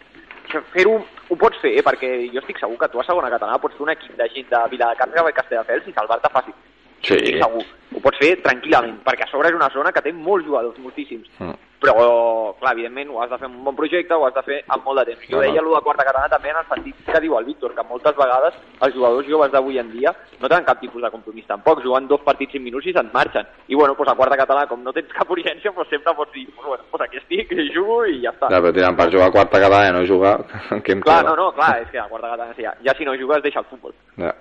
Fer-ho 0.74 0.96
ho 1.30 1.36
pots 1.38 1.60
fer, 1.62 1.76
eh? 1.78 1.82
perquè 1.86 2.08
jo 2.34 2.40
estic 2.42 2.58
segur 2.58 2.76
que 2.76 2.88
tu 2.90 2.98
a 2.98 3.04
segona 3.06 3.30
catalana 3.30 3.60
pots 3.62 3.76
fer 3.78 3.84
un 3.84 3.92
equip 3.92 4.16
de 4.18 4.26
gent 4.34 4.48
de 4.50 4.60
Viladecans 4.72 5.14
i 5.14 5.32
Castelldefels 5.36 5.86
i 5.86 5.92
salvar-te 5.94 6.28
fàcil. 6.34 6.54
Sí. 7.02 7.14
Estic 7.16 7.42
segur. 7.42 7.64
Ho 7.90 8.00
pots 8.04 8.18
fer 8.22 8.36
tranquil·lament, 8.44 9.00
perquè 9.02 9.24
a 9.26 9.30
sobre 9.32 9.48
és 9.50 9.56
una 9.56 9.70
zona 9.74 9.90
que 9.90 10.02
té 10.04 10.12
molts 10.12 10.46
jugadors, 10.46 10.78
moltíssims. 10.78 11.26
Mm. 11.40 11.56
però, 11.80 12.52
clar, 12.60 12.74
evidentment 12.74 13.08
ho 13.08 13.22
has 13.22 13.30
de 13.30 13.38
fer 13.40 13.46
amb 13.48 13.56
un 13.56 13.64
bon 13.64 13.74
projecte, 13.74 14.12
ho 14.12 14.26
has 14.26 14.34
de 14.34 14.42
fer 14.44 14.58
amb 14.68 14.84
molt 14.84 14.98
de 15.00 15.04
temps. 15.08 15.22
Jo 15.30 15.38
Clar. 15.38 15.46
deia 15.46 15.62
allò 15.62 15.78
de 15.78 15.80
quarta 15.86 16.04
catalana 16.04 16.28
també 16.28 16.50
en 16.50 16.58
el 16.60 16.66
sentit 16.68 16.98
que 17.06 17.20
diu 17.24 17.38
el 17.38 17.46
Víctor, 17.46 17.72
que 17.74 17.84
moltes 17.88 18.14
vegades 18.18 18.58
els 18.84 18.94
jugadors 18.94 19.26
joves 19.26 19.50
d'avui 19.50 19.78
en 19.80 19.88
dia 19.90 20.12
no 20.42 20.48
tenen 20.48 20.66
cap 20.66 20.78
tipus 20.78 21.00
de 21.00 21.10
compromís 21.10 21.46
tampoc, 21.48 21.80
juguen 21.80 22.06
dos 22.06 22.20
partits 22.20 22.52
5 22.52 22.62
minuts 22.66 22.86
i 22.86 22.92
se'n 22.92 23.08
marxen. 23.14 23.48
I 23.68 23.74
bueno, 23.80 23.94
doncs 23.96 24.12
a 24.12 24.14
quarta 24.14 24.36
catalana, 24.36 24.68
com 24.68 24.84
no 24.84 24.92
tens 24.92 25.08
cap 25.16 25.32
urgència, 25.32 25.72
doncs 25.72 25.88
sempre 25.88 26.14
pots 26.20 26.32
dir, 26.36 26.46
bueno, 26.60 26.84
doncs 26.92 27.06
aquí 27.06 27.16
estic, 27.16 27.56
i 27.56 27.70
jugo 27.72 28.04
i 28.04 28.20
ja 28.26 28.34
està. 28.36 28.52
Ja, 28.52 28.60
però 28.60 28.74
tirant 28.76 29.00
per 29.00 29.08
jugar 29.16 29.30
a 29.32 29.36
quarta 29.40 29.64
catalana 29.64 29.88
i 29.88 29.96
no 29.96 30.04
jugar, 30.06 30.36
què 30.84 30.92
em 30.92 31.00
Clar, 31.00 31.22
queda? 31.24 31.30
no, 31.32 31.36
no, 31.46 31.50
clar, 31.56 31.80
és 31.80 31.88
que 31.88 31.98
a 32.04 32.08
quarta 32.12 32.28
catalana 32.36 32.52
ja, 32.60 32.76
ja 32.84 32.92
si 32.98 33.08
no 33.08 33.16
jugues 33.16 33.40
deixa 33.42 33.64
el 33.64 33.70
futbol. 33.72 33.96
Ja. 34.20 34.34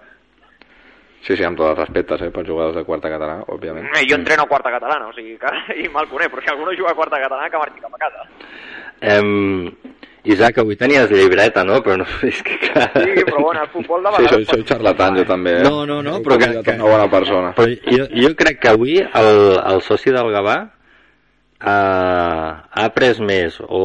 Sí, 1.21 1.35
sí, 1.35 1.43
amb 1.43 1.57
tots 1.59 1.69
els 1.73 1.79
respectes, 1.83 2.21
eh, 2.23 2.29
per 2.31 2.45
jugadors 2.47 2.75
de 2.79 2.83
quarta 2.87 3.09
catalana, 3.11 3.43
òbviament. 3.51 3.89
Eh, 3.97 4.05
jo 4.09 4.15
entreno 4.15 4.43
a 4.43 4.47
quarta 4.47 4.71
catalana, 4.71 5.09
o 5.09 5.13
sigui 5.13 5.37
que 5.37 5.51
i 5.83 5.87
me'l 5.91 6.07
conec, 6.09 6.31
però 6.31 6.41
si 6.45 6.49
algú 6.53 6.65
no 6.65 6.75
juga 6.77 6.91
a 6.91 6.97
quarta 6.97 7.19
catalana 7.21 7.49
que 7.51 7.57
marxi 7.63 7.81
cap 7.83 7.95
a 7.95 8.03
casa. 8.05 8.27
Em... 9.01 9.71
Isaac, 10.29 10.57
avui 10.59 10.75
tenies 10.75 11.07
llibreta, 11.09 11.63
no? 11.63 11.77
Però 11.81 11.95
no, 11.97 12.05
és 12.27 12.41
que 12.43 12.57
clar... 12.59 12.89
Sí, 12.91 13.23
però 13.23 13.39
bueno, 13.43 13.61
el 13.63 13.69
futbol 13.71 14.03
de 14.03 14.09
Sí, 14.11 14.23
vegades... 14.23 14.31
soy, 14.35 14.45
soy 14.59 14.63
charlatán, 14.67 15.15
jo 15.15 15.23
també, 15.25 15.53
eh? 15.59 15.63
No, 15.63 15.85
no, 15.87 16.01
no, 16.03 16.17
però 16.23 16.37
que- 16.37 16.49
que- 16.63 16.75
una 16.75 16.89
bona 16.91 17.07
persona. 17.11 17.53
Però 17.55 17.71
jo, 17.87 18.07
jo 18.11 18.33
crec 18.35 18.59
que 18.59 18.69
avui 18.73 18.97
el, 18.99 19.31
el 19.63 19.81
soci 19.81 20.11
del 20.11 20.27
Gavà 20.35 20.57
ha, 21.59 21.77
ha 22.71 22.85
après 22.85 23.19
més 23.23 23.59
o, 23.63 23.83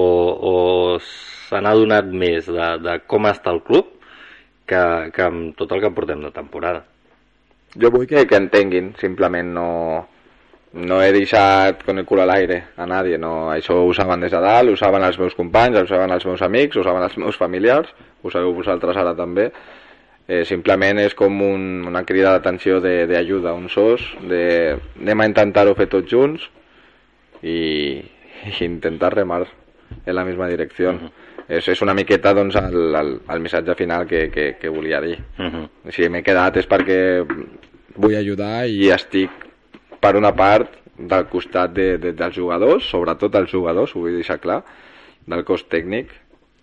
o 0.51 0.99
se 1.05 1.61
n'ha 1.63 1.75
donat 1.79 2.11
més 2.11 2.47
de, 2.51 2.69
de 2.83 2.99
com 3.11 3.27
està 3.31 3.55
el 3.55 3.63
club 3.67 3.93
que, 4.67 4.83
que 5.15 5.23
amb 5.27 5.55
tot 5.59 5.73
el 5.75 5.83
que 5.87 5.91
portem 5.95 6.23
de 6.27 6.33
temporada. 6.35 6.83
Jo 7.81 7.91
vull 7.91 8.07
que, 8.07 8.27
que 8.31 8.39
entenguin, 8.39 8.93
simplement 9.01 9.49
no, 9.55 9.69
no 10.75 11.01
he 11.03 11.13
deixat 11.15 11.83
con 11.87 11.99
el 11.99 12.07
cul 12.07 12.23
a 12.23 12.27
l'aire 12.27 12.61
a 12.79 12.87
nadie, 12.87 13.19
no, 13.19 13.51
això 13.51 13.81
ho 13.83 13.93
saben 13.95 14.23
des 14.23 14.33
de 14.35 14.41
dalt, 14.43 14.71
ho 14.71 14.77
saben 14.79 15.03
els 15.07 15.19
meus 15.19 15.35
companys, 15.39 15.81
ho 15.81 15.87
saben 15.91 16.15
els 16.15 16.27
meus 16.27 16.43
amics, 16.43 16.79
ho 16.79 16.85
saben 16.87 17.03
els 17.07 17.17
meus 17.19 17.39
familiars, 17.39 17.91
ho 18.23 18.31
sabeu 18.31 18.55
vosaltres 18.55 18.99
ara 18.99 19.15
també, 19.19 19.49
eh, 20.27 20.45
simplement 20.47 20.99
és 21.03 21.15
com 21.19 21.43
un, 21.43 21.85
una 21.91 22.05
crida 22.07 22.33
d'atenció 22.35 22.81
d'ajuda, 22.81 23.55
un 23.55 23.69
sos, 23.69 24.07
de 24.23 24.45
anem 25.03 25.21
a 25.21 25.29
intentar-ho 25.31 25.75
fer 25.79 25.91
tots 25.93 26.11
junts 26.11 26.49
i, 27.43 28.01
i 28.51 28.57
intentar 28.65 29.15
remar 29.15 29.45
en 30.05 30.15
la 30.15 30.25
misma 30.25 30.49
direcció. 30.51 30.95
És, 31.49 31.69
és 31.69 31.83
una 31.83 31.95
miqueta 31.95 32.33
doncs, 32.35 32.57
el, 32.57 32.95
el, 32.97 33.13
el 33.31 33.45
missatge 33.45 33.77
final 33.79 34.07
que, 34.07 34.29
que, 34.33 34.47
que 34.61 34.73
volia 34.73 35.01
dir. 35.01 35.19
Uh 35.39 35.51
-huh. 35.51 35.69
Si 35.91 36.09
m'he 36.09 36.23
quedat 36.23 36.57
és 36.57 36.69
perquè 36.69 37.27
vull 37.97 38.17
ajudar 38.17 38.67
i 38.69 38.91
estic 38.91 39.31
per 40.01 40.17
una 40.17 40.35
part 40.35 40.71
del 40.97 41.27
costat 41.27 41.73
de, 41.73 41.99
de, 41.99 42.13
dels 42.13 42.37
jugadors, 42.37 42.89
sobretot 42.89 43.35
els 43.35 43.51
jugadors, 43.51 43.95
ho 43.95 44.01
vull 44.01 44.15
deixar 44.15 44.39
clar, 44.39 44.63
del 45.27 45.45
cos 45.45 45.67
tècnic 45.69 46.11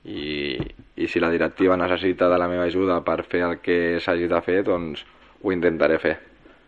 i, 0.05 0.57
i 0.95 1.07
si 1.07 1.19
la 1.19 1.29
directiva 1.29 1.77
necessita 1.77 2.29
de 2.29 2.37
la 2.37 2.47
meva 2.47 2.63
ajuda 2.63 3.01
per 3.05 3.23
fer 3.23 3.43
el 3.47 3.57
que 3.59 3.99
s'hagi 3.99 4.27
de 4.27 4.41
fer, 4.41 4.63
doncs 4.63 5.05
ho 5.41 5.51
intentaré 5.51 5.99
fer. 5.99 6.17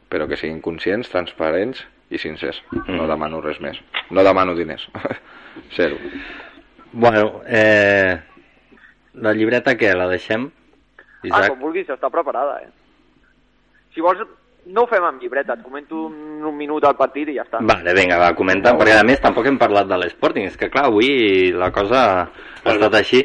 Però 0.10 0.28
que 0.28 0.38
siguin 0.38 0.62
conscients, 0.62 1.10
transparents 1.10 1.84
i 2.14 2.20
sincers. 2.22 2.62
No 2.88 3.08
demano 3.10 3.42
res 3.42 3.60
més. 3.62 3.80
No 4.12 4.24
demano 4.24 4.54
diners. 4.56 4.88
Zero. 5.78 5.98
Bueno, 6.94 7.42
eh, 7.48 8.20
la 9.16 9.34
llibreta 9.34 9.74
què? 9.78 9.94
La 9.98 10.08
deixem? 10.12 10.46
Ah, 10.48 11.28
Isaac? 11.28 11.50
com 11.54 11.60
vulguis, 11.68 11.90
està 11.90 12.10
preparada, 12.14 12.60
eh? 12.64 12.70
Si 13.96 14.02
vols, 14.04 14.22
no 14.74 14.84
ho 14.84 14.90
fem 14.90 15.04
amb 15.06 15.22
llibreta, 15.22 15.56
et 15.58 15.64
comento 15.66 16.06
un, 16.08 16.44
un 16.46 16.56
minut 16.58 16.84
al 16.86 16.96
partit 17.00 17.30
i 17.32 17.36
ja 17.38 17.44
està. 17.46 17.60
Vale, 17.62 17.94
vinga, 17.98 18.18
va, 18.22 18.32
comenta, 18.38 18.76
perquè 18.78 18.98
a 19.00 19.06
més 19.08 19.22
tampoc 19.24 19.48
hem 19.50 19.58
parlat 19.62 19.88
de 19.90 19.98
l'Sporting, 20.02 20.48
és 20.50 20.58
que 20.60 20.70
clar, 20.74 20.88
avui 20.92 21.52
la 21.56 21.72
cosa 21.76 22.04
ha 22.24 22.74
estat 22.76 23.00
així. 23.02 23.24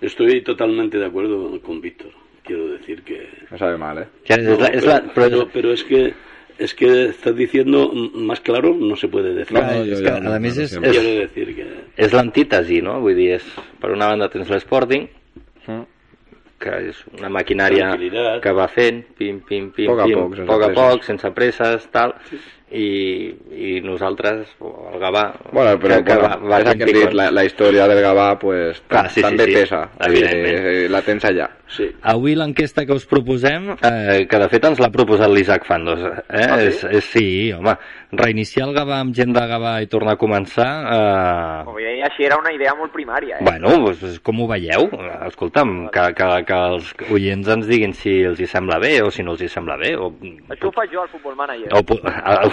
Estoy 0.00 0.42
totalmente 0.42 0.98
de 0.98 1.06
acuerdo 1.06 1.60
con 1.62 1.80
Víctor. 1.80 2.12
Quiero 2.44 2.68
decir 2.68 3.02
que... 3.02 3.28
No 3.50 3.58
sabe 3.58 3.76
mal, 3.76 3.98
¿eh? 3.98 4.08
No, 4.38 4.56
la, 4.58 4.68
és 4.68 4.84
pero, 4.84 4.92
la, 4.92 5.00
però, 5.02 5.28
pero- 5.28 5.48
pero 5.52 5.72
es 5.72 5.82
que 5.84 6.14
es 6.58 6.74
que 6.74 7.06
estás 7.10 7.34
diciendo 7.36 7.90
más 8.14 8.40
claro 8.40 8.74
no 8.74 8.96
se 8.96 9.08
puede 9.08 9.32
decir. 9.34 9.54
No, 9.54 9.62
No, 9.62 9.82
és 9.84 9.98
jo 9.98 10.02
que, 10.04 10.10
ja- 10.10 10.34
a 10.34 10.38
més, 10.40 10.56
és, 10.58 10.72
és, 10.72 10.78
Quiero 10.80 11.20
decir 11.20 11.54
que 11.54 11.66
és 11.96 12.12
l'antítesi, 12.12 12.80
no? 12.82 13.00
Vull 13.00 13.14
dir, 13.16 13.30
és, 13.38 13.44
per 13.80 13.92
una 13.94 14.08
banda 14.08 14.28
tens 14.28 14.50
l'Sporting, 14.50 15.08
Mm. 15.68 15.82
que 16.58 16.70
és 16.88 16.96
una 17.18 17.28
maquinària 17.28 17.92
que 18.42 18.52
va 18.56 18.66
fent, 18.68 19.02
pim, 19.18 19.40
pim, 19.46 19.70
pim, 19.70 19.86
Poc 19.86 20.00
a 20.00 20.04
pim, 20.08 20.14
poc, 20.18 20.46
poc 20.48 20.62
a 20.64 20.70
poc, 20.74 21.02
sense 21.04 21.30
presses, 21.30 21.86
tal, 21.92 22.14
i, 22.70 23.30
i 23.54 23.80
nosaltres, 23.84 24.48
el 24.60 24.98
Gavà, 25.00 25.24
Bueno, 25.52 25.78
però 25.80 25.98
que, 26.02 26.04
que 26.10 26.16
bueno, 26.18 26.48
va, 26.48 26.58
va 26.64 26.74
que 26.74 26.84
hem 26.84 26.92
dit, 26.92 27.12
la, 27.16 27.30
la 27.32 27.44
història 27.46 27.86
del 27.88 28.02
Gavà 28.04 28.28
pues, 28.38 28.82
Clar, 28.88 29.06
sí, 29.08 29.20
sí, 29.20 29.24
també 29.24 29.46
sí, 29.48 29.54
pesa. 29.56 29.84
evidentment. 30.04 30.66
Eh, 30.68 30.88
la 30.92 31.02
tens 31.06 31.24
allà. 31.24 31.48
sí. 31.68 31.86
Avui 32.08 32.34
l'enquesta 32.34 32.84
que 32.86 32.94
us 32.96 33.04
proposem, 33.06 33.70
eh, 33.84 34.26
que 34.28 34.38
de 34.40 34.48
fet 34.48 34.64
ens 34.64 34.78
l'ha 34.80 34.88
proposat 34.92 35.28
l'Isaac 35.30 35.66
Fandos, 35.68 36.00
eh? 36.00 36.22
Ah, 36.28 36.58
sí? 36.60 36.66
és, 36.68 36.84
és, 36.98 37.04
sí, 37.12 37.26
home, 37.52 37.74
reiniciar 38.12 38.68
el 38.68 38.74
Gavà 38.76 39.00
amb 39.02 39.12
gent 39.16 39.34
de 39.36 39.42
Gavà 39.50 39.74
i 39.84 39.88
tornar 39.92 40.14
a 40.16 40.20
començar, 40.20 40.68
eh, 40.92 41.64
Com 41.68 41.76
deia, 41.76 42.06
així 42.08 42.24
era 42.24 42.38
una 42.40 42.52
idea 42.56 42.72
molt 42.78 42.92
primària, 42.94 43.36
eh? 43.40 43.44
bueno, 43.44 43.74
doncs, 43.84 44.18
com 44.24 44.40
ho 44.40 44.48
veieu? 44.48 44.88
Escolta'm, 45.28 45.74
que, 45.92 46.06
que, 46.16 46.28
que 46.48 46.60
els 46.72 46.92
oients 47.12 47.48
ens 47.56 47.68
diguin 47.68 47.92
si 47.96 48.18
els 48.28 48.40
hi 48.40 48.48
sembla 48.48 48.78
bé 48.80 48.94
o 49.04 49.10
si 49.12 49.22
no 49.26 49.36
els 49.36 49.44
hi 49.44 49.48
sembla 49.52 49.76
bé, 49.80 49.92
o, 49.96 50.08
Això 50.54 50.70
ho 50.70 50.74
faig 50.76 50.92
jo 50.94 51.02
al 51.04 51.08
Futbol 51.12 51.36
Manager. 51.36 51.68
o, 51.76 51.82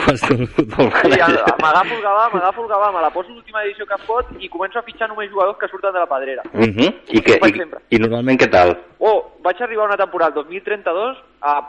a- 0.05 0.17
fas 0.17 0.21
tu, 0.21 0.35
tu, 0.37 0.65
Sí, 0.65 1.19
a- 1.19 1.55
m'agafo 1.61 1.95
el 1.95 2.01
Gavà, 2.01 2.29
m'agafo 2.33 2.63
el 2.63 2.69
Gavà, 2.69 2.91
me 2.93 3.01
la 3.01 3.09
poso 3.09 3.29
l'última 3.29 3.63
edició 3.63 3.85
que 3.85 3.97
pot 4.05 4.25
i 4.39 4.49
començo 4.49 4.79
a 4.79 4.83
fitxar 4.83 5.09
només 5.09 5.31
jugadors 5.31 5.57
que 5.57 5.67
surten 5.67 5.93
de 5.93 5.99
la 5.99 6.05
pedrera. 6.07 6.43
Uh 6.53 6.61
-huh. 6.61 6.93
I, 7.09 7.21
que, 7.21 7.39
i, 7.41 7.57
sempre. 7.57 7.79
I 7.89 7.99
normalment 7.99 8.39
què 8.39 8.49
tal? 8.49 8.77
Oh, 8.99 9.37
vaig 9.41 9.61
arribar 9.61 9.85
una 9.87 9.97
temporada, 9.97 10.29
el 10.29 10.35
2032, 10.35 11.17
a... 11.41 11.67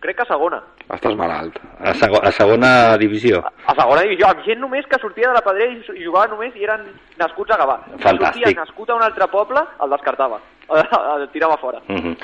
crec 0.00 0.16
que 0.16 0.22
a 0.22 0.26
segona. 0.26 0.62
Estàs 0.90 1.14
malalt. 1.16 1.56
A, 1.80 1.94
sego 1.94 2.18
a 2.22 2.30
segona 2.32 2.96
divisió? 2.98 3.42
A 3.66 3.74
segona 3.74 4.02
divisió, 4.02 4.26
amb 4.26 4.42
gent 4.44 4.58
només 4.60 4.84
que 4.86 4.98
sortia 4.98 5.28
de 5.28 5.34
la 5.34 5.40
pedrera 5.40 5.72
i, 5.72 6.00
i 6.00 6.04
jugava 6.04 6.26
només 6.26 6.54
i 6.56 6.64
eren 6.64 6.80
nascuts 7.18 7.50
a 7.52 7.56
Gavà. 7.56 7.78
Fantàstic. 7.98 8.42
Sortia 8.42 8.60
nascut 8.60 8.90
a 8.90 8.94
un 8.96 9.02
altre 9.02 9.26
poble, 9.28 9.60
el 9.82 9.90
descartava. 9.90 10.40
El 10.72 11.28
tirava 11.30 11.56
fora. 11.58 11.78
Uh 11.88 11.94
-huh. 11.96 12.16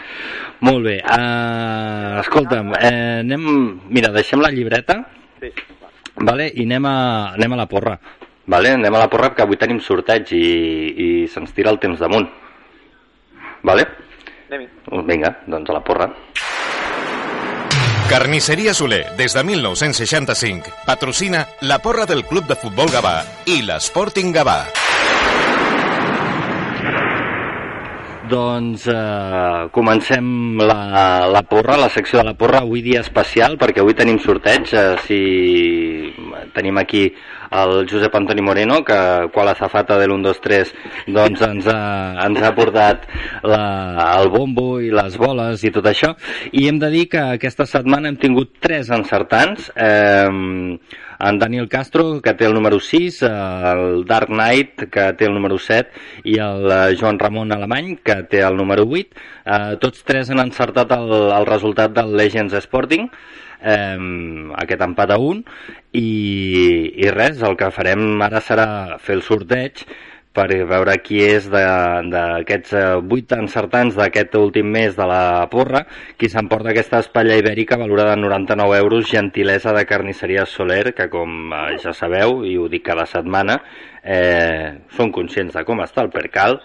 Molt 0.61 0.85
bé. 0.85 1.03
Uh, 1.05 2.21
escolta'm, 2.21 2.73
eh, 2.81 3.21
anem... 3.21 3.81
Mira, 3.89 4.09
deixem 4.11 4.41
la 4.41 4.51
llibreta 4.51 5.05
Sí. 5.39 5.53
vale? 6.17 6.49
i 6.49 6.65
anem 6.67 6.87
a, 6.87 6.97
anem 7.35 7.55
a 7.55 7.61
la 7.63 7.69
porra. 7.71 7.99
Vale? 8.49 8.73
Anem 8.79 8.95
a 8.95 9.05
la 9.05 9.09
porra 9.13 9.31
perquè 9.31 9.45
avui 9.45 9.61
tenim 9.61 9.81
sorteig 9.85 10.33
i, 10.33 10.45
i 11.05 11.09
se'ns 11.31 11.53
tira 11.57 11.71
el 11.75 11.81
temps 11.83 12.01
damunt. 12.01 12.29
Vale? 13.63 13.87
Anem-hi. 14.49 15.05
Vinga, 15.09 15.35
doncs 15.47 15.71
a 15.71 15.77
la 15.77 15.85
porra. 15.85 16.09
Carnisseria 18.09 18.73
Soler, 18.73 19.03
des 19.19 19.35
de 19.37 19.43
1965, 19.45 20.73
patrocina 20.87 21.45
la 21.61 21.79
porra 21.85 22.07
del 22.09 22.25
Club 22.25 22.49
de 22.49 22.57
Futbol 22.57 22.89
Gavà 22.89 23.19
i 23.45 23.61
l'Sporting 23.67 24.33
Gavà. 24.33 24.63
Doncs 28.29 28.85
eh, 28.93 29.69
comencem 29.73 30.59
la, 30.61 31.29
la 31.33 31.43
porra, 31.49 31.79
la 31.81 31.89
secció 31.89 32.19
de 32.21 32.27
la 32.27 32.35
porra, 32.37 32.61
avui 32.61 32.83
dia 32.85 33.01
especial, 33.01 33.57
perquè 33.61 33.81
avui 33.81 33.97
tenim 33.97 34.19
sorteig. 34.21 34.69
Eh, 34.75 34.97
si 35.07 35.21
tenim 36.53 36.77
aquí 36.81 37.07
el 37.57 37.87
Josep 37.89 38.15
Antoni 38.19 38.45
Moreno, 38.45 38.83
que 38.85 38.99
quan 39.33 39.49
la 39.49 39.57
zafata 39.57 39.97
de 39.97 40.09
l'1, 40.09 40.21
2, 40.27 40.41
3 40.45 40.73
doncs 41.17 41.45
ens 41.47 41.69
ha, 41.73 41.81
ens 42.27 42.45
ha 42.45 42.53
portat 42.57 43.09
la, 43.49 43.63
el 44.19 44.29
bombo 44.35 44.69
i 44.85 44.93
les 44.93 45.17
boles 45.17 45.65
i 45.65 45.73
tot 45.73 45.89
això. 45.89 46.13
I 46.53 46.69
hem 46.69 46.81
de 46.83 46.93
dir 46.93 47.07
que 47.09 47.25
aquesta 47.39 47.65
setmana 47.67 48.13
hem 48.13 48.21
tingut 48.21 48.59
tres 48.61 48.93
encertants. 48.93 49.73
Eh, 49.73 50.77
en 51.19 51.39
Daniel 51.39 51.69
Castro, 51.69 52.21
que 52.23 52.35
té 52.35 52.47
el 52.47 52.55
número 52.55 52.79
6, 52.81 53.23
el 53.27 54.05
Dark 54.07 54.31
Knight, 54.31 54.87
que 54.91 55.13
té 55.19 55.27
el 55.27 55.35
número 55.35 55.59
7, 55.59 55.91
i 56.25 56.39
el 56.43 56.71
eh, 56.71 56.97
Joan 57.01 57.19
Ramon 57.19 57.53
Alemany, 57.53 57.97
que 58.05 58.23
té 58.31 58.43
el 58.47 58.57
número 58.57 58.87
8. 58.87 59.25
Eh, 59.45 59.77
tots 59.83 60.05
tres 60.07 60.31
han 60.31 60.43
encertat 60.45 60.95
el, 60.95 61.11
el 61.35 61.49
resultat 61.49 61.95
del 61.97 62.15
Legends 62.17 62.55
Sporting, 62.63 63.09
eh, 63.61 63.99
aquest 64.63 64.85
empat 64.87 65.17
a 65.17 65.19
1, 65.19 65.43
i, 65.99 66.09
i 67.03 67.11
res, 67.15 67.43
el 67.43 67.59
que 67.59 67.73
farem 67.75 68.23
ara 68.23 68.43
serà 68.45 68.69
fer 69.03 69.19
el 69.19 69.27
sorteig 69.27 69.87
per 70.39 70.55
veure 70.71 70.95
qui 71.03 71.19
és 71.25 71.49
d'aquests 71.51 72.75
eh, 72.79 72.87
vuit 73.11 73.33
encertants 73.35 73.97
d'aquest 73.99 74.37
últim 74.39 74.71
mes 74.71 74.95
de 74.95 75.07
la 75.11 75.49
porra, 75.51 75.83
qui 76.19 76.31
s'emporta 76.31 76.71
aquesta 76.71 77.03
espatlla 77.03 77.39
ibèrica 77.41 77.79
valorada 77.81 78.15
en 78.15 78.23
99 78.23 78.79
euros, 78.79 79.09
gentilesa 79.11 79.75
de 79.75 79.87
carnisseria 79.89 80.47
Soler, 80.47 80.93
que 80.95 81.09
com 81.11 81.51
eh, 81.51 81.79
ja 81.83 81.95
sabeu, 81.97 82.45
i 82.47 82.55
ho 82.59 82.69
dic 82.71 82.87
cada 82.87 83.09
setmana, 83.11 83.59
eh, 84.05 84.79
són 84.95 85.11
conscients 85.15 85.59
de 85.59 85.65
com 85.67 85.83
està 85.83 86.07
el 86.07 86.15
percal 86.15 86.61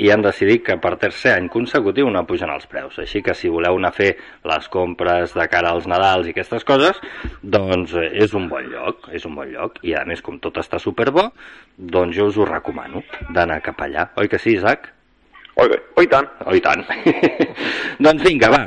i 0.00 0.08
han 0.10 0.22
decidit 0.24 0.64
que 0.64 0.76
per 0.80 0.94
tercer 1.00 1.34
any 1.36 1.48
consecutiu 1.52 2.08
no 2.12 2.24
pugen 2.28 2.52
els 2.52 2.64
preus. 2.70 2.96
Així 3.02 3.20
que 3.24 3.34
si 3.36 3.50
voleu 3.52 3.76
anar 3.76 3.90
a 3.92 3.96
fer 3.98 4.10
les 4.48 4.68
compres 4.72 5.34
de 5.36 5.46
cara 5.52 5.74
als 5.74 5.88
Nadals 5.90 6.28
i 6.28 6.32
aquestes 6.32 6.64
coses, 6.68 7.00
doncs 7.42 7.92
eh, 8.00 8.08
és 8.24 8.32
un 8.36 8.48
bon 8.48 8.64
lloc, 8.72 9.10
és 9.12 9.26
un 9.28 9.36
bon 9.36 9.50
lloc. 9.52 9.76
I 9.84 9.98
a 10.00 10.06
més, 10.08 10.24
com 10.24 10.40
tot 10.40 10.56
està 10.62 10.80
superbo, 10.80 11.28
doncs 11.76 12.16
jo 12.16 12.30
us 12.30 12.40
ho 12.40 12.48
recomano 12.48 13.04
d'anar 13.34 13.60
cap 13.66 13.84
allà. 13.84 14.08
Oi 14.16 14.32
que 14.32 14.40
sí, 14.40 14.56
Isaac? 14.56 14.88
Oi, 15.60 15.68
oi 16.00 16.08
tant. 16.08 16.28
Oh, 16.46 16.54
i 16.56 16.62
tant. 16.64 16.86
doncs 18.06 18.24
vinga, 18.24 18.48
va. 18.48 18.62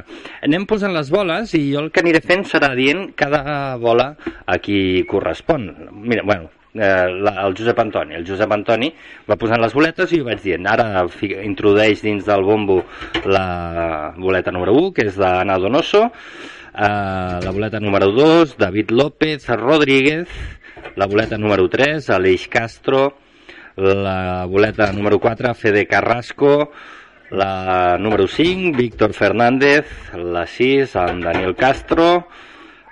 Anem 0.45 0.67
posant 0.69 0.93
les 0.93 1.09
boles 1.09 1.55
i 1.57 1.63
jo 1.71 1.81
el 1.81 1.93
que 1.93 2.03
aniré 2.03 2.21
fent 2.21 2.45
serà 2.45 2.75
dient 2.77 3.07
cada 3.17 3.41
bola 3.81 4.11
a 4.45 4.59
qui 4.61 5.01
correspon. 5.09 5.71
Mira, 6.03 6.21
bueno, 6.27 6.51
eh, 6.73 7.09
la, 7.09 7.35
el 7.45 7.55
Josep 7.57 7.79
Antoni. 7.79 8.15
El 8.17 8.25
Josep 8.27 8.51
Antoni 8.51 8.91
va 9.29 9.37
posant 9.39 9.61
les 9.61 9.73
boletes 9.73 10.11
i 10.11 10.21
jo 10.21 10.27
vaig 10.27 10.41
dient, 10.43 10.67
ara 10.69 11.05
introdueix 11.43 12.03
dins 12.03 12.25
del 12.25 12.43
bombo 12.47 12.81
la 13.25 14.13
boleta 14.17 14.51
número 14.51 14.75
1, 14.79 14.93
que 14.93 15.07
és 15.09 15.19
d'Anna 15.19 15.59
Donoso, 15.61 16.05
eh, 16.07 17.37
la 17.45 17.51
boleta 17.51 17.81
número 17.83 18.11
2, 18.11 18.57
David 18.57 18.91
López 18.91 19.47
Rodríguez, 19.49 20.27
la 20.95 21.07
boleta 21.07 21.37
número 21.37 21.69
3, 21.69 22.09
Aleix 22.09 22.47
Castro, 22.47 23.17
la 23.75 24.45
boleta 24.45 24.91
número 24.91 25.19
4, 25.19 25.53
Fede 25.53 25.87
Carrasco, 25.87 26.71
la 27.31 27.97
número 27.99 28.27
5, 28.27 28.77
Víctor 28.77 29.13
Fernández, 29.13 29.85
la 30.13 30.45
6, 30.45 30.95
amb 30.95 31.23
Daniel 31.23 31.55
Castro, 31.55 32.27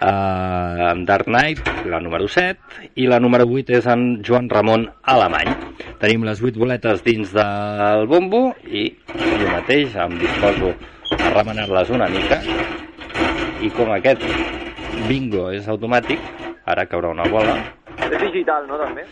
eh, 0.01 0.91
en 0.91 1.05
Dark 1.05 1.25
Knight, 1.25 1.67
la 1.85 1.99
número 1.99 2.27
7, 2.27 2.59
i 2.95 3.07
la 3.07 3.19
número 3.19 3.45
8 3.47 3.77
és 3.77 3.87
en 3.87 4.05
Joan 4.25 4.49
Ramon 4.49 4.87
Alemany. 5.03 5.53
Tenim 6.01 6.25
les 6.27 6.41
8 6.41 6.59
boletes 6.59 7.03
dins 7.05 7.33
del 7.35 8.07
bombo 8.09 8.49
i 8.65 8.87
jo 9.13 9.51
mateix 9.51 9.95
em 9.95 10.17
disposo 10.19 10.73
a 11.17 11.33
remenar-les 11.35 11.91
una 11.93 12.09
mica 12.09 12.41
i 13.61 13.69
com 13.75 13.91
aquest 13.93 14.25
bingo 15.07 15.49
és 15.53 15.67
automàtic, 15.69 16.19
ara 16.65 16.87
caurà 16.89 17.11
una 17.13 17.27
bola, 17.29 17.59
És 18.01 18.17
digital, 18.19 18.65
no, 18.67 18.77
també? 18.79 19.05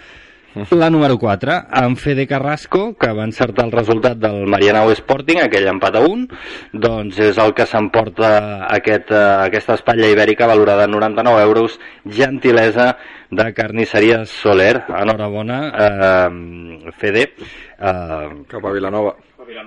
La 0.71 0.89
número 0.89 1.17
4, 1.17 1.51
en 1.73 1.95
Fede 1.97 2.25
Carrasco, 2.27 2.95
que 2.97 3.11
va 3.13 3.23
encertar 3.23 3.65
el 3.65 3.71
resultat 3.71 4.17
del 4.17 4.47
Marianao 4.47 4.91
Sporting, 4.91 5.37
aquell 5.43 5.67
empat 5.69 5.99
a 5.99 6.01
1, 6.05 6.27
doncs 6.73 7.19
és 7.29 7.37
el 7.37 7.53
que 7.53 7.67
s'emporta 7.69 8.65
aquest, 8.67 9.11
eh, 9.11 9.23
aquesta 9.45 9.77
espatlla 9.77 10.09
ibèrica 10.09 10.47
valorada 10.49 10.85
en 10.85 10.91
99 10.91 11.43
euros, 11.43 11.79
gentilesa 12.05 12.97
de 13.29 13.53
carnisseria 13.53 14.25
Soler. 14.25 14.83
Enhorabona, 14.89 15.59
eh, 15.77 16.91
Fede, 16.97 17.33
eh, 17.79 18.29
Cap 18.47 18.65
a 18.65 18.71
Vilanova. 18.71 19.15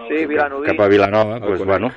Sí, 0.09 0.27
Vilanoví. 0.27 0.67
cap 0.67 0.81
a 0.81 0.89
Vilanova, 0.89 1.39
doncs, 1.41 1.59
conec. 1.59 1.67
bueno, 1.67 1.93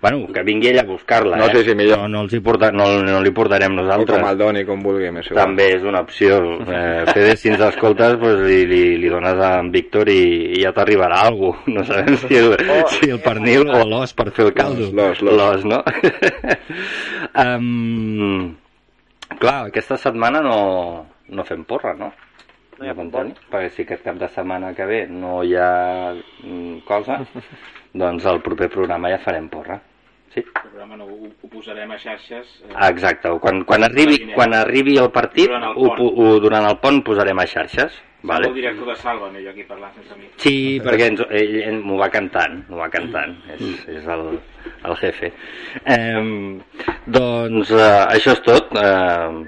bueno, 0.00 0.26
que 0.32 0.42
vingui 0.42 0.68
ella 0.70 0.80
a 0.82 0.88
buscar-la, 0.88 1.36
No, 1.36 1.46
eh? 1.46 1.50
sí, 1.56 1.64
sí, 1.68 1.74
millor. 1.76 1.98
No, 1.98 2.08
no, 2.08 2.20
els 2.24 2.32
hi 2.32 2.40
porta, 2.40 2.70
no, 2.72 2.86
no 3.04 3.18
li 3.20 3.30
portarem 3.36 3.72
O 3.76 3.82
nosaltres. 3.82 4.16
com 4.18 4.28
el 4.30 4.38
doni, 4.38 4.64
com 4.64 4.80
vulgui, 4.82 5.10
més 5.12 5.26
igual. 5.28 5.44
També 5.44 5.66
és 5.76 5.82
una 5.84 6.00
opció. 6.00 6.38
Eh, 6.64 7.04
Fede, 7.12 7.36
si 7.36 7.50
ens 7.52 7.60
escoltes, 7.68 8.16
pues, 8.22 8.38
li, 8.46 8.62
li, 8.70 8.80
li 9.02 9.08
dones 9.12 9.36
a 9.36 9.50
en 9.60 9.70
Víctor 9.74 10.08
i, 10.08 10.20
i 10.56 10.62
ja 10.64 10.72
t'arribarà 10.72 11.20
alguna 11.28 11.58
cosa. 11.60 11.74
No 11.76 11.84
sabem 11.84 12.16
si 12.24 12.36
el, 12.40 12.56
si 12.96 13.10
el 13.10 13.20
pernil 13.20 13.68
o 13.68 13.84
l'os 13.88 14.14
per 14.16 14.30
fer 14.32 14.46
el 14.48 14.54
caldo. 14.56 14.88
L'os, 14.92 15.20
l'os. 15.20 15.36
L'os, 15.36 15.68
no? 15.68 15.82
um, 17.44 18.54
clar, 19.38 19.66
aquesta 19.68 19.96
setmana 20.00 20.40
no, 20.44 20.58
no 21.28 21.44
fem 21.44 21.64
porra, 21.68 21.94
no? 21.98 22.12
No 22.78 22.86
hi 22.86 22.88
ha 22.88 22.96
Antoni? 22.96 23.34
Perquè 23.52 23.68
si 23.74 23.84
aquest 23.84 24.06
cap 24.06 24.16
de 24.16 24.28
setmana 24.32 24.72
que 24.72 24.86
ve 24.88 25.02
no 25.12 25.42
hi 25.44 25.52
ha 25.60 26.14
mm, 26.16 26.80
cosa, 26.88 27.20
doncs 28.02 28.24
el 28.30 28.40
proper 28.40 28.70
programa 28.72 29.10
ja 29.12 29.20
farem 29.20 29.50
porra. 29.52 29.76
Sí? 30.30 30.44
El 30.46 30.52
programa 30.70 30.96
no, 30.96 31.04
ho, 31.10 31.26
ho 31.42 31.48
posarem 31.50 31.90
a 31.90 31.96
xarxes. 31.98 32.46
Eh, 32.68 32.74
Exacte, 32.88 33.32
quan, 33.42 33.64
quan, 33.66 33.82
arribi, 33.82 34.20
quan 34.32 34.54
arribi 34.54 34.96
el 35.02 35.10
partit, 35.10 35.48
Durant 35.50 35.64
el 35.64 35.74
ho, 35.74 35.88
pont. 35.88 35.98
pu- 35.98 36.12
ho, 36.22 36.36
durant 36.40 36.68
el 36.68 36.76
pont 36.78 37.00
posarem 37.02 37.38
a 37.42 37.46
xarxes. 37.50 37.90
vale. 38.22 38.46
Vale? 38.46 38.48
El 38.48 38.54
director 38.54 38.86
de 38.86 38.96
Salva, 39.00 39.30
jo 39.32 39.50
aquí 39.50 39.64
parlant 39.64 39.94
sense 39.96 40.14
mi. 40.20 40.28
Sí, 40.36 40.78
perquè 40.84 41.06
ens, 41.08 41.20
ell, 41.30 41.54
ell 41.64 41.78
m'ho 41.82 41.96
va 41.98 42.10
cantant, 42.12 42.60
m'ho 42.68 42.76
va 42.78 42.88
cantant, 42.92 43.32
és, 43.56 43.88
és 43.88 44.06
el, 44.06 44.38
el 44.84 44.96
jefe. 45.00 45.32
Eh, 45.84 46.60
doncs 47.06 47.70
eh, 47.72 48.06
això 48.14 48.36
és 48.36 48.42
tot, 48.44 48.70
eh, 48.76 49.46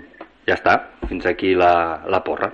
ja 0.48 0.56
està, 0.56 0.78
fins 1.06 1.26
aquí 1.30 1.54
la, 1.54 2.00
la 2.08 2.22
porra. 2.24 2.50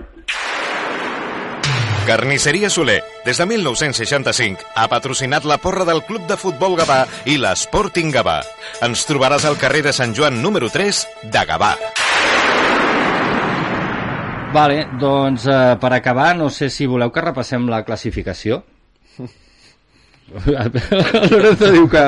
Carnisseria 2.05 2.69
Soler, 2.69 3.01
des 3.25 3.37
de 3.37 3.45
1965, 3.45 4.63
ha 4.75 4.87
patrocinat 4.91 5.45
la 5.45 5.57
porra 5.59 5.85
del 5.87 6.03
Club 6.07 6.27
de 6.29 6.37
Futbol 6.39 6.77
Gavà 6.79 7.01
i 7.25 7.37
l'Sporting 7.41 8.13
Gavà. 8.13 8.39
Ens 8.85 9.03
trobaràs 9.09 9.45
al 9.49 9.59
carrer 9.59 9.83
de 9.89 9.93
Sant 9.95 10.15
Joan 10.15 10.41
número 10.43 10.69
3 10.71 11.03
de 11.33 11.43
Gavà. 11.49 11.73
Vale, 14.53 14.79
doncs 14.97 15.45
eh, 15.45 15.75
per 15.81 15.93
acabar, 15.93 16.31
no 16.37 16.49
sé 16.49 16.71
si 16.73 16.87
voleu 16.89 17.11
que 17.13 17.21
repassem 17.21 17.67
la 17.69 17.83
classificació. 17.85 18.63
Lorenzo 21.31 21.71
diu 21.73 21.87
que 21.89 22.01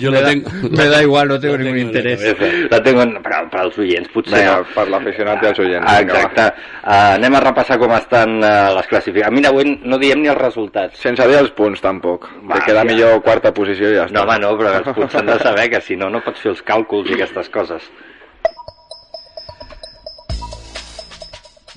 Jo 0.00 0.10
me, 0.10 0.16
la 0.16 0.22
da, 0.22 0.30
tengo- 0.30 0.70
me 0.70 0.86
da 0.88 1.02
igual, 1.02 1.28
no 1.28 1.38
tengo 1.40 1.58
ningún 1.58 1.78
interés. 1.78 2.22
La 2.70 2.82
tengo 2.82 3.02
en, 3.02 3.14
per, 3.22 3.42
per 3.52 3.60
als 3.60 3.78
oients, 3.78 4.08
potser 4.14 4.38
Vinga, 4.38 4.56
no. 4.62 4.70
per 4.74 4.86
l'aficionat 4.92 5.44
i 5.44 5.50
els 5.50 5.60
oients. 5.64 5.86
Ah, 5.88 6.00
exacte. 6.04 6.46
Uh, 6.82 6.96
anem 7.18 7.36
a 7.38 7.42
repassar 7.44 7.78
com 7.82 7.92
estan 7.96 8.38
uh, 8.40 8.72
les 8.78 8.90
classificacions. 8.92 9.36
Mira, 9.36 9.52
avui 9.52 9.76
no 9.84 10.00
diem 10.02 10.22
ni 10.24 10.32
els 10.32 10.40
resultats. 10.40 11.00
Sense 11.02 11.28
dir 11.28 11.38
els 11.40 11.52
punts, 11.56 11.82
tampoc. 11.84 12.28
Va, 12.42 12.56
que 12.58 12.70
queda 12.70 12.82
ja. 12.82 12.88
millor 12.90 13.22
quarta 13.26 13.52
posició 13.56 13.92
i 13.92 13.98
ja 14.00 14.08
està. 14.08 14.16
No, 14.16 14.26
home, 14.26 14.40
no, 14.42 14.54
però 14.60 14.74
els 14.80 14.92
punts 14.96 15.16
s'han 15.16 15.32
de 15.32 15.38
saber, 15.42 15.70
que 15.76 15.82
si 15.84 15.96
no, 16.00 16.10
no 16.12 16.24
pots 16.24 16.42
fer 16.44 16.54
els 16.54 16.64
càlculs 16.66 17.10
i 17.12 17.18
aquestes 17.18 17.52
coses. 17.52 17.88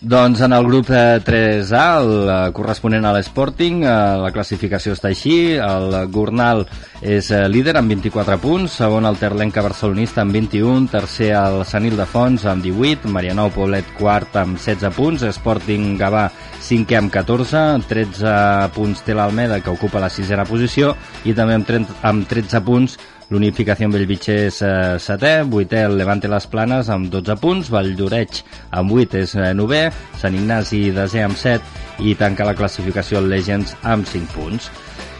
Doncs 0.01 0.39
en 0.39 0.53
el 0.53 0.63
grup 0.63 0.89
eh, 0.91 1.19
3A, 1.19 1.99
el 1.99 2.29
eh, 2.31 2.35
corresponent 2.55 3.03
a 3.03 3.11
l'Sporting, 3.11 3.81
eh, 3.83 3.95
la 4.21 4.29
classificació 4.31 4.93
està 4.95 5.09
així, 5.09 5.57
el 5.59 5.91
Gornal 6.07 6.63
és 7.03 7.27
eh, 7.35 7.41
líder 7.51 7.73
amb 7.75 7.91
24 7.91 8.37
punts, 8.39 8.77
segon 8.79 9.09
el 9.09 9.19
Terlenca 9.19 9.59
barcelonista 9.65 10.23
amb 10.23 10.37
21, 10.37 10.87
tercer 10.93 11.33
el 11.35 11.65
Sant 11.67 11.89
Ildefons 11.89 12.47
amb 12.47 12.63
18, 12.63 13.11
Marianou 13.11 13.51
Poblet 13.51 13.91
quart 13.99 14.39
amb 14.39 14.55
16 14.55 14.95
punts, 14.95 15.27
Sporting 15.35 15.91
Gavà 15.99 16.29
cinquè 16.63 17.01
amb 17.01 17.11
14, 17.11 17.83
13 17.91 18.71
punts 18.79 19.03
té 19.03 19.19
l'Almeda 19.19 19.59
que 19.59 19.75
ocupa 19.75 19.99
la 19.99 20.13
sisena 20.13 20.47
posició 20.47 20.95
i 21.27 21.35
també 21.35 21.59
amb, 21.59 21.67
30, 21.67 21.99
amb 22.07 22.23
13 22.29 22.63
punts 22.63 22.95
L'Unificació 23.29 23.91
Bellvitge 23.93 24.35
és 24.47 24.55
eh, 24.65 24.95
setè, 24.97 25.43
vuitè 25.45 25.83
el 25.85 25.99
Levante 25.99 26.29
Les 26.31 26.47
Planes 26.49 26.87
amb 26.89 27.11
12 27.13 27.35
punts, 27.37 27.67
Valldoreix 27.69 28.39
amb 28.73 28.95
8 28.95 29.19
és 29.19 29.35
eh, 29.37 29.51
novè, 29.53 29.83
Sant 30.17 30.33
Ignasi 30.33 30.87
desè 30.95 31.21
amb 31.27 31.37
7 31.37 32.07
i 32.09 32.15
tanca 32.17 32.47
la 32.47 32.55
classificació 32.57 33.21
el 33.21 33.29
Legends 33.29 33.75
amb 33.85 34.09
5 34.09 34.33
punts. 34.33 34.71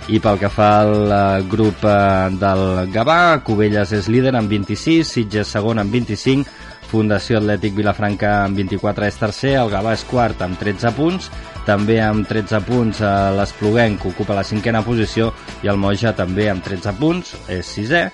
I 0.09 0.17
pel 0.23 0.39
que 0.41 0.49
fa 0.49 0.71
al 0.81 1.13
eh, 1.13 1.21
grup 1.51 1.85
eh, 1.85 2.33
del 2.41 2.65
Gavà, 2.95 3.19
Cubelles 3.45 3.93
és 3.93 4.09
líder 4.09 4.33
amb 4.39 4.49
26, 4.49 5.05
Sitges 5.05 5.53
segon 5.53 5.77
amb 5.77 5.93
25, 5.93 6.49
Fundació 6.89 7.37
Atlètic 7.37 7.75
Vilafranca 7.77 8.31
amb 8.45 8.57
24 8.57 9.05
és 9.05 9.19
tercer, 9.21 9.53
el 9.61 9.69
Gavà 9.69 9.93
és 9.93 10.05
quart 10.09 10.41
amb 10.41 10.57
13 10.57 10.91
punts, 10.97 11.29
també 11.67 11.99
amb 12.01 12.25
13 12.27 12.63
punts 12.65 13.03
a 13.05 13.29
l'Espluguenc 13.37 14.07
ocupa 14.09 14.37
la 14.37 14.45
cinquena 14.47 14.81
posició 14.85 15.29
i 15.61 15.69
el 15.69 15.77
Moja 15.77 16.15
també 16.17 16.49
amb 16.49 16.65
13 16.65 16.95
punts, 16.97 17.35
és 17.51 17.69
sisè 17.77 18.07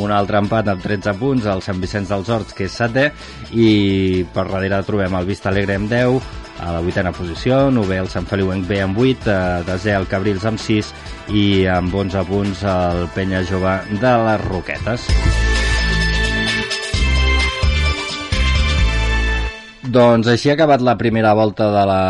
un 0.00 0.10
altre 0.10 0.40
empat 0.42 0.72
amb 0.72 0.82
13 0.82 1.14
punts 1.20 1.46
al 1.46 1.62
Sant 1.64 1.78
Vicenç 1.82 2.10
dels 2.10 2.32
Horts 2.32 2.56
que 2.56 2.66
és 2.66 2.80
setè 2.80 3.10
i 3.54 4.24
per 4.34 4.48
darrere 4.48 4.82
trobem 4.88 5.14
el 5.14 5.28
Vista 5.28 5.52
Alegre 5.52 5.76
amb 5.78 5.92
10 5.92 6.20
a 6.64 6.72
la 6.72 6.80
vuitena 6.80 7.12
posició, 7.12 7.66
novè 7.70 8.00
el 8.00 8.08
Sant 8.08 8.28
Feliuenc 8.28 8.64
B 8.68 8.80
amb 8.80 8.96
8, 8.98 9.28
eh, 9.28 9.66
desè 9.68 9.92
el 9.96 10.08
Cabrils 10.08 10.46
amb 10.48 10.62
6 10.62 10.94
i 11.36 11.44
amb 11.68 11.94
11 11.94 12.24
punts 12.30 12.64
el 12.64 13.04
Penya 13.14 13.44
Jove 13.44 13.76
de 14.00 14.16
les 14.24 14.48
Roquetes. 14.48 15.55
Doncs 19.96 20.28
així 20.28 20.50
ha 20.50 20.56
acabat 20.58 20.82
la 20.84 20.96
primera 21.00 21.32
volta 21.32 21.70
de 21.72 21.82
la, 21.88 22.00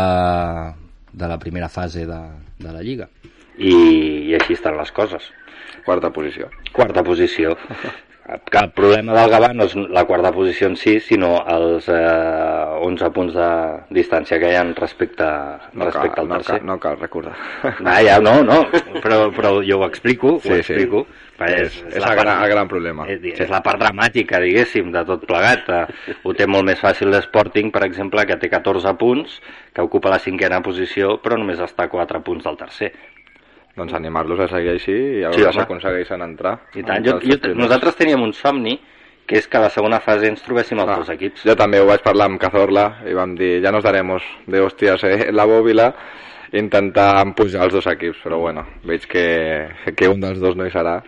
de 1.13 1.27
la 1.31 1.37
primera 1.39 1.69
fase 1.71 2.05
de, 2.09 2.19
de 2.59 2.73
la 2.73 2.81
Lliga. 2.83 3.07
I, 3.57 3.71
I 4.27 4.33
així 4.35 4.57
estan 4.57 4.75
les 4.79 4.91
coses. 4.91 5.29
Quarta 5.85 6.11
posició. 6.11 6.49
Quarta 6.75 7.03
posició. 7.07 7.55
Que 8.51 8.59
el 8.59 8.71
problema 8.75 9.13
del 9.15 9.29
Gavà 9.31 9.53
no 9.55 9.63
és 9.69 9.73
la 9.95 10.01
quarta 10.03 10.33
posició 10.35 10.67
en 10.67 10.73
si, 10.75 10.97
sinó 10.99 11.45
els 11.47 11.85
eh, 11.87 12.81
11 12.83 13.09
punts 13.15 13.33
de 13.37 13.45
distància 13.95 14.35
que 14.41 14.49
hi 14.51 14.57
ha 14.59 14.65
respecte, 14.75 15.23
No 15.71 15.85
respecte 15.87 16.15
cal, 16.17 16.25
al 16.25 16.27
no, 16.27 16.35
tercer. 16.41 16.57
cal, 16.57 16.65
no 16.67 16.75
cal 16.83 16.97
recordar. 16.99 17.35
Ah, 17.85 18.01
ja, 18.03 18.17
no, 18.19 18.41
no, 18.43 18.57
però, 19.03 19.29
però 19.31 19.53
jo 19.63 19.79
ho 19.79 19.87
explico, 19.87 20.41
Sí, 20.43 20.49
ho 20.51 20.55
sí. 20.55 20.59
explico. 20.59 21.05
perquè 21.37 21.61
És- 21.69 21.83
és 21.87 22.03
el 22.03 22.15
gran- 22.17 22.43
el 22.43 22.49
gran 22.49 22.67
problema. 22.67 23.05
És, 23.07 23.21
és 23.23 23.49
la 23.49 23.61
part 23.63 23.79
dramàtica, 23.79 24.39
diguéssim, 24.41 24.91
de 24.91 25.05
tot 25.05 25.23
plegat. 25.29 25.69
Eh, 25.69 26.15
Ho 26.23 26.33
té 26.33 26.47
molt 26.49 26.65
més 26.65 26.79
fàcil 26.81 27.11
l'Sporting, 27.13 27.71
per 27.71 27.83
exemple, 27.85 28.25
que 28.25 28.35
té 28.41 28.49
14 28.49 28.95
punts, 28.97 29.39
que 29.71 29.81
ocupa 29.85 30.09
la 30.09 30.19
cinquena 30.19 30.59
posició, 30.65 31.21
però 31.21 31.37
només 31.37 31.59
està 31.61 31.85
a 31.85 31.89
4 31.93 32.23
punts 32.25 32.43
del 32.43 32.57
tercer. 32.57 32.91
Doncs 33.77 33.93
animar-los 33.93 34.39
a 34.39 34.47
seguir 34.49 34.71
així 34.73 34.91
i 35.21 35.23
a 35.23 35.31
Sí, 35.31 35.37
veure 35.39 35.51
home. 35.51 35.53
si 35.53 35.59
aconsegueixen 35.67 36.21
entrar. 36.25 36.55
I 36.75 36.83
tant, 36.83 37.05
jo, 37.05 37.19
jo, 37.21 37.37
primers. 37.39 37.57
nosaltres 37.57 37.95
teníem 37.95 38.21
un 38.25 38.33
somni, 38.33 38.79
que 39.27 39.35
és 39.37 39.47
que 39.47 39.57
a 39.57 39.61
la 39.61 39.69
segona 39.69 39.99
fase 39.99 40.27
ens 40.27 40.41
trobéssim 40.41 40.79
els 40.79 40.89
Ah, 40.89 40.97
dos 40.97 41.09
equips. 41.09 41.43
Jo 41.45 41.55
també 41.55 41.79
ho 41.81 41.85
vaig 41.85 42.01
parlar 42.01 42.25
amb 42.31 42.39
Cazorla 42.39 43.03
i 43.05 43.13
vam 43.13 43.35
dir, 43.35 43.61
ja 43.61 43.71
nos 43.71 43.83
daremos 43.83 44.23
de 44.47 44.61
hostias 44.61 45.03
eh, 45.03 45.31
la 45.31 45.45
bòbila 45.45 45.93
intentar 46.53 47.25
pujar 47.35 47.65
els 47.67 47.73
dos 47.73 47.87
equips, 47.87 48.21
però 48.23 48.39
bueno, 48.39 48.65
veig 48.87 49.05
que, 49.05 49.69
que 49.95 50.07
un 50.07 50.21
dels 50.21 50.39
dos 50.39 50.55
no 50.55 50.65
hi 50.65 50.71
serà. 50.71 51.01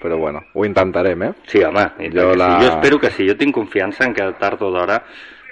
Però 0.00 0.16
bueno, 0.16 0.40
ho 0.54 0.64
intentarem, 0.64 1.22
eh? 1.26 1.32
Sí, 1.50 1.62
home, 1.62 1.84
i 1.98 2.10
Jo 2.14 2.32
la- 2.34 2.60
sí. 2.60 2.66
jo 2.66 2.72
espero 2.76 2.98
que 3.00 3.10
sí. 3.10 3.26
Jo 3.28 3.36
tinc 3.36 3.54
confiança 3.54 4.04
en 4.06 4.14
que 4.14 4.32
tard 4.38 4.62
o 4.62 4.70
d'hora 4.70 5.02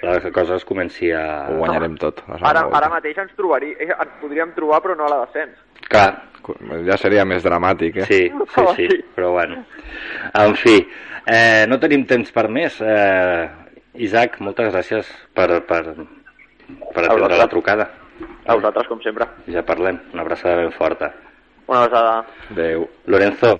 la 0.01 0.31
cosa 0.31 0.55
es 0.55 0.63
comenci 0.65 1.11
a... 1.11 1.47
Ho 1.49 1.57
guanyarem 1.57 1.97
tot. 1.97 2.21
Ara, 2.41 2.67
ara 2.71 2.89
mateix 2.89 3.17
ens, 3.17 3.33
trobaria, 3.35 3.75
eh, 3.79 3.89
ens 3.91 4.11
podríem 4.21 4.53
trobar, 4.55 4.79
però 4.81 4.95
no 4.95 5.05
a 5.05 5.09
la 5.09 5.19
descens. 5.25 5.57
Clar, 5.89 6.23
Ja 6.87 6.95
seria 6.95 7.25
més 7.27 7.43
dramàtic, 7.43 7.97
eh? 7.97 8.05
sí, 8.07 8.19
sí, 8.55 8.61
sí, 8.77 8.85
Sí. 8.87 8.99
però 9.15 9.33
bueno. 9.33 9.65
En 10.33 10.55
fi, 10.55 10.77
eh, 11.25 11.65
no 11.67 11.77
tenim 11.79 12.05
temps 12.07 12.31
per 12.31 12.45
més. 12.47 12.77
Eh, 12.79 13.49
Isaac, 14.05 14.39
moltes 14.39 14.71
gràcies 14.71 15.05
per, 15.33 15.49
per, 15.67 15.81
per 15.91 17.03
atendre 17.03 17.17
vosaltres. 17.17 17.37
la 17.41 17.47
trucada. 17.51 17.89
A 18.47 18.55
vosaltres, 18.55 18.87
com 18.87 19.01
sempre. 19.03 19.27
Ja 19.51 19.63
parlem. 19.67 19.99
Una 20.13 20.21
abraçada 20.23 20.55
ben 20.61 20.71
forta. 20.71 21.11
Una 21.67 21.81
abraçada. 21.83 22.25
Adéu. 22.51 22.87
Lorenzo, 23.07 23.59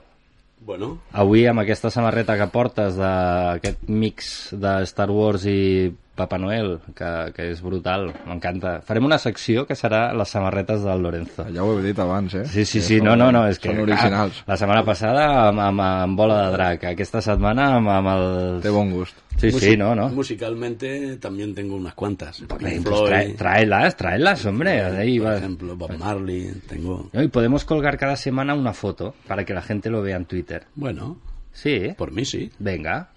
Bueno, 0.67 0.97
avui 1.13 1.45
amb 1.47 1.61
aquesta 1.61 1.89
samarreta 1.93 2.35
que 2.35 2.47
portes 2.51 2.95
d'aquest 2.97 3.83
mix 3.87 4.49
de 4.57 4.71
Star 4.89 5.09
Wars 5.11 5.45
i 5.45 5.93
Papa 6.17 6.39
Noel, 6.41 6.79
que, 6.97 7.09
que 7.35 7.45
és 7.53 7.61
brutal, 7.63 8.09
m'encanta. 8.27 8.79
Farem 8.87 9.05
una 9.05 9.19
secció 9.21 9.63
que 9.69 9.77
serà 9.77 10.07
les 10.17 10.33
samarretes 10.33 10.81
del 10.83 11.03
Lorenzo. 11.05 11.45
Ja 11.53 11.63
ho 11.63 11.77
he 11.77 11.83
dit 11.85 11.99
abans, 12.03 12.33
eh? 12.35 12.43
Sí, 12.49 12.65
sí, 12.65 12.81
sí, 12.81 12.97
no, 13.01 13.15
no, 13.15 13.29
no, 13.31 13.45
és 13.47 13.59
que... 13.61 13.69
Són 13.71 13.83
originals. 13.85 14.41
La 14.49 14.57
setmana 14.57 14.83
passada 14.87 15.27
amb, 15.47 15.61
amb, 15.69 15.85
amb 15.85 16.17
bola 16.19 16.41
de 16.47 16.55
drac, 16.57 16.83
aquesta 16.91 17.21
setmana 17.21 17.69
amb, 17.77 17.93
amb 17.93 18.11
el... 18.15 18.27
Té 18.65 18.73
bon 18.73 18.91
gust. 18.95 19.23
Sí, 19.37 19.51
sí, 19.53 19.75
no, 19.77 19.93
no. 19.93 20.09
musicalmente 20.09 21.17
también 21.17 21.53
tengo 21.53 21.75
unas 21.75 21.93
cuantas. 21.93 22.41
Pues 22.47 22.81
Floyd, 22.81 23.07
trae- 23.11 23.35
tráelas, 23.37 23.95
tráelas, 23.95 24.45
hombre. 24.47 24.81
Ahí 24.81 25.19
por 25.19 25.27
va. 25.27 25.37
ejemplo, 25.37 25.75
Bob 25.75 25.95
Marley, 25.99 26.51
tengo... 26.67 27.09
No, 27.13 27.21
Y 27.21 27.27
podemos 27.27 27.63
colgar 27.63 27.97
cada 27.99 28.15
semana 28.15 28.55
una 28.55 28.73
foto 28.73 29.13
para 29.27 29.45
que 29.45 29.53
la 29.53 29.61
gente 29.61 29.91
lo 29.91 30.01
vea 30.01 30.17
en 30.17 30.25
Twitter. 30.25 30.63
Bueno, 30.75 31.19
Sí, 31.53 31.89
por 31.97 32.11
mí 32.11 32.23
sí. 32.25 32.51
Venga. 32.59 33.09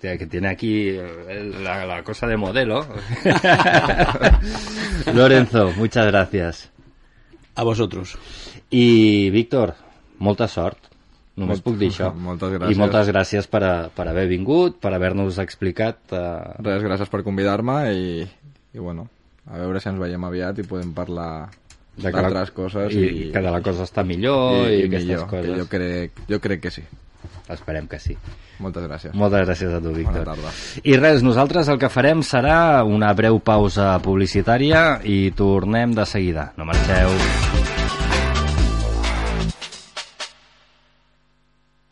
Que 0.00 0.26
tiene 0.30 0.48
aquí 0.48 0.90
eh, 0.90 1.52
la, 1.62 1.84
la 1.84 2.02
cosa 2.04 2.26
de 2.26 2.36
modelo. 2.36 2.86
Lorenzo, 5.14 5.72
muchas 5.76 6.06
gracias. 6.06 6.70
A 7.54 7.62
vosotros. 7.64 8.16
I, 8.70 9.30
Víctor, 9.30 9.74
molta 10.18 10.46
sort. 10.48 10.78
Només 11.38 11.58
Molt- 11.60 11.64
puc 11.66 11.76
dir 11.78 11.88
això. 11.92 12.12
moltes 12.14 12.50
gràcies. 12.54 12.74
I 12.74 12.78
moltes 12.80 13.08
gràcies 13.12 13.46
per, 13.50 13.62
a, 13.64 13.74
per 13.94 14.08
haver 14.10 14.26
vingut, 14.30 14.78
per 14.82 14.92
haver-nos 14.94 15.38
explicat... 15.42 16.00
Eh... 16.10 16.62
Res, 16.66 16.82
gràcies 16.82 17.10
per 17.12 17.22
convidar-me 17.26 17.76
i, 17.94 18.24
i 18.74 18.78
bueno, 18.82 19.06
a 19.46 19.58
veure 19.62 19.80
si 19.82 19.88
ens 19.90 20.00
veiem 20.02 20.24
aviat 20.26 20.58
i 20.58 20.66
podem 20.66 20.90
parlar 20.96 21.48
d'altres 21.98 22.50
coses 22.54 22.94
i, 22.94 23.04
i, 23.06 23.28
que 23.34 23.42
de 23.42 23.50
la 23.54 23.58
cosa 23.62 23.86
està 23.86 24.04
millor 24.06 24.66
i, 24.68 24.74
i, 24.76 24.80
i 24.82 24.88
aquestes 24.88 25.06
millor, 25.08 25.28
coses. 25.30 25.46
que 25.46 25.58
jo 25.62 25.68
crec, 25.70 26.20
jo 26.30 26.38
crec 26.42 26.60
que 26.66 26.70
sí. 26.74 26.84
Esperem 27.48 27.86
que 27.88 27.98
sí. 28.02 28.16
Moltes 28.58 28.84
gràcies. 28.88 29.14
Moltes 29.14 29.46
gràcies 29.46 29.72
a 29.72 29.80
tu, 29.80 29.94
Víctor. 29.96 30.24
Bona 30.24 30.34
tarda. 30.34 30.52
I 30.84 30.98
res, 31.00 31.22
nosaltres 31.26 31.70
el 31.72 31.78
que 31.80 31.90
farem 31.92 32.24
serà 32.26 32.84
una 32.84 33.12
breu 33.18 33.40
pausa 33.40 33.94
publicitària 34.04 35.00
i 35.04 35.30
tornem 35.36 35.96
de 35.96 36.06
seguida. 36.08 36.52
No 36.58 36.68
marxeu. 36.68 37.57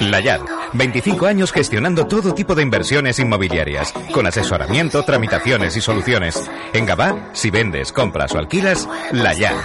Layar, 0.00 0.40
25 0.74 1.26
años 1.26 1.52
gestionando 1.52 2.06
todo 2.06 2.34
tipo 2.34 2.54
de 2.54 2.62
inversiones 2.62 3.18
inmobiliarias, 3.18 3.92
con 4.12 4.26
asesoramiento, 4.26 5.02
tramitaciones 5.02 5.74
y 5.76 5.80
soluciones. 5.80 6.50
En 6.74 6.84
Gabá, 6.84 7.30
si 7.32 7.48
vendes, 7.50 7.92
compras 7.92 8.34
o 8.34 8.38
alquilas, 8.38 8.86
Layar. 9.12 9.56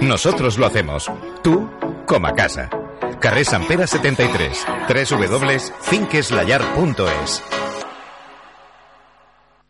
Nosotros 0.00 0.58
lo 0.58 0.66
hacemos. 0.66 1.10
Tú, 1.42 1.70
como 2.06 2.26
a 2.26 2.34
casa. 2.34 2.68
Carrer 3.20 3.46
Sant 3.46 3.66
Pere 3.66 3.86
73, 3.86 4.66
www.finqueslayar.es. 4.88 7.67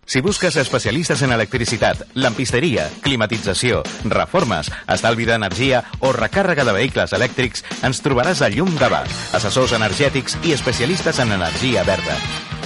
Si 0.09 0.23
busques 0.23 0.57
especialistes 0.57 1.21
en 1.21 1.33
electricitat, 1.37 1.99
lampisteria, 2.17 2.87
climatització, 3.05 3.83
reformes, 4.09 4.71
estalvi 4.89 5.27
d'energia 5.29 5.83
o 6.01 6.15
recàrrega 6.17 6.65
de 6.65 6.73
vehicles 6.73 7.13
elèctrics, 7.13 7.61
ens 7.85 8.01
trobaràs 8.01 8.41
a 8.41 8.49
Llum 8.49 8.73
Gavà, 8.81 9.03
assessors 9.37 9.75
energètics 9.77 10.39
i 10.49 10.55
especialistes 10.57 11.21
en 11.21 11.35
energia 11.37 11.85
verda. 11.85 12.17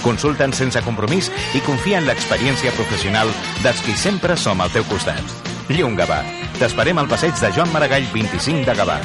Consulta'ns 0.05 0.63
sense 0.63 0.85
compromís 0.87 1.27
i 1.51 1.59
confia 1.67 1.99
en 1.99 2.07
l'experiència 2.07 2.71
professional 2.79 3.27
dels 3.59 3.83
qui 3.83 3.97
sempre 3.99 4.39
som 4.39 4.63
al 4.63 4.71
teu 4.71 4.87
costat. 4.87 5.35
Llum 5.67 5.99
Gavà. 5.99 6.21
T'esperem 6.61 7.03
al 7.03 7.11
passeig 7.11 7.35
de 7.43 7.51
Joan 7.51 7.75
Maragall 7.75 8.07
25 8.15 8.63
de 8.71 8.79
Gavà. 8.79 9.01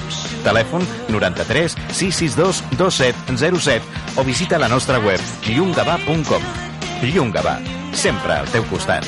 Telèfon 0.46 0.86
93 1.10 1.74
662 1.90 2.62
2707 2.78 4.14
o 4.14 4.30
visita 4.30 4.62
la 4.62 4.70
nostra 4.70 5.02
web 5.02 5.18
llumgavà.com. 5.50 6.67
Llum 7.02 7.30
Gavà. 7.30 7.60
Sempre 7.94 8.40
al 8.40 8.48
teu 8.50 8.64
costat. 8.66 9.06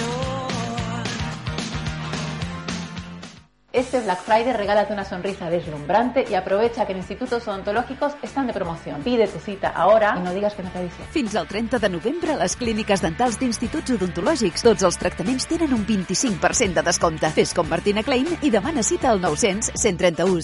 Este 3.72 4.00
Black 4.00 4.22
Friday 4.22 4.52
regálate 4.52 4.92
una 4.92 5.04
sonrisa 5.04 5.50
deslumbrante 5.50 6.24
y 6.28 6.34
aprovecha 6.34 6.86
que 6.86 6.92
en 6.92 6.98
institutos 6.98 7.46
odontológicos 7.48 8.12
están 8.22 8.46
de 8.46 8.52
promoción. 8.52 9.02
Pide 9.02 9.26
tu 9.26 9.40
cita 9.40 9.68
ahora 9.68 10.16
y 10.18 10.22
no 10.22 10.32
digas 10.32 10.54
que 10.54 10.62
no 10.62 10.70
te 10.70 10.78
avisé. 10.78 11.02
Fins 11.10 11.34
al 11.34 11.48
30 11.48 11.80
de 11.80 11.88
novembre, 11.88 12.32
a 12.32 12.36
les 12.36 12.54
clíniques 12.54 13.02
dentals 13.02 13.40
d'instituts 13.40 13.96
odontològics, 13.96 14.62
tots 14.62 14.86
els 14.86 14.98
tractaments 14.98 15.48
tenen 15.50 15.74
un 15.74 15.82
25% 15.86 16.78
de 16.78 16.86
descompte. 16.86 17.32
Fes 17.34 17.54
com 17.54 17.66
Martina 17.66 18.04
Klein 18.06 18.38
i 18.42 18.50
demana 18.54 18.86
cita 18.86 19.10
al 19.10 19.20
900 19.20 19.74
131 19.74 20.38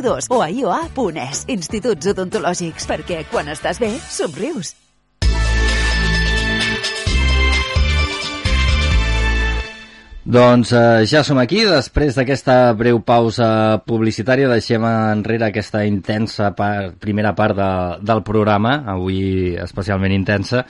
002 0.00 0.32
o 0.32 0.40
a 0.40 0.48
ioa.es. 0.48 1.44
Instituts 1.48 2.12
odontològics, 2.16 2.88
perquè 2.88 3.24
quan 3.28 3.52
estàs 3.52 3.80
bé, 3.80 3.92
somrius. 4.00 4.76
Doncs 10.26 10.72
eh, 10.74 11.04
ja 11.06 11.20
som 11.22 11.38
aquí, 11.38 11.60
després 11.62 12.16
d'aquesta 12.18 12.72
breu 12.74 12.98
pausa 13.06 13.78
publicitària 13.86 14.48
deixem 14.50 14.82
enrere 14.82 15.46
aquesta 15.46 15.84
intensa 15.86 16.48
part, 16.58 16.96
primera 16.98 17.30
part 17.38 17.54
de, 17.54 17.68
del 18.02 18.24
programa, 18.26 18.72
avui 18.90 19.54
especialment 19.62 20.16
intensa, 20.16 20.64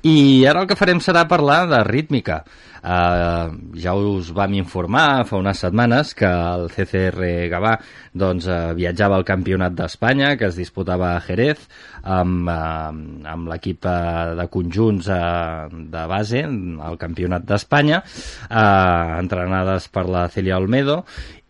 i 0.00 0.46
ara 0.48 0.62
el 0.64 0.70
que 0.70 0.78
farem 0.80 1.02
serà 1.04 1.26
parlar 1.28 1.66
de 1.68 1.82
rítmica. 1.84 2.40
Uh, 2.82 3.52
ja 3.78 3.92
us 3.94 4.32
vam 4.34 4.56
informar 4.58 5.22
fa 5.28 5.38
unes 5.38 5.60
setmanes 5.62 6.16
que 6.18 6.26
el 6.26 6.64
CCR 6.66 7.28
Gavà 7.52 7.76
doncs, 8.10 8.48
uh, 8.50 8.72
viatjava 8.74 9.14
al 9.20 9.22
Campionat 9.28 9.76
d'Espanya 9.78 10.32
que 10.34 10.48
es 10.48 10.58
disputava 10.58 11.12
a 11.12 11.20
Jerez 11.22 11.62
amb, 12.02 12.50
uh, 12.50 12.90
amb 13.30 13.52
l'equip 13.52 13.86
uh, 13.86 14.34
de 14.34 14.48
conjunts 14.50 15.06
uh, 15.14 15.70
de 15.70 16.02
base 16.10 16.42
al 16.42 16.98
Campionat 16.98 17.46
d'Espanya 17.46 18.02
uh, 18.02 19.14
entrenades 19.20 19.86
per 19.86 20.08
la 20.10 20.26
Celia 20.34 20.58
Olmedo 20.58 21.04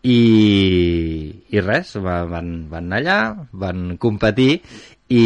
i, 0.05 0.21
i 1.49 1.65
res, 1.65 1.97
va- 1.97 2.23
van, 2.29 2.55
van 2.69 2.93
anar 2.93 3.01
allà, 3.01 3.19
van 3.57 3.97
competir 3.97 4.59
i 5.09 5.25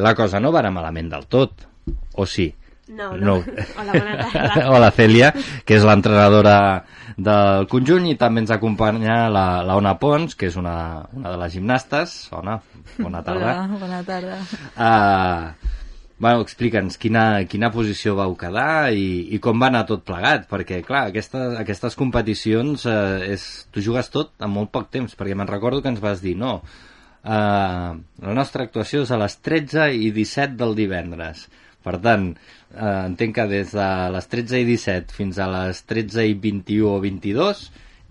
la 0.00 0.16
cosa 0.16 0.40
no 0.40 0.56
va 0.56 0.64
anar 0.64 0.72
malament 0.80 1.12
del 1.12 1.28
tot, 1.28 1.68
o 2.16 2.24
sí? 2.24 2.48
No, 2.88 3.16
no. 3.16 3.36
Hola, 3.80 3.92
bona 3.92 4.16
tarda. 4.28 4.64
Hola, 4.74 4.90
Cèlia, 4.92 5.30
que 5.64 5.78
és 5.78 5.84
l'entrenadora 5.88 6.56
del 7.16 7.68
conjunt 7.72 8.08
i 8.10 8.16
també 8.20 8.42
ens 8.44 8.52
acompanya 8.52 9.24
la, 9.32 9.46
la 9.64 9.76
Ona 9.80 9.94
Pons, 10.00 10.36
que 10.36 10.50
és 10.50 10.58
una, 10.60 10.76
una 11.16 11.32
de 11.32 11.40
les 11.40 11.54
gimnastes. 11.56 12.16
Ona, 12.36 12.58
bona 12.98 13.24
tarda. 13.26 13.54
Hola, 13.64 13.80
bona 13.80 14.02
tarda. 14.04 14.38
Uh, 14.76 15.80
bueno, 16.20 16.44
explica'ns 16.44 17.00
quina, 17.00 17.24
quina 17.48 17.72
posició 17.72 18.18
vau 18.20 18.36
quedar 18.36 18.92
i, 18.92 19.30
i 19.32 19.40
com 19.40 19.64
va 19.64 19.72
anar 19.72 19.86
tot 19.88 20.04
plegat, 20.04 20.44
perquè, 20.52 20.82
clar, 20.84 21.06
aquestes, 21.08 21.56
aquestes 21.64 21.96
competicions, 21.96 22.84
uh, 22.84 23.24
és, 23.24 23.48
tu 23.72 23.84
jugues 23.84 24.12
tot 24.12 24.36
en 24.44 24.52
molt 24.52 24.74
poc 24.76 24.92
temps, 24.92 25.16
perquè 25.16 25.38
me'n 25.38 25.48
recordo 25.48 25.80
que 25.80 25.94
ens 25.94 26.04
vas 26.04 26.24
dir, 26.24 26.36
no, 26.40 26.58
Uh, 27.24 27.96
la 28.20 28.34
nostra 28.36 28.66
actuació 28.66 29.00
és 29.06 29.10
a 29.14 29.16
les 29.16 29.38
13 29.40 29.86
i 29.96 30.10
17 30.12 30.58
del 30.60 30.74
divendres. 30.76 31.46
Per 31.84 31.94
tant, 32.04 32.30
eh, 32.74 33.06
entenc 33.06 33.34
que 33.38 33.46
des 33.50 33.72
de 33.74 33.88
les 34.14 34.28
13 34.34 34.60
i 34.60 34.68
17 34.68 35.14
fins 35.14 35.38
a 35.38 35.48
les 35.50 35.82
13 35.90 36.26
i 36.30 36.34
21 36.34 36.90
o 36.90 37.00
22 37.02 37.64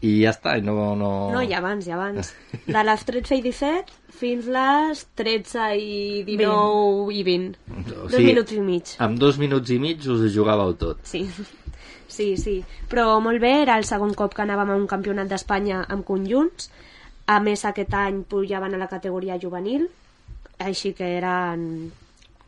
i 0.04 0.18
ja 0.20 0.34
està, 0.34 0.58
no... 0.60 0.74
No, 1.00 1.12
No, 1.32 1.42
i 1.42 1.54
abans, 1.56 1.88
i 1.88 1.94
abans. 1.96 2.34
De 2.68 2.84
les 2.84 3.06
13 3.08 3.38
i 3.40 3.44
17 3.46 3.94
fins 4.20 4.50
les 4.52 5.04
13 5.20 5.68
i 5.80 6.24
19 6.28 7.14
i 7.16 7.24
20. 7.24 7.56
O 7.72 8.08
Dos 8.12 8.20
minuts 8.20 8.56
i 8.56 8.60
mig. 8.64 8.96
Amb 9.04 9.20
dos 9.22 9.40
minuts 9.40 9.72
i 9.72 9.80
mig 9.80 10.04
us 10.12 10.26
jugàveu 10.36 10.76
tot. 10.80 11.00
Sí, 11.08 11.24
sí, 12.18 12.34
sí. 12.38 12.58
Però 12.92 13.16
molt 13.24 13.40
bé, 13.44 13.54
era 13.64 13.80
el 13.80 13.88
segon 13.88 14.12
cop 14.20 14.36
que 14.36 14.44
anàvem 14.44 14.76
a 14.76 14.80
un 14.82 14.90
campionat 14.92 15.32
d'Espanya 15.32 15.86
amb 15.88 16.04
conjunts. 16.08 16.68
A 17.32 17.40
més, 17.40 17.64
aquest 17.64 17.96
any 17.96 18.26
pujaven 18.28 18.76
a 18.76 18.82
la 18.82 18.92
categoria 18.92 19.40
juvenil, 19.40 19.88
així 20.60 20.92
que 20.98 21.16
eren 21.16 21.94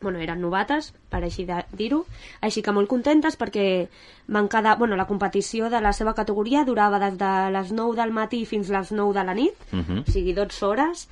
bueno, 0.01 0.19
eren 0.19 0.41
novates, 0.41 0.91
per 1.09 1.23
així 1.23 1.47
dir-ho, 1.47 2.03
així 2.41 2.61
que 2.61 2.73
molt 2.75 2.89
contentes 2.91 3.37
perquè 3.39 3.87
van 4.27 4.49
quedar, 4.49 4.77
bueno, 4.77 4.95
la 4.95 5.07
competició 5.07 5.69
de 5.69 5.81
la 5.81 5.93
seva 5.93 6.13
categoria 6.13 6.65
durava 6.65 6.99
des 6.99 7.17
de 7.17 7.31
les 7.51 7.71
9 7.71 7.95
del 7.95 8.11
matí 8.11 8.43
fins 8.45 8.69
les 8.69 8.91
9 8.91 9.13
de 9.13 9.23
la 9.23 9.33
nit, 9.33 9.53
Uh 9.71 9.79
-huh. 9.79 10.03
o 10.07 10.11
sigui, 10.11 10.33
12 10.33 10.65
hores, 10.65 11.09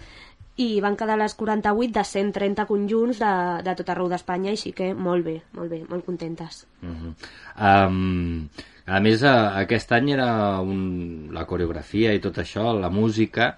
i 0.56 0.82
van 0.82 0.96
quedar 0.96 1.18
les 1.18 1.34
48 1.34 1.94
de 1.94 2.04
130 2.04 2.66
conjunts 2.66 3.20
de, 3.20 3.34
de 3.64 3.76
tot 3.76 3.90
arreu 3.90 4.10
d'Espanya, 4.10 4.52
així 4.52 4.72
que 4.72 4.94
molt 4.94 5.26
bé, 5.26 5.42
molt 5.54 5.72
bé, 5.72 5.84
molt 5.90 6.06
contentes. 6.06 6.68
Uh 6.82 6.90
-huh. 6.90 7.88
um, 7.88 8.50
a 8.86 9.00
més, 9.00 9.24
a, 9.24 9.58
aquest 9.60 9.92
any 9.92 10.12
era 10.12 10.60
un, 10.60 11.30
la 11.32 11.46
coreografia 11.46 12.14
i 12.14 12.20
tot 12.20 12.38
això, 12.38 12.80
la 12.80 12.90
música, 12.90 13.56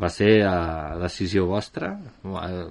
va 0.00 0.08
ser 0.08 0.42
a 0.46 0.96
decisió 1.00 1.46
vostra, 1.46 1.98
eh, 2.24 2.66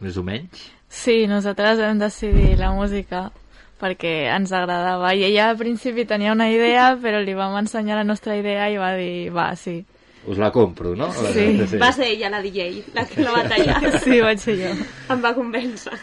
més 0.00 0.16
o 0.16 0.22
menys? 0.22 0.70
Sí, 0.92 1.24
nosaltres 1.26 1.80
vam 1.80 2.00
decidir 2.02 2.58
la 2.60 2.68
música 2.76 3.30
perquè 3.82 4.28
ens 4.30 4.52
agradava 4.54 5.10
i 5.16 5.24
ella 5.26 5.48
al 5.50 5.56
principi 5.58 6.04
tenia 6.06 6.34
una 6.36 6.50
idea 6.52 6.92
però 7.02 7.22
li 7.24 7.34
vam 7.34 7.56
ensenyar 7.62 7.96
la 8.02 8.06
nostra 8.06 8.36
idea 8.38 8.68
i 8.70 8.76
va 8.78 8.92
dir, 8.98 9.32
va, 9.34 9.48
sí. 9.56 9.80
Us 10.28 10.38
la 10.38 10.52
compro, 10.54 10.92
no? 10.94 11.08
Sí, 11.32 11.48
sí. 11.66 11.80
va 11.80 11.90
ser 11.96 12.12
ella 12.12 12.30
la 12.30 12.42
DJ, 12.44 12.84
la 12.94 13.06
que 13.08 13.24
la 13.24 13.32
va 13.34 13.42
tallar. 13.48 13.80
Sí, 14.04 14.20
vaig 14.22 14.38
ser 14.38 14.54
jo. 14.60 14.70
Em 15.10 15.24
va 15.24 15.32
convèncer. 15.34 15.96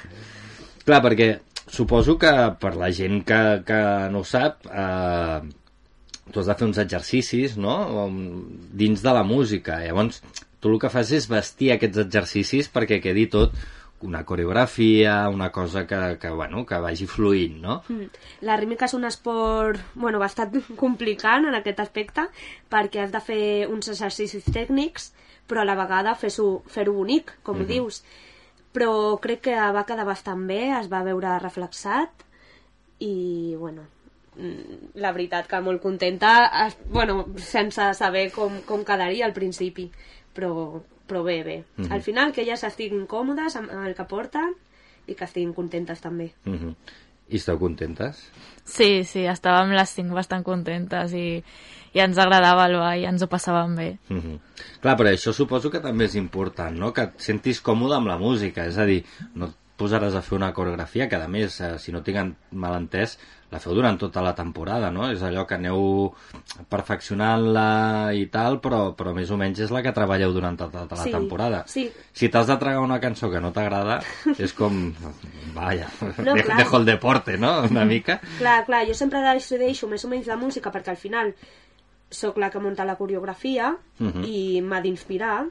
Clar, 0.84 1.00
perquè 1.06 1.30
suposo 1.72 2.18
que 2.20 2.34
per 2.60 2.74
la 2.76 2.90
gent 2.92 3.22
que, 3.24 3.40
que 3.64 3.80
no 4.12 4.26
ho 4.26 4.28
sap, 4.28 4.68
eh, 4.68 5.40
tu 6.34 6.42
has 6.42 6.52
de 6.52 6.58
fer 6.60 6.68
uns 6.68 6.82
exercicis, 6.84 7.56
no?, 7.56 7.78
Um, 8.04 8.20
dins 8.76 9.06
de 9.06 9.14
la 9.16 9.24
música. 9.24 9.80
Llavors, 9.86 10.20
tu 10.60 10.74
el 10.74 10.80
que 10.82 10.92
fas 10.92 11.14
és 11.16 11.30
vestir 11.32 11.72
aquests 11.78 12.04
exercicis 12.04 12.68
perquè 12.74 13.00
quedi 13.00 13.30
tot 13.32 13.56
una 14.02 14.24
coreografia, 14.26 15.28
una 15.30 15.52
cosa 15.52 15.86
que, 15.86 16.18
que, 16.22 16.30
bueno, 16.30 16.66
que 16.66 16.78
vagi 16.80 17.06
fluint, 17.08 17.58
no? 17.62 17.82
Mm. 17.90 18.08
La 18.48 18.56
rítmica 18.58 18.86
és 18.86 18.94
un 18.94 19.06
esport 19.06 19.80
bueno, 19.96 20.20
bastant 20.20 20.56
complicat 20.84 21.44
en 21.46 21.56
aquest 21.56 21.80
aspecte 21.84 22.28
perquè 22.72 23.04
has 23.04 23.12
de 23.12 23.20
fer 23.22 23.68
uns 23.68 23.90
exercicis 23.92 24.46
tècnics 24.46 25.12
però 25.50 25.62
a 25.62 25.66
la 25.66 25.76
vegada 25.76 26.14
fer-ho 26.16 26.62
fer 26.70 26.86
bonic, 26.90 27.34
com 27.44 27.56
mm 27.56 27.60
Mhm. 27.60 27.66
-hmm. 27.66 27.74
dius. 27.74 28.04
Però 28.72 29.20
crec 29.20 29.42
que 29.42 29.56
va 29.56 29.84
quedar 29.86 30.06
bastant 30.06 30.46
bé, 30.48 30.80
es 30.80 30.88
va 30.92 31.02
veure 31.04 31.40
reflexat 31.40 32.10
i, 33.00 33.56
bueno, 33.58 33.82
mm, 34.36 34.94
la 34.96 35.12
veritat 35.12 35.48
que 35.48 35.60
molt 35.62 35.82
contenta, 35.82 36.70
bueno, 36.92 37.26
sense 37.38 37.94
saber 37.96 38.32
com, 38.32 38.62
com 38.62 38.84
quedaria 38.86 39.26
al 39.26 39.34
principi, 39.34 39.90
però, 40.36 40.82
però 41.10 41.24
bé, 41.26 41.42
bé. 41.44 41.58
Mhm. 41.78 41.92
Al 41.92 42.02
final 42.06 42.32
que 42.32 42.46
elles 42.46 42.64
estiguin 42.64 43.06
còmodes 43.10 43.58
amb 43.60 43.74
el 43.82 43.96
que 43.98 44.06
porten 44.06 44.56
i 45.08 45.16
que 45.16 45.26
estiguin 45.26 45.54
contentes 45.54 46.02
també. 46.02 46.32
Uh 46.46 46.54
-huh. 46.54 46.76
I 47.30 47.38
esteu 47.38 47.60
contentes? 47.60 48.32
Sí, 48.66 49.04
sí, 49.04 49.26
estàvem 49.30 49.72
les 49.78 49.92
cinc 49.94 50.14
bastant 50.18 50.44
contentes 50.44 51.14
i, 51.14 51.44
i 51.94 52.00
ens 52.00 52.18
agradava 52.18 52.66
el 52.66 52.78
ball, 52.78 53.06
ens 53.06 53.22
ho 53.22 53.28
passàvem 53.28 53.76
bé. 53.76 53.98
Uh 54.10 54.18
-huh. 54.18 54.40
Clar, 54.82 54.98
però 54.98 55.10
això 55.12 55.34
suposo 55.34 55.70
que 55.70 55.80
també 55.80 56.06
és 56.06 56.16
important, 56.16 56.76
no? 56.76 56.92
Que 56.94 57.02
et 57.02 57.14
sentis 57.18 57.62
còmode 57.62 57.96
amb 57.96 58.08
la 58.08 58.18
música, 58.18 58.66
és 58.66 58.78
a 58.78 58.86
dir, 58.86 59.04
no 59.36 59.46
et 59.46 59.56
posaràs 59.78 60.16
a 60.16 60.22
fer 60.22 60.36
una 60.36 60.54
coreografia 60.54 61.08
que, 61.08 61.16
a 61.16 61.28
més, 61.28 61.62
eh, 61.62 61.78
si 61.80 61.92
no 61.92 62.02
tinc 62.02 62.36
mal 62.52 62.76
entès, 62.76 63.20
la 63.52 63.60
feu 63.60 63.74
durant 63.74 63.98
tota 63.98 64.22
la 64.22 64.36
temporada, 64.38 64.92
no? 64.92 65.08
És 65.10 65.24
allò 65.26 65.46
que 65.48 65.56
aneu 65.56 66.14
perfeccionant-la 66.70 68.12
i 68.14 68.26
tal, 68.32 68.60
però, 68.62 68.94
però 68.98 69.14
més 69.16 69.30
o 69.32 69.38
menys 69.40 69.60
és 69.66 69.72
la 69.74 69.82
que 69.86 69.94
treballeu 69.96 70.34
durant 70.36 70.58
tota, 70.60 70.84
tota 70.86 71.00
la 71.00 71.06
Sí, 71.08 71.12
temporada. 71.14 71.64
sí. 71.68 71.88
Si 72.14 72.30
t'has 72.30 72.48
de 72.48 72.58
tragar 72.58 72.82
una 72.82 73.00
cançó 73.00 73.30
que 73.32 73.40
no 73.42 73.52
t'agrada, 73.52 74.00
és 74.38 74.54
com... 74.54 74.94
Vaya, 75.56 75.88
No, 76.18 76.34
de- 76.36 76.44
dejo 76.58 76.78
el 76.78 76.86
deporte, 76.86 77.38
no? 77.38 77.62
Una 77.70 77.86
mica. 77.86 78.20
Clar, 78.38 78.66
clar, 78.66 78.86
jo 78.88 78.94
sempre 78.94 79.22
decideixo 79.22 79.88
més 79.88 80.06
o 80.06 80.10
menys 80.12 80.28
la 80.28 80.38
música 80.38 80.72
perquè 80.72 80.90
al 80.94 80.98
final 81.02 81.34
sóc 82.10 82.38
la 82.42 82.50
que 82.50 82.60
munta 82.60 82.86
la 82.86 82.96
coreografia 82.98 83.76
Mhm. 84.00 84.24
i 84.26 84.62
m'ha 84.62 84.82
d'inspirar, 84.82 85.46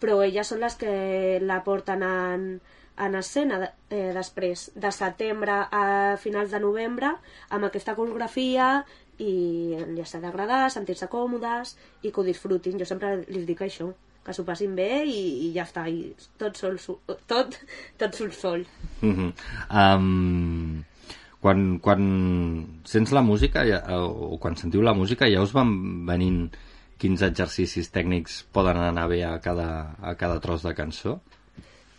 però 0.00 0.22
elles 0.22 0.46
són 0.46 0.60
les 0.60 0.74
que 0.76 1.38
la 1.42 1.62
porten 1.64 2.02
en, 2.02 2.60
en 3.04 3.14
escena 3.18 3.60
eh, 3.64 4.10
després, 4.14 4.68
de 4.74 4.90
setembre 4.94 5.60
a 5.70 6.16
finals 6.20 6.50
de 6.54 6.60
novembre, 6.62 7.12
amb 7.54 7.68
aquesta 7.68 7.94
coreografia 7.98 8.82
i 9.18 9.76
els 9.78 10.14
ha 10.14 10.20
d'agradar, 10.22 10.68
sentir-se 10.70 11.08
còmodes 11.10 11.74
i 12.02 12.12
que 12.12 12.20
ho 12.20 12.26
disfrutin. 12.26 12.78
Jo 12.78 12.86
sempre 12.86 13.16
li 13.26 13.44
dic 13.48 13.64
això, 13.66 13.90
que 14.24 14.34
s'ho 14.36 14.44
passin 14.46 14.74
bé 14.76 15.04
i, 15.08 15.22
i 15.48 15.52
ja 15.54 15.64
està, 15.66 15.86
i 15.88 16.12
tot 16.38 16.58
sol, 16.60 16.78
tot, 17.30 17.58
tot 17.98 18.14
surt 18.14 18.36
sol. 18.36 18.66
Uh 19.02 19.08
-huh. 19.08 19.32
um, 19.72 20.84
quan, 21.40 21.78
quan 21.78 22.02
sents 22.84 23.12
la 23.12 23.22
música 23.22 23.64
ja, 23.66 23.80
o 23.98 24.38
quan 24.38 24.56
sentiu 24.56 24.82
la 24.82 24.94
música 24.94 25.28
ja 25.30 25.42
us 25.42 25.54
van 25.54 26.04
venint 26.06 26.50
quins 26.98 27.22
exercicis 27.22 27.92
tècnics 27.94 28.44
poden 28.52 28.76
anar 28.76 29.06
bé 29.08 29.22
a 29.24 29.38
cada, 29.40 29.94
a 30.02 30.14
cada 30.14 30.40
tros 30.40 30.62
de 30.62 30.74
cançó? 30.74 31.20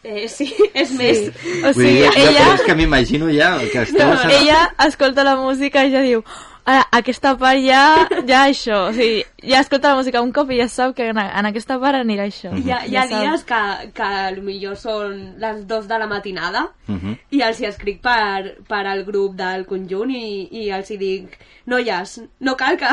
Eh, 0.03 0.27
sí, 0.31 0.45
és 0.73 0.91
més. 0.95 1.25
O 1.63 1.73
Vull 1.75 1.83
dir, 1.83 2.05
sigui, 2.05 2.05
jo 2.05 2.29
ella, 2.29 2.45
és 2.55 2.61
que 2.63 2.75
m'imagino 2.75 3.27
ja 3.35 3.57
que 3.71 3.81
esteu... 3.83 4.07
no, 4.07 4.13
a- 4.15 4.31
ella 4.37 4.61
escolta 4.87 5.25
la 5.27 5.35
música 5.35 5.83
i 5.83 5.91
ja 5.91 5.99
diu 6.05 6.21
ara, 6.69 6.83
aquesta 6.93 7.33
part 7.41 7.59
ja, 7.65 7.81
ja 8.29 8.43
això, 8.45 8.77
o 8.91 8.93
sigui, 8.93 9.23
ja 9.43 9.59
escolta 9.59 9.89
la 9.91 9.97
música 9.97 10.21
un 10.21 10.31
cop 10.31 10.51
i 10.53 10.59
ja 10.61 10.67
sap 10.71 10.93
que 10.95 11.07
en, 11.11 11.17
en 11.19 11.49
aquesta 11.49 11.79
part 11.81 11.97
anirà 11.99 12.27
això. 12.29 12.51
Hi 12.55 12.71
ha, 12.71 12.77
hi 12.85 12.95
ha 12.95 13.03
sap. 13.09 13.23
dies 13.25 13.43
que, 13.49 13.59
que 13.97 14.09
potser 14.37 14.75
són 14.77 15.17
les 15.41 15.65
dos 15.67 15.87
de 15.91 15.97
la 15.99 16.07
matinada 16.07 16.67
Uh 16.89 16.95
-huh. 16.95 17.17
i 17.29 17.41
els 17.45 17.59
hi 17.59 17.65
escric 17.67 17.99
per, 18.01 18.55
per 18.67 18.85
al 18.87 19.03
grup 19.05 19.35
del 19.35 19.65
conjunt 19.67 20.09
i, 20.09 20.47
i 20.51 20.69
els 20.71 20.89
hi 20.89 20.97
dic 20.97 21.37
noies, 21.67 22.21
no 22.39 22.55
cal 22.55 22.77
que, 22.77 22.87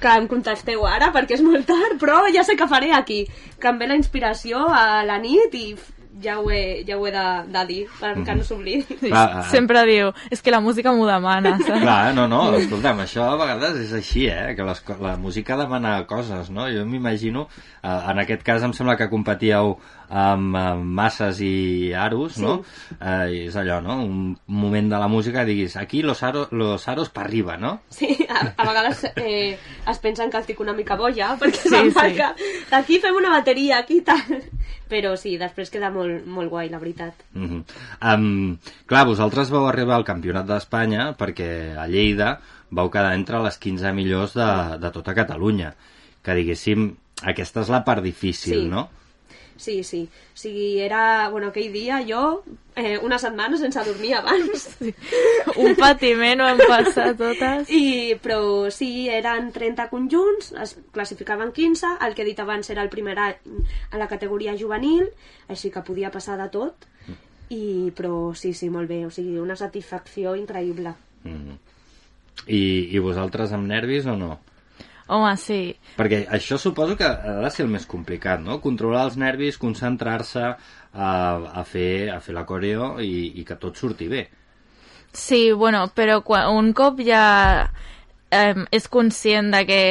que 0.00 0.08
em 0.18 0.28
contesteu 0.28 0.84
ara 0.86 1.10
perquè 1.12 1.32
és 1.34 1.40
molt 1.42 1.66
tard, 1.66 1.98
però 1.98 2.22
ja 2.32 2.44
sé 2.44 2.52
què 2.56 2.68
faré 2.68 2.92
aquí. 2.92 3.26
Que 3.58 3.68
em 3.68 3.78
ve 3.78 3.86
la 3.88 3.96
inspiració 3.96 4.58
a 4.68 5.02
la 5.04 5.18
nit 5.18 5.54
i 5.54 5.74
ja 6.22 6.38
ho 6.40 6.50
he, 6.50 6.82
ja 6.88 6.98
ho 6.98 7.06
he 7.06 7.12
de, 7.14 7.24
de 7.54 7.64
dir 7.68 7.80
perquè 7.98 8.36
no 8.38 8.46
s'oblidi. 8.46 8.86
Sí, 8.88 9.10
Clar, 9.10 9.24
ah. 9.42 9.44
sempre 9.50 9.84
diu, 9.88 10.12
és 10.32 10.42
que 10.44 10.54
la 10.54 10.62
música 10.64 10.92
m'ho 10.94 11.06
demana, 11.08 11.56
saps? 11.66 11.82
Clar, 11.82 12.14
no, 12.16 12.28
no, 12.30 12.44
escolta'm, 12.58 13.02
això 13.04 13.26
a 13.30 13.38
vegades 13.40 13.80
és 13.84 13.96
així, 13.98 14.26
eh? 14.30 14.52
Que 14.58 14.66
les, 14.66 14.82
la 15.02 15.16
música 15.20 15.58
demana 15.60 15.98
coses, 16.10 16.50
no? 16.54 16.68
Jo 16.72 16.86
m'imagino, 16.88 17.48
eh, 17.82 17.98
en 18.14 18.22
aquest 18.22 18.46
cas 18.46 18.64
em 18.66 18.76
sembla 18.76 18.96
que 19.00 19.10
competíeu 19.12 19.76
amb, 20.12 20.56
amb 20.60 20.84
masses 20.98 21.38
i 21.40 21.92
aros, 21.96 22.36
no? 22.42 22.58
Eh, 23.00 23.46
és 23.46 23.56
allò, 23.56 23.78
no? 23.80 23.96
Un 24.04 24.34
moment 24.46 24.90
de 24.92 24.98
la 25.00 25.08
música 25.08 25.40
que 25.40 25.46
diguis, 25.54 25.76
aquí 25.80 26.02
los, 26.04 26.22
aro, 26.22 26.46
los 26.52 26.86
aros 26.88 27.08
per 27.08 27.24
arriba, 27.24 27.56
no? 27.56 27.80
Sí, 27.88 28.10
a, 28.28 28.52
a 28.56 28.66
vegades 28.68 29.04
eh, 29.16 29.56
es 29.88 29.98
pensen 30.04 30.30
que 30.30 30.38
estic 30.42 30.60
una 30.60 30.74
mica 30.76 30.96
boja, 31.00 31.32
perquè 31.40 31.62
Sí, 31.62 31.68
sí, 31.70 31.90
sí. 31.90 32.14
sí. 32.16 32.64
aquí 32.76 32.98
fem 33.00 33.16
una 33.16 33.30
bateria, 33.38 33.78
aquí 33.78 34.02
tal. 34.04 34.20
Però 34.92 35.14
sí, 35.16 35.38
després 35.40 35.70
queda 35.72 35.88
molt, 35.90 36.26
molt 36.28 36.50
guai, 36.52 36.68
la 36.68 36.78
veritat. 36.78 37.14
Uh 37.34 37.42
-huh. 37.48 37.62
um, 38.14 38.58
clar, 38.86 39.06
vosaltres 39.06 39.48
vau 39.50 39.66
arribar 39.66 39.96
al 39.96 40.04
Campionat 40.04 40.44
d'Espanya 40.46 41.14
perquè 41.16 41.74
a 41.78 41.86
Lleida 41.88 42.40
vau 42.70 42.90
quedar 42.90 43.14
entre 43.14 43.40
les 43.42 43.56
15 43.58 43.92
millors 43.92 44.34
de, 44.34 44.78
de 44.78 44.90
tota 44.90 45.14
Catalunya. 45.14 45.74
Que 46.22 46.34
diguéssim, 46.34 46.94
aquesta 47.22 47.60
és 47.62 47.68
la 47.68 47.84
part 47.84 48.02
difícil, 48.02 48.60
Sí. 48.62 48.68
no? 48.68 48.90
Sí, 49.56 49.82
sí. 49.84 50.08
O 50.34 50.36
sigui, 50.38 50.80
era... 50.80 51.28
Bueno, 51.30 51.48
aquell 51.48 51.72
dia 51.72 52.00
jo, 52.08 52.42
eh, 52.76 52.98
una 52.98 53.18
setmana 53.18 53.58
sense 53.58 53.84
dormir 53.84 54.14
abans. 54.18 54.68
Sí. 54.78 54.94
Un 55.62 55.74
patiment 55.76 56.40
ho 56.40 56.48
hem 56.50 56.62
passat 56.62 57.18
totes. 57.18 57.70
I, 57.70 58.14
però 58.22 58.70
sí, 58.74 59.08
eren 59.12 59.50
30 59.52 59.88
conjunts, 59.90 60.52
es 60.62 60.76
classificaven 60.92 61.52
15, 61.52 61.96
el 62.06 62.14
que 62.14 62.24
he 62.24 62.30
dit 62.30 62.40
abans 62.40 62.70
era 62.72 62.82
el 62.82 62.90
primer 62.92 63.18
any 63.18 63.66
a 63.90 64.00
la 64.00 64.08
categoria 64.08 64.56
juvenil, 64.58 65.10
així 65.48 65.70
que 65.70 65.84
podia 65.86 66.10
passar 66.14 66.38
de 66.40 66.48
tot, 66.52 66.88
i, 67.52 67.92
però 67.96 68.32
sí, 68.38 68.54
sí, 68.56 68.70
molt 68.72 68.88
bé, 68.88 69.02
o 69.06 69.10
sigui, 69.12 69.36
una 69.40 69.56
satisfacció 69.60 70.34
increïble. 70.38 70.94
Mm. 71.28 71.58
I, 72.48 72.62
I 72.96 73.02
vosaltres 73.04 73.52
amb 73.54 73.68
nervis 73.68 74.08
o 74.08 74.16
no? 74.18 74.38
Home, 75.12 75.32
sí. 75.36 75.60
Perquè 75.98 76.22
això 76.32 76.56
suposo 76.58 76.96
que 76.96 77.04
ha 77.04 77.38
de 77.42 77.50
ser 77.52 77.66
el 77.66 77.72
més 77.74 77.84
complicat, 77.86 78.40
no? 78.40 78.60
Controlar 78.64 79.04
els 79.10 79.18
nervis, 79.20 79.58
concentrar-se 79.60 80.42
a, 80.42 80.54
a, 80.96 81.64
fer, 81.68 82.08
a 82.14 82.20
fer 82.24 82.32
la 82.36 82.46
coreo 82.48 82.94
i, 83.04 83.32
i 83.40 83.44
que 83.44 83.56
tot 83.60 83.76
surti 83.76 84.08
bé. 84.08 84.26
Sí, 85.12 85.50
bueno, 85.52 85.84
però 85.94 86.22
quan, 86.24 86.48
un 86.56 86.72
cop 86.72 87.02
ja 87.04 87.24
eh, 88.32 88.54
és 88.72 88.88
conscient 88.88 89.52
de 89.52 89.64
que 89.68 89.82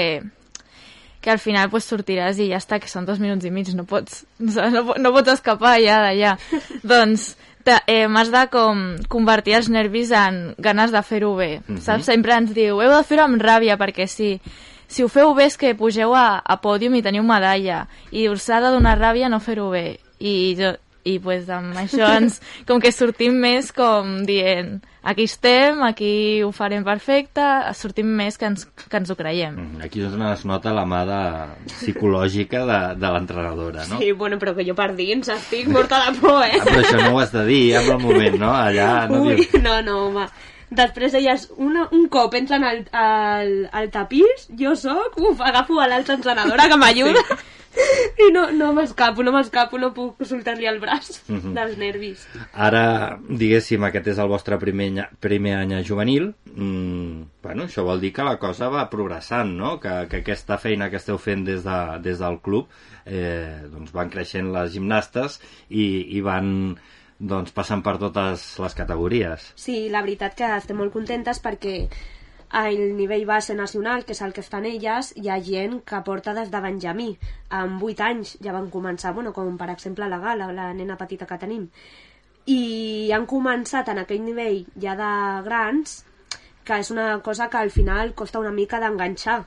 que 1.22 1.30
al 1.30 1.38
final 1.38 1.70
pues, 1.70 1.86
sortiràs 1.86 2.40
i 2.42 2.48
ja 2.50 2.58
està, 2.58 2.80
que 2.82 2.90
són 2.90 3.06
dos 3.06 3.20
minuts 3.22 3.46
i 3.46 3.52
mig, 3.54 3.68
no 3.78 3.84
pots, 3.86 4.24
no, 4.42 4.96
no 4.98 5.12
pots 5.14 5.30
escapar 5.36 5.76
ja 5.78 6.00
d'allà. 6.02 6.32
doncs 6.82 7.36
te- 7.62 7.76
eh, 7.86 8.08
m'has 8.10 8.32
de 8.34 8.42
com 8.50 8.82
convertir 9.06 9.54
els 9.60 9.70
nervis 9.70 10.10
en 10.18 10.40
ganes 10.58 10.90
de 10.90 11.04
fer-ho 11.06 11.36
bé, 11.38 11.60
Mhm. 11.68 11.78
saps? 11.86 12.10
Sempre 12.10 12.34
ens 12.34 12.56
diu, 12.58 12.82
heu 12.82 12.90
de 12.96 13.04
fer-ho 13.06 13.28
amb 13.28 13.38
ràbia, 13.38 13.78
perquè 13.78 14.08
si, 14.10 14.32
si 14.92 15.06
ho 15.06 15.10
feu 15.12 15.34
bé 15.38 15.48
és 15.48 15.58
que 15.58 15.74
pugeu 15.80 16.14
a, 16.18 16.42
a 16.44 16.60
pòdium 16.62 17.00
i 17.00 17.04
teniu 17.06 17.24
medalla, 17.24 17.86
i 18.12 18.28
us 18.30 18.50
ha 18.52 18.62
de 18.64 18.74
donar 18.76 18.98
ràbia 19.00 19.32
no 19.32 19.40
fer-ho 19.40 19.70
bé. 19.72 19.86
I, 20.20 20.54
jo, 20.60 20.76
i 21.08 21.18
pues, 21.24 21.48
amb 21.50 21.78
això 21.80 22.12
ens, 22.20 22.42
com 22.70 22.84
que 22.84 22.92
sortim 22.94 23.40
més 23.42 23.72
com 23.76 24.20
dient 24.28 24.82
aquí 25.02 25.24
estem, 25.24 25.82
aquí 25.84 26.44
ho 26.44 26.52
farem 26.54 26.84
perfecte, 26.86 27.44
sortim 27.78 28.10
més 28.18 28.38
que 28.38 28.48
ens, 28.52 28.68
que 28.68 29.00
ens 29.00 29.10
ho 29.10 29.18
creiem. 29.18 29.58
Mm, 29.58 29.82
Aquí 29.88 30.04
és 30.06 30.14
on 30.14 30.24
es 30.30 30.46
nota 30.46 30.74
la 30.76 30.86
mà 30.86 31.02
de, 31.10 31.22
psicològica 31.72 32.64
de, 32.70 32.80
de 33.02 33.12
l'entrenadora, 33.16 33.88
no? 33.90 34.00
Sí, 34.02 34.12
bueno, 34.18 34.38
però 34.42 34.54
que 34.58 34.66
jo 34.68 34.78
per 34.78 34.92
dins 34.98 35.32
estic 35.34 35.70
morta 35.74 36.04
de 36.06 36.16
por, 36.20 36.44
eh? 36.46 36.60
Ah, 36.60 36.66
però 36.68 36.86
això 36.86 37.02
no 37.02 37.16
ho 37.16 37.22
has 37.24 37.34
de 37.34 37.46
dir 37.50 37.64
en 37.82 37.92
el 37.96 38.00
moment, 38.04 38.40
no? 38.46 38.54
Allà 38.54 38.92
no 39.10 39.24
Ui, 39.26 39.36
dius... 39.42 39.58
no, 39.64 39.80
no, 39.86 39.98
home. 40.08 40.28
Després 40.72 41.12
deies, 41.12 41.50
una, 41.60 41.88
un 41.92 42.06
cop 42.08 42.34
entren 42.40 42.64
al, 42.64 42.86
al, 42.96 43.50
al 43.76 43.90
tapís, 43.92 44.46
jo 44.58 44.72
sóc, 44.80 45.18
uf, 45.20 45.42
agafo 45.44 45.82
a 45.84 45.88
l'altra 45.92 46.16
entrenadora 46.16 46.70
que 46.72 46.78
m'ajuda. 46.80 47.24
I 48.20 48.26
no, 48.36 48.50
no 48.52 48.74
m'escapo, 48.76 49.24
no 49.24 49.32
m'escapo, 49.32 49.78
no 49.80 49.94
puc 49.96 50.20
soltar-li 50.28 50.66
el 50.68 50.80
braç 50.84 51.22
Mhm. 51.32 51.54
dels 51.56 51.78
nervis. 51.80 52.26
Ara, 52.54 53.18
diguéssim, 53.30 53.84
aquest 53.88 54.10
és 54.12 54.20
el 54.20 54.28
vostre 54.28 54.58
primer, 54.60 54.90
any- 54.92 55.06
primer 55.24 55.54
any 55.62 55.78
juvenil. 55.88 56.34
Mm, 56.54 57.22
bueno, 57.44 57.64
això 57.68 57.84
vol 57.88 58.00
dir 58.04 58.12
que 58.14 58.24
la 58.28 58.38
cosa 58.40 58.68
va 58.70 58.90
progressant, 58.92 59.54
no? 59.56 59.78
Que, 59.80 60.06
que 60.12 60.20
aquesta 60.20 60.58
feina 60.60 60.90
que 60.92 61.00
esteu 61.00 61.18
fent 61.18 61.46
des, 61.48 61.64
de, 61.64 61.78
des 62.04 62.20
del 62.20 62.40
club 62.44 62.68
eh, 63.06 63.64
doncs 63.72 63.92
van 63.96 64.10
creixent 64.12 64.52
les 64.52 64.72
gimnastes 64.76 65.40
i, 65.70 66.18
i 66.18 66.20
van 66.22 66.78
doncs, 67.22 67.54
passant 67.54 67.84
per 67.86 67.98
totes 68.02 68.44
les 68.64 68.76
categories. 68.78 69.52
Sí, 69.56 69.86
la 69.94 70.02
veritat 70.02 70.36
que 70.38 70.50
estem 70.58 70.80
molt 70.82 70.94
contentes 70.96 71.40
perquè 71.44 71.76
al 72.62 72.78
nivell 72.98 73.26
base 73.30 73.56
nacional, 73.56 74.04
que 74.04 74.12
és 74.12 74.22
el 74.26 74.34
que 74.36 74.44
estan 74.44 74.66
elles, 74.68 75.14
hi 75.16 75.30
ha 75.30 75.40
gent 75.46 75.80
que 75.88 76.02
porta 76.08 76.34
des 76.36 76.52
de 76.52 76.60
Benjamí. 76.66 77.12
Amb 77.62 77.84
8 77.88 78.04
anys 78.10 78.36
ja 78.44 78.56
van 78.56 78.68
començar, 78.74 79.14
bueno, 79.16 79.32
com 79.32 79.56
per 79.58 79.70
exemple 79.72 80.10
la 80.10 80.20
Gala, 80.20 80.52
la 80.52 80.72
nena 80.76 80.98
petita 81.00 81.30
que 81.30 81.40
tenim. 81.40 81.70
I 82.52 83.12
han 83.16 83.28
començat 83.30 83.94
en 83.94 84.02
aquell 84.02 84.26
nivell 84.26 84.66
ja 84.82 84.98
de 85.00 85.12
grans, 85.48 86.02
que 86.66 86.82
és 86.82 86.92
una 86.92 87.22
cosa 87.24 87.50
que 87.50 87.62
al 87.62 87.72
final 87.72 88.14
costa 88.14 88.42
una 88.42 88.52
mica 88.52 88.82
d'enganxar 88.82 89.44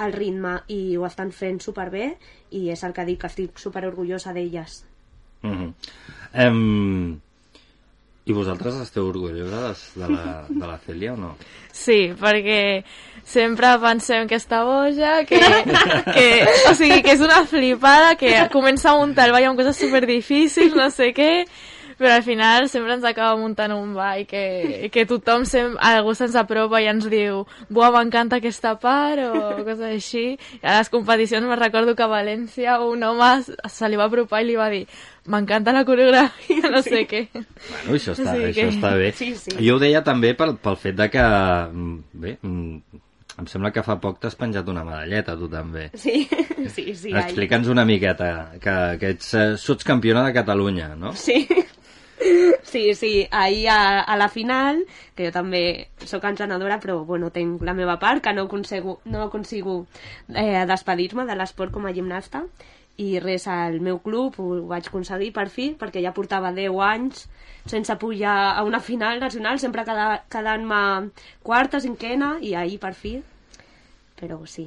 el 0.00 0.12
ritme 0.16 0.58
i 0.72 0.96
ho 0.96 1.06
estan 1.06 1.30
fent 1.30 1.60
superbé 1.60 2.14
i 2.50 2.68
és 2.72 2.82
el 2.82 2.96
que 2.96 3.04
dic, 3.04 3.20
que 3.20 3.30
estic 3.30 3.60
super 3.60 3.84
orgullosa 3.86 4.32
d'elles. 4.34 4.89
Mm 5.42 5.56
-hmm. 5.56 5.74
em... 6.34 7.20
I 8.24 8.32
vosaltres 8.32 8.74
esteu 8.74 9.08
orgulloses 9.08 9.92
de 9.96 10.08
la, 10.08 10.44
de 10.48 10.66
la 10.66 10.78
Cèlia 10.78 11.14
o 11.14 11.16
no? 11.16 11.36
Sí, 11.72 12.12
perquè 12.20 12.84
sempre 13.24 13.78
pensem 13.78 14.28
que 14.28 14.36
està 14.36 14.62
boja, 14.64 15.24
que, 15.24 15.40
que, 16.14 16.26
o 16.70 16.74
sigui, 16.74 17.02
que 17.02 17.12
és 17.16 17.20
una 17.20 17.44
flipada, 17.46 18.14
que 18.14 18.48
comença 18.52 18.90
a 18.90 18.98
muntar 18.98 19.26
el 19.26 19.32
ball 19.32 19.44
amb 19.44 19.58
coses 19.58 19.76
superdifícils, 19.76 20.76
no 20.76 20.90
sé 20.90 21.12
què, 21.16 21.46
però 22.00 22.14
al 22.14 22.22
final 22.24 22.68
sempre 22.72 22.94
ens 22.96 23.04
acaba 23.04 23.36
muntant 23.36 23.74
un 23.76 23.92
ball 23.92 24.24
que, 24.24 24.88
que 24.88 25.04
tothom, 25.04 25.44
sem, 25.44 25.74
algú 25.84 26.14
se'ns 26.16 26.32
apropa 26.40 26.80
i 26.80 26.88
ens 26.88 27.04
diu 27.12 27.42
buah, 27.68 27.90
m'encanta 27.92 28.38
aquesta 28.40 28.72
part 28.80 29.20
o 29.20 29.42
coses 29.58 29.84
així. 29.84 30.24
I 30.62 30.64
a 30.64 30.78
les 30.78 30.88
competicions 30.88 31.44
me 31.44 31.60
recordo 31.60 31.92
que 31.94 32.06
a 32.06 32.08
València 32.08 32.78
un 32.80 33.04
home 33.04 33.28
se 33.44 33.92
li 33.92 34.00
va 34.00 34.08
apropar 34.08 34.40
i 34.40 34.48
li 34.48 34.56
va 34.56 34.70
dir 34.72 34.86
m'encanta 35.26 35.72
la 35.72 35.84
coreografia, 35.84 36.70
no 36.70 36.80
sé 36.82 37.06
què. 37.06 37.26
Bueno, 37.34 37.94
això 37.98 38.14
està, 38.16 38.32
sigui 38.34 38.48
això 38.50 38.54
que- 38.54 38.68
està 38.76 38.94
bé. 38.96 39.12
Sí, 39.12 39.34
sí. 39.36 39.56
Jo 39.60 39.76
ho 39.76 39.78
deia 39.82 40.02
també 40.04 40.34
pel, 40.34 40.56
pel 40.56 40.76
fet 40.80 40.96
de 40.96 41.10
que, 41.10 41.22
mm, 41.22 41.98
bé, 42.12 42.38
mm, 42.42 42.76
em 43.40 43.46
sembla 43.46 43.70
que 43.72 43.82
fa 43.82 43.98
poc 44.00 44.18
t'has 44.20 44.34
penjat 44.36 44.68
una 44.68 44.84
medalleta, 44.84 45.36
tu 45.36 45.48
també. 45.48 45.90
Sí, 45.94 46.26
sí, 46.74 46.94
sí. 46.94 47.12
Explica'ns 47.14 47.68
una 47.68 47.84
miqueta, 47.84 48.52
que, 48.60 48.76
que 49.00 49.10
ets 49.16 49.34
eh, 49.34 49.56
sotscampiona 49.56 50.24
de 50.26 50.32
Catalunya, 50.32 50.94
no? 50.96 51.12
Sí. 51.14 51.46
Sí, 52.62 52.92
sí, 52.94 53.26
ahir 53.30 53.68
a, 53.70 54.00
a 54.02 54.16
la 54.20 54.28
final, 54.28 54.82
que 55.16 55.24
jo 55.24 55.32
també 55.32 55.88
sóc 56.04 56.24
entrenadora, 56.28 56.76
però 56.78 56.98
bueno, 57.08 57.30
tinc 57.32 57.62
la 57.64 57.72
meva 57.74 57.96
part, 57.98 58.20
que 58.22 58.34
no 58.36 58.42
aconseguo, 58.44 58.98
no 59.06 59.22
aconsigo 59.24 59.86
eh, 60.28 60.66
despedir-me 60.68 61.24
de 61.24 61.34
l'esport 61.34 61.72
com 61.72 61.86
a 61.88 61.94
gimnasta, 61.96 62.44
i 63.00 63.18
res, 63.22 63.46
al 63.48 63.78
meu 63.80 64.00
club 64.04 64.36
ho 64.42 64.48
vaig 64.68 64.90
aconseguir 64.90 65.30
per 65.32 65.48
fi, 65.52 65.70
perquè 65.78 66.02
ja 66.04 66.12
portava 66.16 66.52
10 66.52 66.76
anys 66.84 67.26
sense 67.70 67.94
pujar 68.00 68.56
a 68.56 68.64
una 68.64 68.80
final 68.80 69.20
nacional, 69.20 69.60
sempre 69.60 69.84
queda- 69.84 70.22
quedant-me 70.32 71.10
quarta, 71.42 71.80
cinquena, 71.80 72.34
i 72.40 72.54
ahir 72.54 72.78
per 72.80 72.94
fi, 72.94 73.14
però 74.20 74.40
sí. 74.46 74.66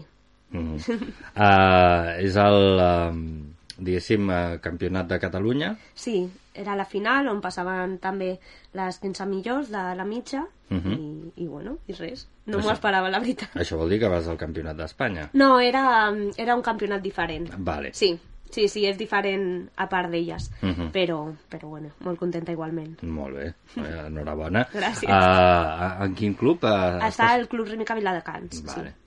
Mm. 0.54 0.78
uh, 0.78 2.14
és 2.26 2.38
el, 2.38 2.60
uh, 2.78 3.78
diguéssim, 3.78 4.30
uh, 4.30 4.58
campionat 4.62 5.10
de 5.10 5.20
Catalunya. 5.20 5.74
Sí, 5.96 6.30
era 6.54 6.76
la 6.78 6.86
final 6.86 7.30
on 7.32 7.42
passaven 7.42 7.98
també 8.02 8.36
les 8.78 9.00
15 9.02 9.26
millors 9.30 9.72
de 9.74 9.84
la 9.98 10.06
mitja 10.06 10.46
Mhm. 10.74 10.94
i, 11.38 11.44
i 11.44 11.48
bueno, 11.48 11.78
i 11.88 11.94
res. 11.94 12.28
No 12.46 12.60
m'ho 12.60 12.72
esperava, 12.74 13.10
la 13.14 13.20
veritat. 13.24 13.54
Això 13.56 13.78
vol 13.78 13.90
dir 13.94 14.00
que 14.02 14.10
vas 14.12 14.28
al 14.28 14.38
campionat 14.38 14.76
d'Espanya. 14.78 15.30
No, 15.34 15.60
era, 15.60 16.12
era 16.38 16.56
un 16.56 16.62
campionat 16.66 17.02
diferent. 17.02 17.50
Vale. 17.58 17.94
Sí, 17.94 18.18
sí, 18.50 18.68
sí, 18.68 18.86
és 18.90 18.98
diferent 18.98 19.70
a 19.78 19.88
part 19.90 20.10
d'elles. 20.10 20.50
Mhm. 20.62 20.92
però, 20.92 21.20
però 21.50 21.70
bueno, 21.70 21.90
molt 22.00 22.20
contenta 22.20 22.52
igualment. 22.52 23.02
Molt 23.04 23.36
bé, 23.36 23.48
eh, 23.78 24.08
enhorabona. 24.08 24.68
Gràcies. 24.74 25.10
Uh, 25.10 26.04
en 26.06 26.14
quin 26.16 26.34
club? 26.36 26.64
Uh, 26.64 27.00
Està 27.08 27.32
al 27.34 27.48
Club 27.48 27.68
Rímica 27.68 27.96
Viladecans. 27.96 28.64
Vale. 28.64 28.90
Sí. 28.92 29.00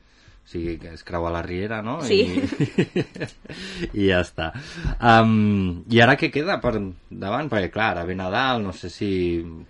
O 0.46 0.48
sigui, 0.48 0.76
que 0.78 0.92
es 0.94 1.02
creua 1.02 1.30
la 1.34 1.40
Riera, 1.42 1.80
no? 1.82 1.96
Sí. 2.06 2.20
I, 2.22 3.04
I 3.98 4.04
ja 4.12 4.20
està. 4.22 4.52
Um, 5.02 5.82
I 5.90 5.98
ara 6.04 6.14
què 6.14 6.28
queda 6.30 6.60
per 6.62 6.76
davant? 7.10 7.48
Perquè, 7.50 7.72
clar, 7.74 7.88
ara 7.96 8.04
ve 8.06 8.14
Nadal, 8.14 8.62
no 8.62 8.70
sé 8.72 8.86
si 8.94 9.08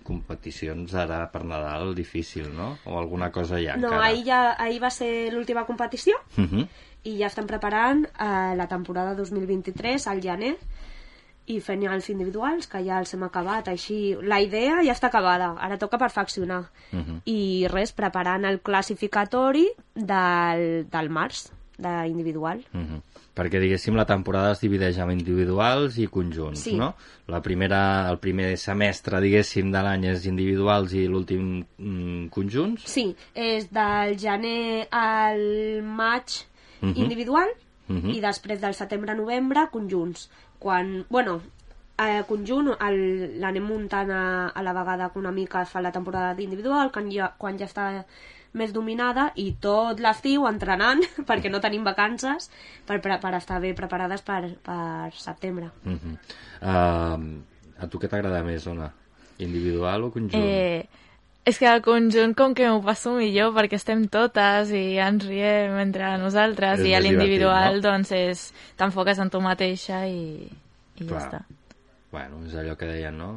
competicions 0.05 0.93
ara 1.01 1.23
per 1.33 1.47
Nadal 1.49 1.95
difícil, 1.97 2.51
no? 2.55 2.75
O 2.85 2.99
alguna 3.01 3.31
cosa 3.33 3.57
ja 3.57 3.77
No, 3.81 3.89
encara. 3.89 4.05
ahir, 4.11 4.25
ja, 4.29 4.41
ahir 4.59 4.83
va 4.83 4.91
ser 4.93 5.33
l'última 5.33 5.65
competició 5.65 6.17
Uh 6.37 6.45
-huh. 6.45 6.69
i 7.05 7.17
ja 7.19 7.27
estan 7.29 7.47
preparant 7.47 8.05
eh, 8.07 8.55
la 8.57 8.67
temporada 8.69 9.15
2023 9.15 10.07
al 10.09 10.21
gener 10.21 10.57
i 11.47 11.61
fent 11.61 11.83
els 11.87 12.09
individuals, 12.11 12.67
que 12.67 12.81
ja 12.85 12.99
els 12.99 13.15
hem 13.15 13.23
acabat, 13.23 13.69
així... 13.69 14.17
La 14.23 14.41
idea 14.43 14.83
ja 14.83 14.93
està 14.93 15.07
acabada, 15.09 15.53
ara 15.61 15.79
toca 15.79 15.99
perfeccionar. 15.99 16.65
Uh 16.93 16.99
-huh. 16.99 17.21
I 17.25 17.67
res, 17.71 17.93
preparant 17.93 18.45
el 18.45 18.61
classificatori 18.61 19.69
del, 19.95 20.87
del 20.91 21.09
març, 21.11 21.51
d'individual. 21.79 22.65
Uh 22.75 22.81
-huh. 22.81 23.01
Perquè, 23.37 23.61
diguéssim, 23.61 23.95
la 23.95 24.07
temporada 24.07 24.53
es 24.53 24.61
divideix 24.61 24.97
en 24.99 25.11
individuals 25.11 25.99
i 25.99 26.07
conjunts, 26.07 26.61
Sí. 26.61 26.75
no? 26.75 26.95
La 27.27 27.43
primera, 27.43 28.09
el 28.11 28.19
primer 28.19 28.57
semestre, 28.57 29.21
diguéssim, 29.21 29.71
de 29.71 29.83
l'any 29.83 30.05
és 30.07 30.25
individuals 30.27 30.93
i 30.95 31.07
l'últim 31.07 31.65
mm, 31.79 32.29
conjunts. 32.31 32.83
Sí, 32.87 33.15
és 33.35 33.71
del 33.71 34.17
gener 34.19 34.89
al 34.91 35.83
maig 35.83 36.25
Mhm. 36.81 36.97
individual 36.97 37.49
Mhm. 37.89 38.11
i 38.11 38.21
després 38.21 38.61
del 38.61 38.75
setembre 38.75 39.13
a 39.13 39.15
novembre 39.15 39.69
conjunts. 39.71 40.31
Quan, 40.59 41.05
bueno, 41.11 41.41
a 41.97 42.23
conjunt 42.29 42.75
l'anem 43.41 43.65
muntant 43.65 44.11
a, 44.13 44.23
a 44.49 44.63
la 44.63 44.75
vegada 44.77 45.11
que 45.13 45.19
una 45.19 45.33
mica 45.33 45.63
es 45.63 45.73
fa 45.73 45.81
la 45.81 45.93
temporada 45.93 46.35
d'individual, 46.35 46.93
quan 46.93 47.09
ja, 47.13 47.31
quan 47.39 47.59
ja 47.59 47.69
està 47.69 47.87
més 48.57 48.73
dominada 48.73 49.31
i 49.37 49.51
tot 49.61 50.01
l'estiu 50.01 50.47
entrenant 50.49 51.03
perquè 51.29 51.53
no 51.53 51.61
tenim 51.65 51.85
vacances 51.85 52.51
per, 52.87 53.01
per, 53.05 53.19
per 53.23 53.35
estar 53.39 53.61
bé 53.65 53.73
preparades 53.77 54.25
per, 54.25 54.43
per 54.65 55.13
setembre. 55.17 55.71
Uh 55.85 55.97
-huh. 55.97 56.15
uh, 56.63 57.83
a 57.83 57.89
tu 57.89 57.99
què 57.99 58.09
t'agrada 58.09 58.43
més, 58.43 58.67
Ona? 58.67 58.93
Individual 59.39 60.05
o 60.05 60.11
conjunt? 60.11 60.43
Eh, 60.43 60.89
és 61.47 61.59
que 61.63 61.69
el 61.71 61.83
conjunt 61.85 62.35
com 62.35 62.55
que 62.59 62.67
m'ho 62.69 62.81
passo 62.83 63.13
millor 63.15 63.53
perquè 63.55 63.79
estem 63.79 64.07
totes 64.11 64.73
i 64.75 64.97
ens 65.03 65.23
riem 65.29 65.77
entre 65.79 66.17
nosaltres 66.19 66.81
És 66.83 66.89
i 66.91 66.95
a 66.97 67.01
l'individual 67.05 67.79
no? 67.79 67.85
doncs 67.91 68.11
és 68.17 68.49
t'enfoques 68.79 69.21
en 69.23 69.31
tu 69.31 69.39
mateixa 69.45 70.03
i, 70.11 70.49
i 70.99 71.07
ja 71.07 71.21
està. 71.23 71.45
Bueno, 72.17 72.39
és 72.47 72.55
allò 72.57 72.77
que 72.79 72.87
deien, 72.89 73.17
no? 73.19 73.29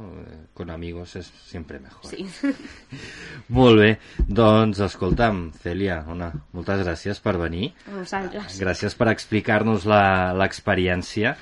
Con 0.55 0.69
amigos 0.69 1.15
es 1.19 1.27
siempre 1.49 1.79
mejor. 1.83 2.05
Sí. 2.07 2.23
Molt 3.57 3.79
bé, 3.81 3.89
doncs 4.29 4.79
escolta'm, 4.85 5.49
Celia, 5.59 5.97
una, 6.07 6.29
moltes 6.55 6.79
gràcies 6.85 7.19
per 7.23 7.33
venir. 7.41 7.71
A 7.89 7.97
vosaltres. 7.97 8.59
Gràcies 8.61 8.95
per 8.95 9.09
explicar-nos 9.11 9.85
la- 9.89 10.31
l'experiència 10.37 11.35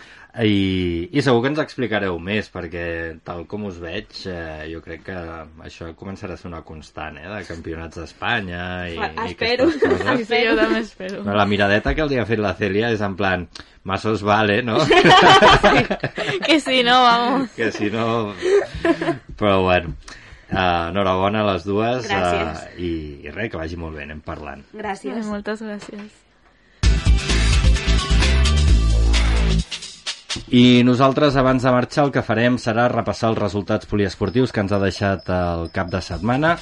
i, 0.43 1.09
i 1.17 1.21
segur 1.25 1.41
que 1.41 1.49
ens 1.49 1.59
explicareu 1.63 2.19
més 2.21 2.49
perquè 2.53 2.83
tal 3.25 3.45
com 3.49 3.63
us 3.69 3.79
veig 3.81 4.11
eh, 4.29 4.67
jo 4.69 4.81
crec 4.85 5.01
que 5.07 5.15
això 5.65 5.87
començarà 5.97 6.35
a 6.35 6.37
ser 6.37 6.49
una 6.51 6.61
constant 6.67 7.17
eh, 7.17 7.25
de 7.31 7.39
campionats 7.47 7.97
d'Espanya 7.97 8.61
i, 8.91 8.97
i 8.99 9.31
espero. 9.31 9.69
aquestes 9.71 9.81
coses. 9.81 10.27
Sí, 10.29 10.41
jo 10.45 10.53
també 10.59 10.83
espero. 10.83 11.23
No, 11.25 11.33
la 11.37 11.47
miradeta 11.49 11.95
que 11.97 12.05
li 12.11 12.19
ha 12.21 12.27
fet 12.29 12.41
la 12.43 12.53
Celia 12.59 12.91
és 12.93 13.01
en 13.01 13.15
plan 13.17 13.47
más 13.87 14.05
os 14.05 14.21
vale, 14.21 14.61
no? 14.61 14.77
Que 16.45 16.59
si 16.59 16.83
no, 16.83 17.01
vamos. 17.03 17.49
que 17.55 17.71
si 17.71 17.89
no... 17.89 18.33
Però 19.37 19.61
bueno, 19.63 19.93
uh, 20.51 20.89
enhorabona 20.91 21.41
a 21.41 21.53
les 21.53 21.65
dues 21.67 22.05
Gràcies. 22.07 22.63
eh, 22.75 22.81
i, 22.83 22.91
i 23.27 23.31
res, 23.33 23.51
que 23.51 23.57
vagi 23.61 23.77
molt 23.79 23.95
bé, 23.97 24.03
anem 24.07 24.21
parlant. 24.25 24.63
Gràcies. 24.75 25.23
Moltes 25.27 25.61
gràcies. 25.63 26.26
I 30.47 30.81
nosaltres, 30.87 31.35
abans 31.35 31.63
de 31.63 31.71
marxar, 31.75 32.05
el 32.07 32.11
que 32.15 32.23
farem 32.23 32.55
serà 32.55 32.85
repassar 32.87 33.33
els 33.33 33.39
resultats 33.41 33.89
poliesportius 33.89 34.53
que 34.55 34.61
ens 34.63 34.71
ha 34.71 34.79
deixat 34.79 35.27
el 35.27 35.67
cap 35.75 35.89
de 35.91 35.99
setmana. 35.99 36.53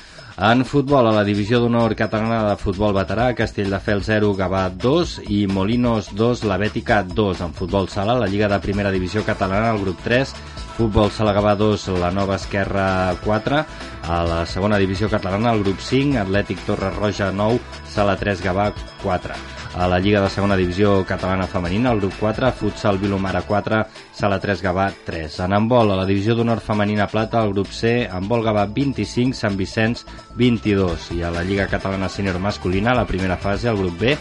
En 0.42 0.66
futbol, 0.66 1.06
a 1.06 1.14
la 1.14 1.24
divisió 1.24 1.60
d'honor 1.62 1.94
catalana 1.96 2.40
de 2.48 2.56
futbol 2.58 2.96
veterà, 2.98 3.28
Castelldefels 3.38 4.10
0, 4.10 4.32
Gavà 4.40 4.64
2 4.74 5.20
i 5.30 5.46
Molinos 5.46 6.10
2, 6.18 6.44
la 6.50 6.58
Bètica 6.58 7.04
2. 7.06 7.44
En 7.46 7.54
futbol 7.54 7.86
sala, 7.94 8.18
la 8.18 8.28
Lliga 8.28 8.50
de 8.50 8.60
Primera 8.60 8.92
Divisió 8.92 9.22
Catalana, 9.24 9.70
el 9.76 9.84
grup 9.86 10.02
3, 10.04 10.34
Futbol 10.76 11.12
Sala 11.12 11.32
Gavà 11.38 11.54
2, 11.56 11.86
la 12.02 12.10
Nova 12.12 12.36
Esquerra 12.36 13.16
4. 13.24 13.62
A 14.10 14.18
la 14.28 14.42
segona 14.50 14.82
divisió 14.82 15.08
catalana, 15.14 15.54
el 15.54 15.62
grup 15.64 15.80
5, 15.80 16.18
Atlètic 16.26 16.66
Torre 16.66 16.90
Roja 16.98 17.30
9, 17.32 17.62
Sala 17.94 18.18
3 18.18 18.44
Gavà 18.44 18.72
4. 19.06 19.40
A 19.76 19.90
la 19.90 20.00
Lliga 20.00 20.22
de 20.22 20.30
Segona 20.30 20.56
Divisió 20.56 21.04
Catalana 21.04 21.48
Femenina, 21.52 21.92
el 21.92 22.00
grup 22.00 22.14
4, 22.18 22.50
Futsal 22.54 22.98
Vilomara 22.98 23.42
4, 23.42 23.82
Sala 24.16 24.38
3 24.40 24.62
Gavà 24.64 24.86
3. 25.04 25.40
En 25.44 25.52
handbol, 25.52 25.92
a 25.92 25.98
la 26.00 26.06
Divisió 26.08 26.32
d'Honor 26.34 26.62
Femenina 26.64 27.10
Plata, 27.12 27.42
el 27.44 27.52
grup 27.52 27.74
C, 27.76 28.08
handbol 28.08 28.46
Gavà 28.46 28.64
25, 28.72 29.36
Sant 29.36 29.58
Vicenç 29.60 30.06
22. 30.40 31.10
I 31.18 31.26
a 31.28 31.32
la 31.36 31.44
Lliga 31.44 31.68
Catalana 31.68 32.08
Sènior 32.08 32.40
Masculina, 32.40 32.94
la 32.96 33.04
primera 33.06 33.36
fase, 33.36 33.68
el 33.68 33.82
grup 33.82 34.00
B, 34.00 34.14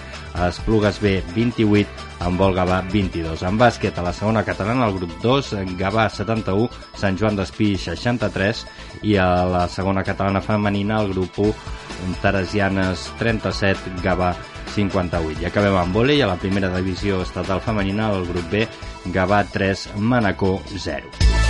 Esplugues 0.49 0.99
B 0.99 1.21
28, 1.37 1.87
handbol 2.27 2.59
Gavà 2.59 2.81
22. 2.91 3.47
En 3.47 3.61
bàsquet, 3.61 3.95
a 3.95 4.09
la 4.09 4.13
segona 4.13 4.43
catalana, 4.43 4.89
el 4.91 4.99
grup 4.99 5.15
2, 5.23 5.53
Gavà 5.79 6.09
71, 6.11 6.67
Sant 6.99 7.21
Joan 7.21 7.39
d'Espí 7.39 7.77
63 7.79 8.67
i 9.07 9.15
a 9.23 9.29
la 9.47 9.69
segona 9.71 10.03
catalana 10.03 10.43
femenina, 10.43 10.99
el 10.99 11.15
grup 11.15 11.39
1, 11.47 11.55
Teresianes 12.27 13.07
37, 13.23 14.03
Gavà 14.03 14.35
58. 14.73 15.43
I 15.43 15.51
acabem 15.51 15.77
amb 15.79 15.97
vòlei 15.97 16.23
a 16.25 16.31
la 16.31 16.41
primera 16.41 16.73
divisió 16.75 17.23
estatal 17.23 17.63
femenina, 17.65 18.11
el 18.17 18.27
grup 18.31 18.51
B, 18.51 18.67
Gavà 19.15 19.45
3, 19.53 19.91
Manacó 20.01 20.59
0. 20.73 21.44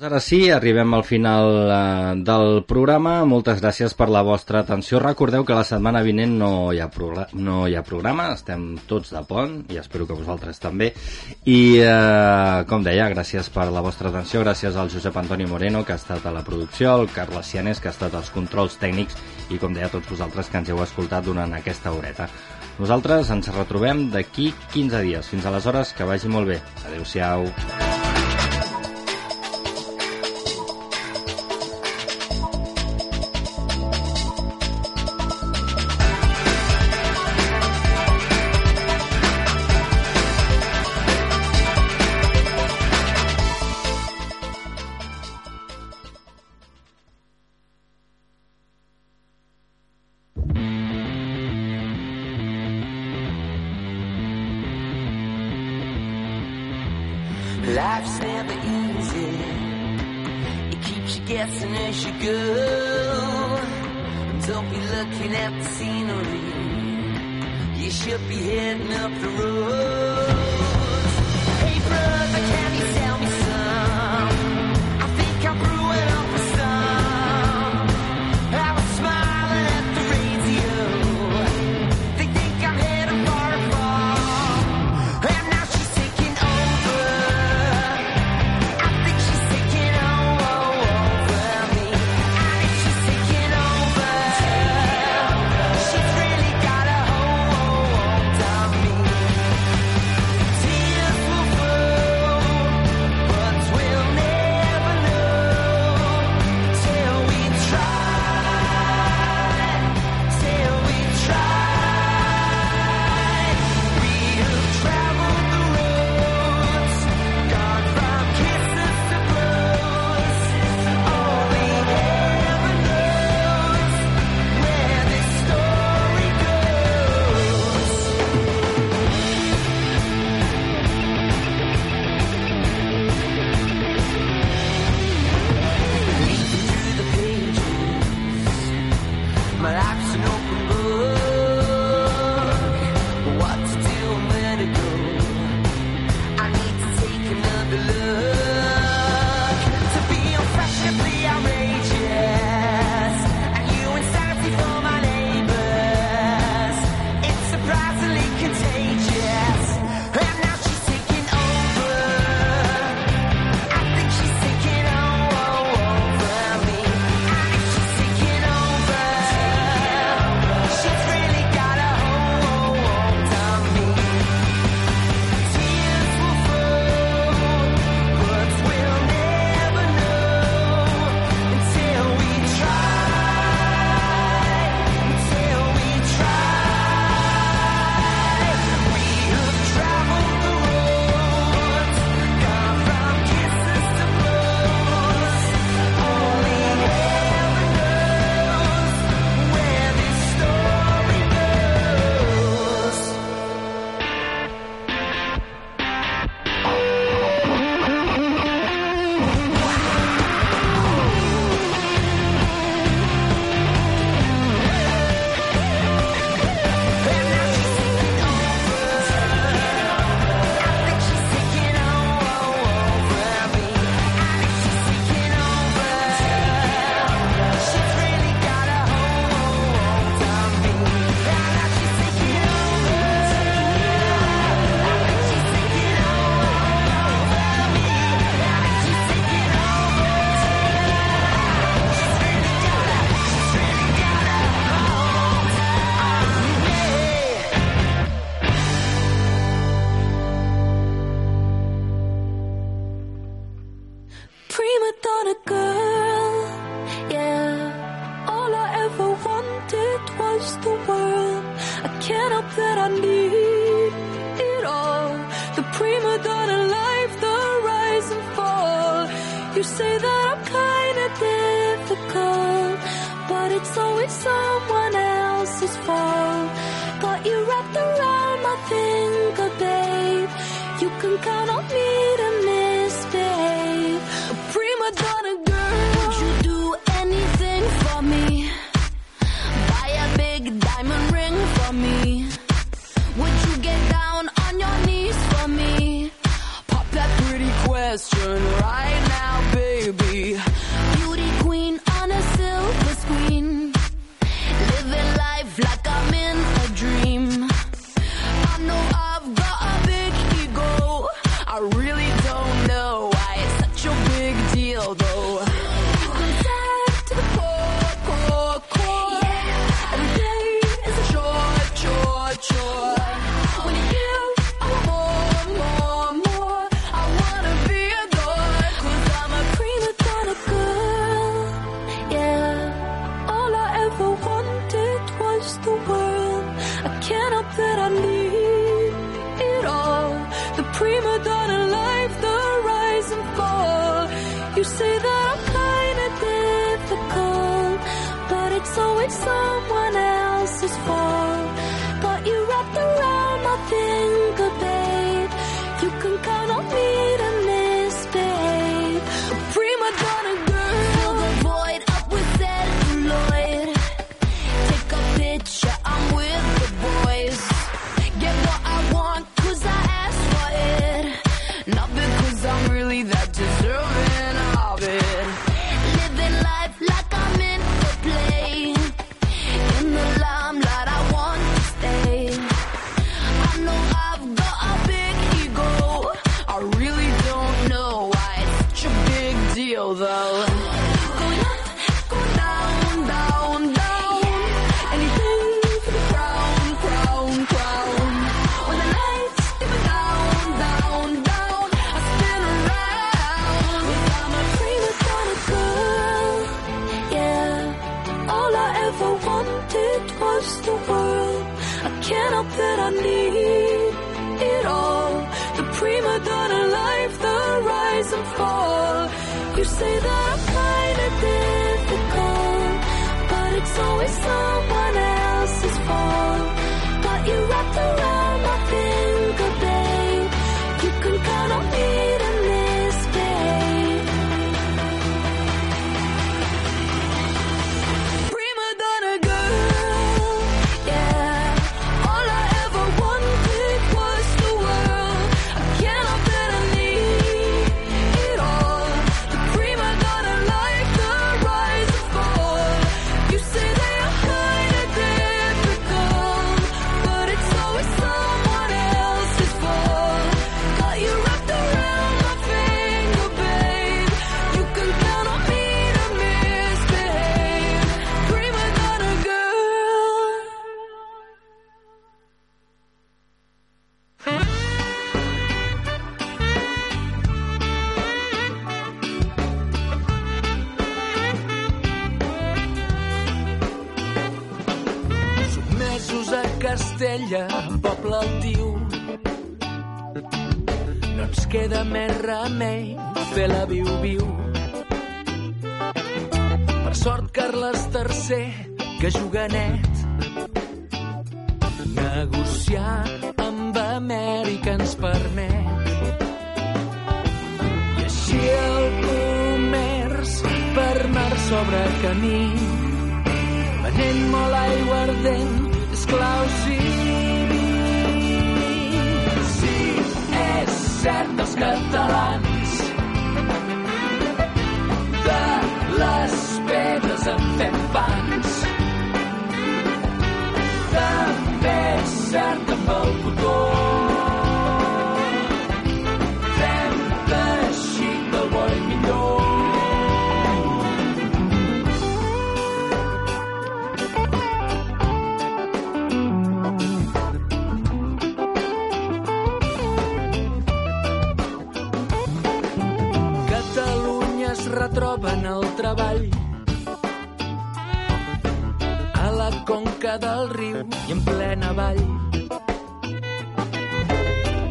Doncs 0.00 0.12
ara 0.14 0.20
sí, 0.24 0.38
arribem 0.48 0.94
al 0.96 1.02
final 1.04 1.50
eh, 1.68 2.12
del 2.24 2.62
programa. 2.64 3.18
Moltes 3.28 3.58
gràcies 3.60 3.92
per 3.92 4.06
la 4.08 4.22
vostra 4.24 4.62
atenció. 4.64 4.96
Recordeu 4.96 5.44
que 5.44 5.52
la 5.52 5.64
setmana 5.68 6.00
vinent 6.00 6.38
no 6.40 6.70
hi 6.72 6.80
ha, 6.80 6.86
no 7.36 7.66
hi 7.68 7.76
ha 7.76 7.82
programa, 7.84 8.30
estem 8.32 8.78
tots 8.88 9.12
de 9.12 9.20
pont 9.28 9.58
i 9.68 9.76
espero 9.76 10.06
que 10.08 10.16
vosaltres 10.16 10.56
també. 10.62 10.88
I, 11.44 11.58
eh, 11.84 12.64
com 12.70 12.86
deia, 12.86 13.10
gràcies 13.12 13.52
per 13.52 13.68
la 13.68 13.84
vostra 13.84 14.08
atenció, 14.08 14.40
gràcies 14.40 14.80
al 14.80 14.88
Josep 14.88 15.20
Antoni 15.20 15.44
Moreno, 15.44 15.84
que 15.84 15.92
ha 15.92 16.00
estat 16.00 16.24
a 16.24 16.32
la 16.32 16.46
producció, 16.48 16.94
al 16.94 17.12
Carles 17.12 17.52
Cianes, 17.52 17.76
que 17.76 17.92
ha 17.92 17.96
estat 17.98 18.16
als 18.16 18.32
controls 18.32 18.80
tècnics, 18.80 19.20
i 19.52 19.60
com 19.60 19.76
deia, 19.76 19.92
tots 19.92 20.08
vosaltres 20.08 20.48
que 20.48 20.62
ens 20.64 20.72
heu 20.72 20.80
escoltat 20.80 21.28
durant 21.28 21.52
aquesta 21.60 21.92
horeta. 21.92 22.30
Nosaltres 22.80 23.36
ens 23.36 23.52
retrobem 23.52 24.06
d'aquí 24.16 24.48
15 24.72 25.04
dies. 25.04 25.28
Fins 25.28 25.44
aleshores, 25.44 25.92
que 25.92 26.08
vagi 26.08 26.32
molt 26.32 26.54
bé. 26.54 26.62
Adéu-siau. 26.88 27.44
Life's 27.44 27.89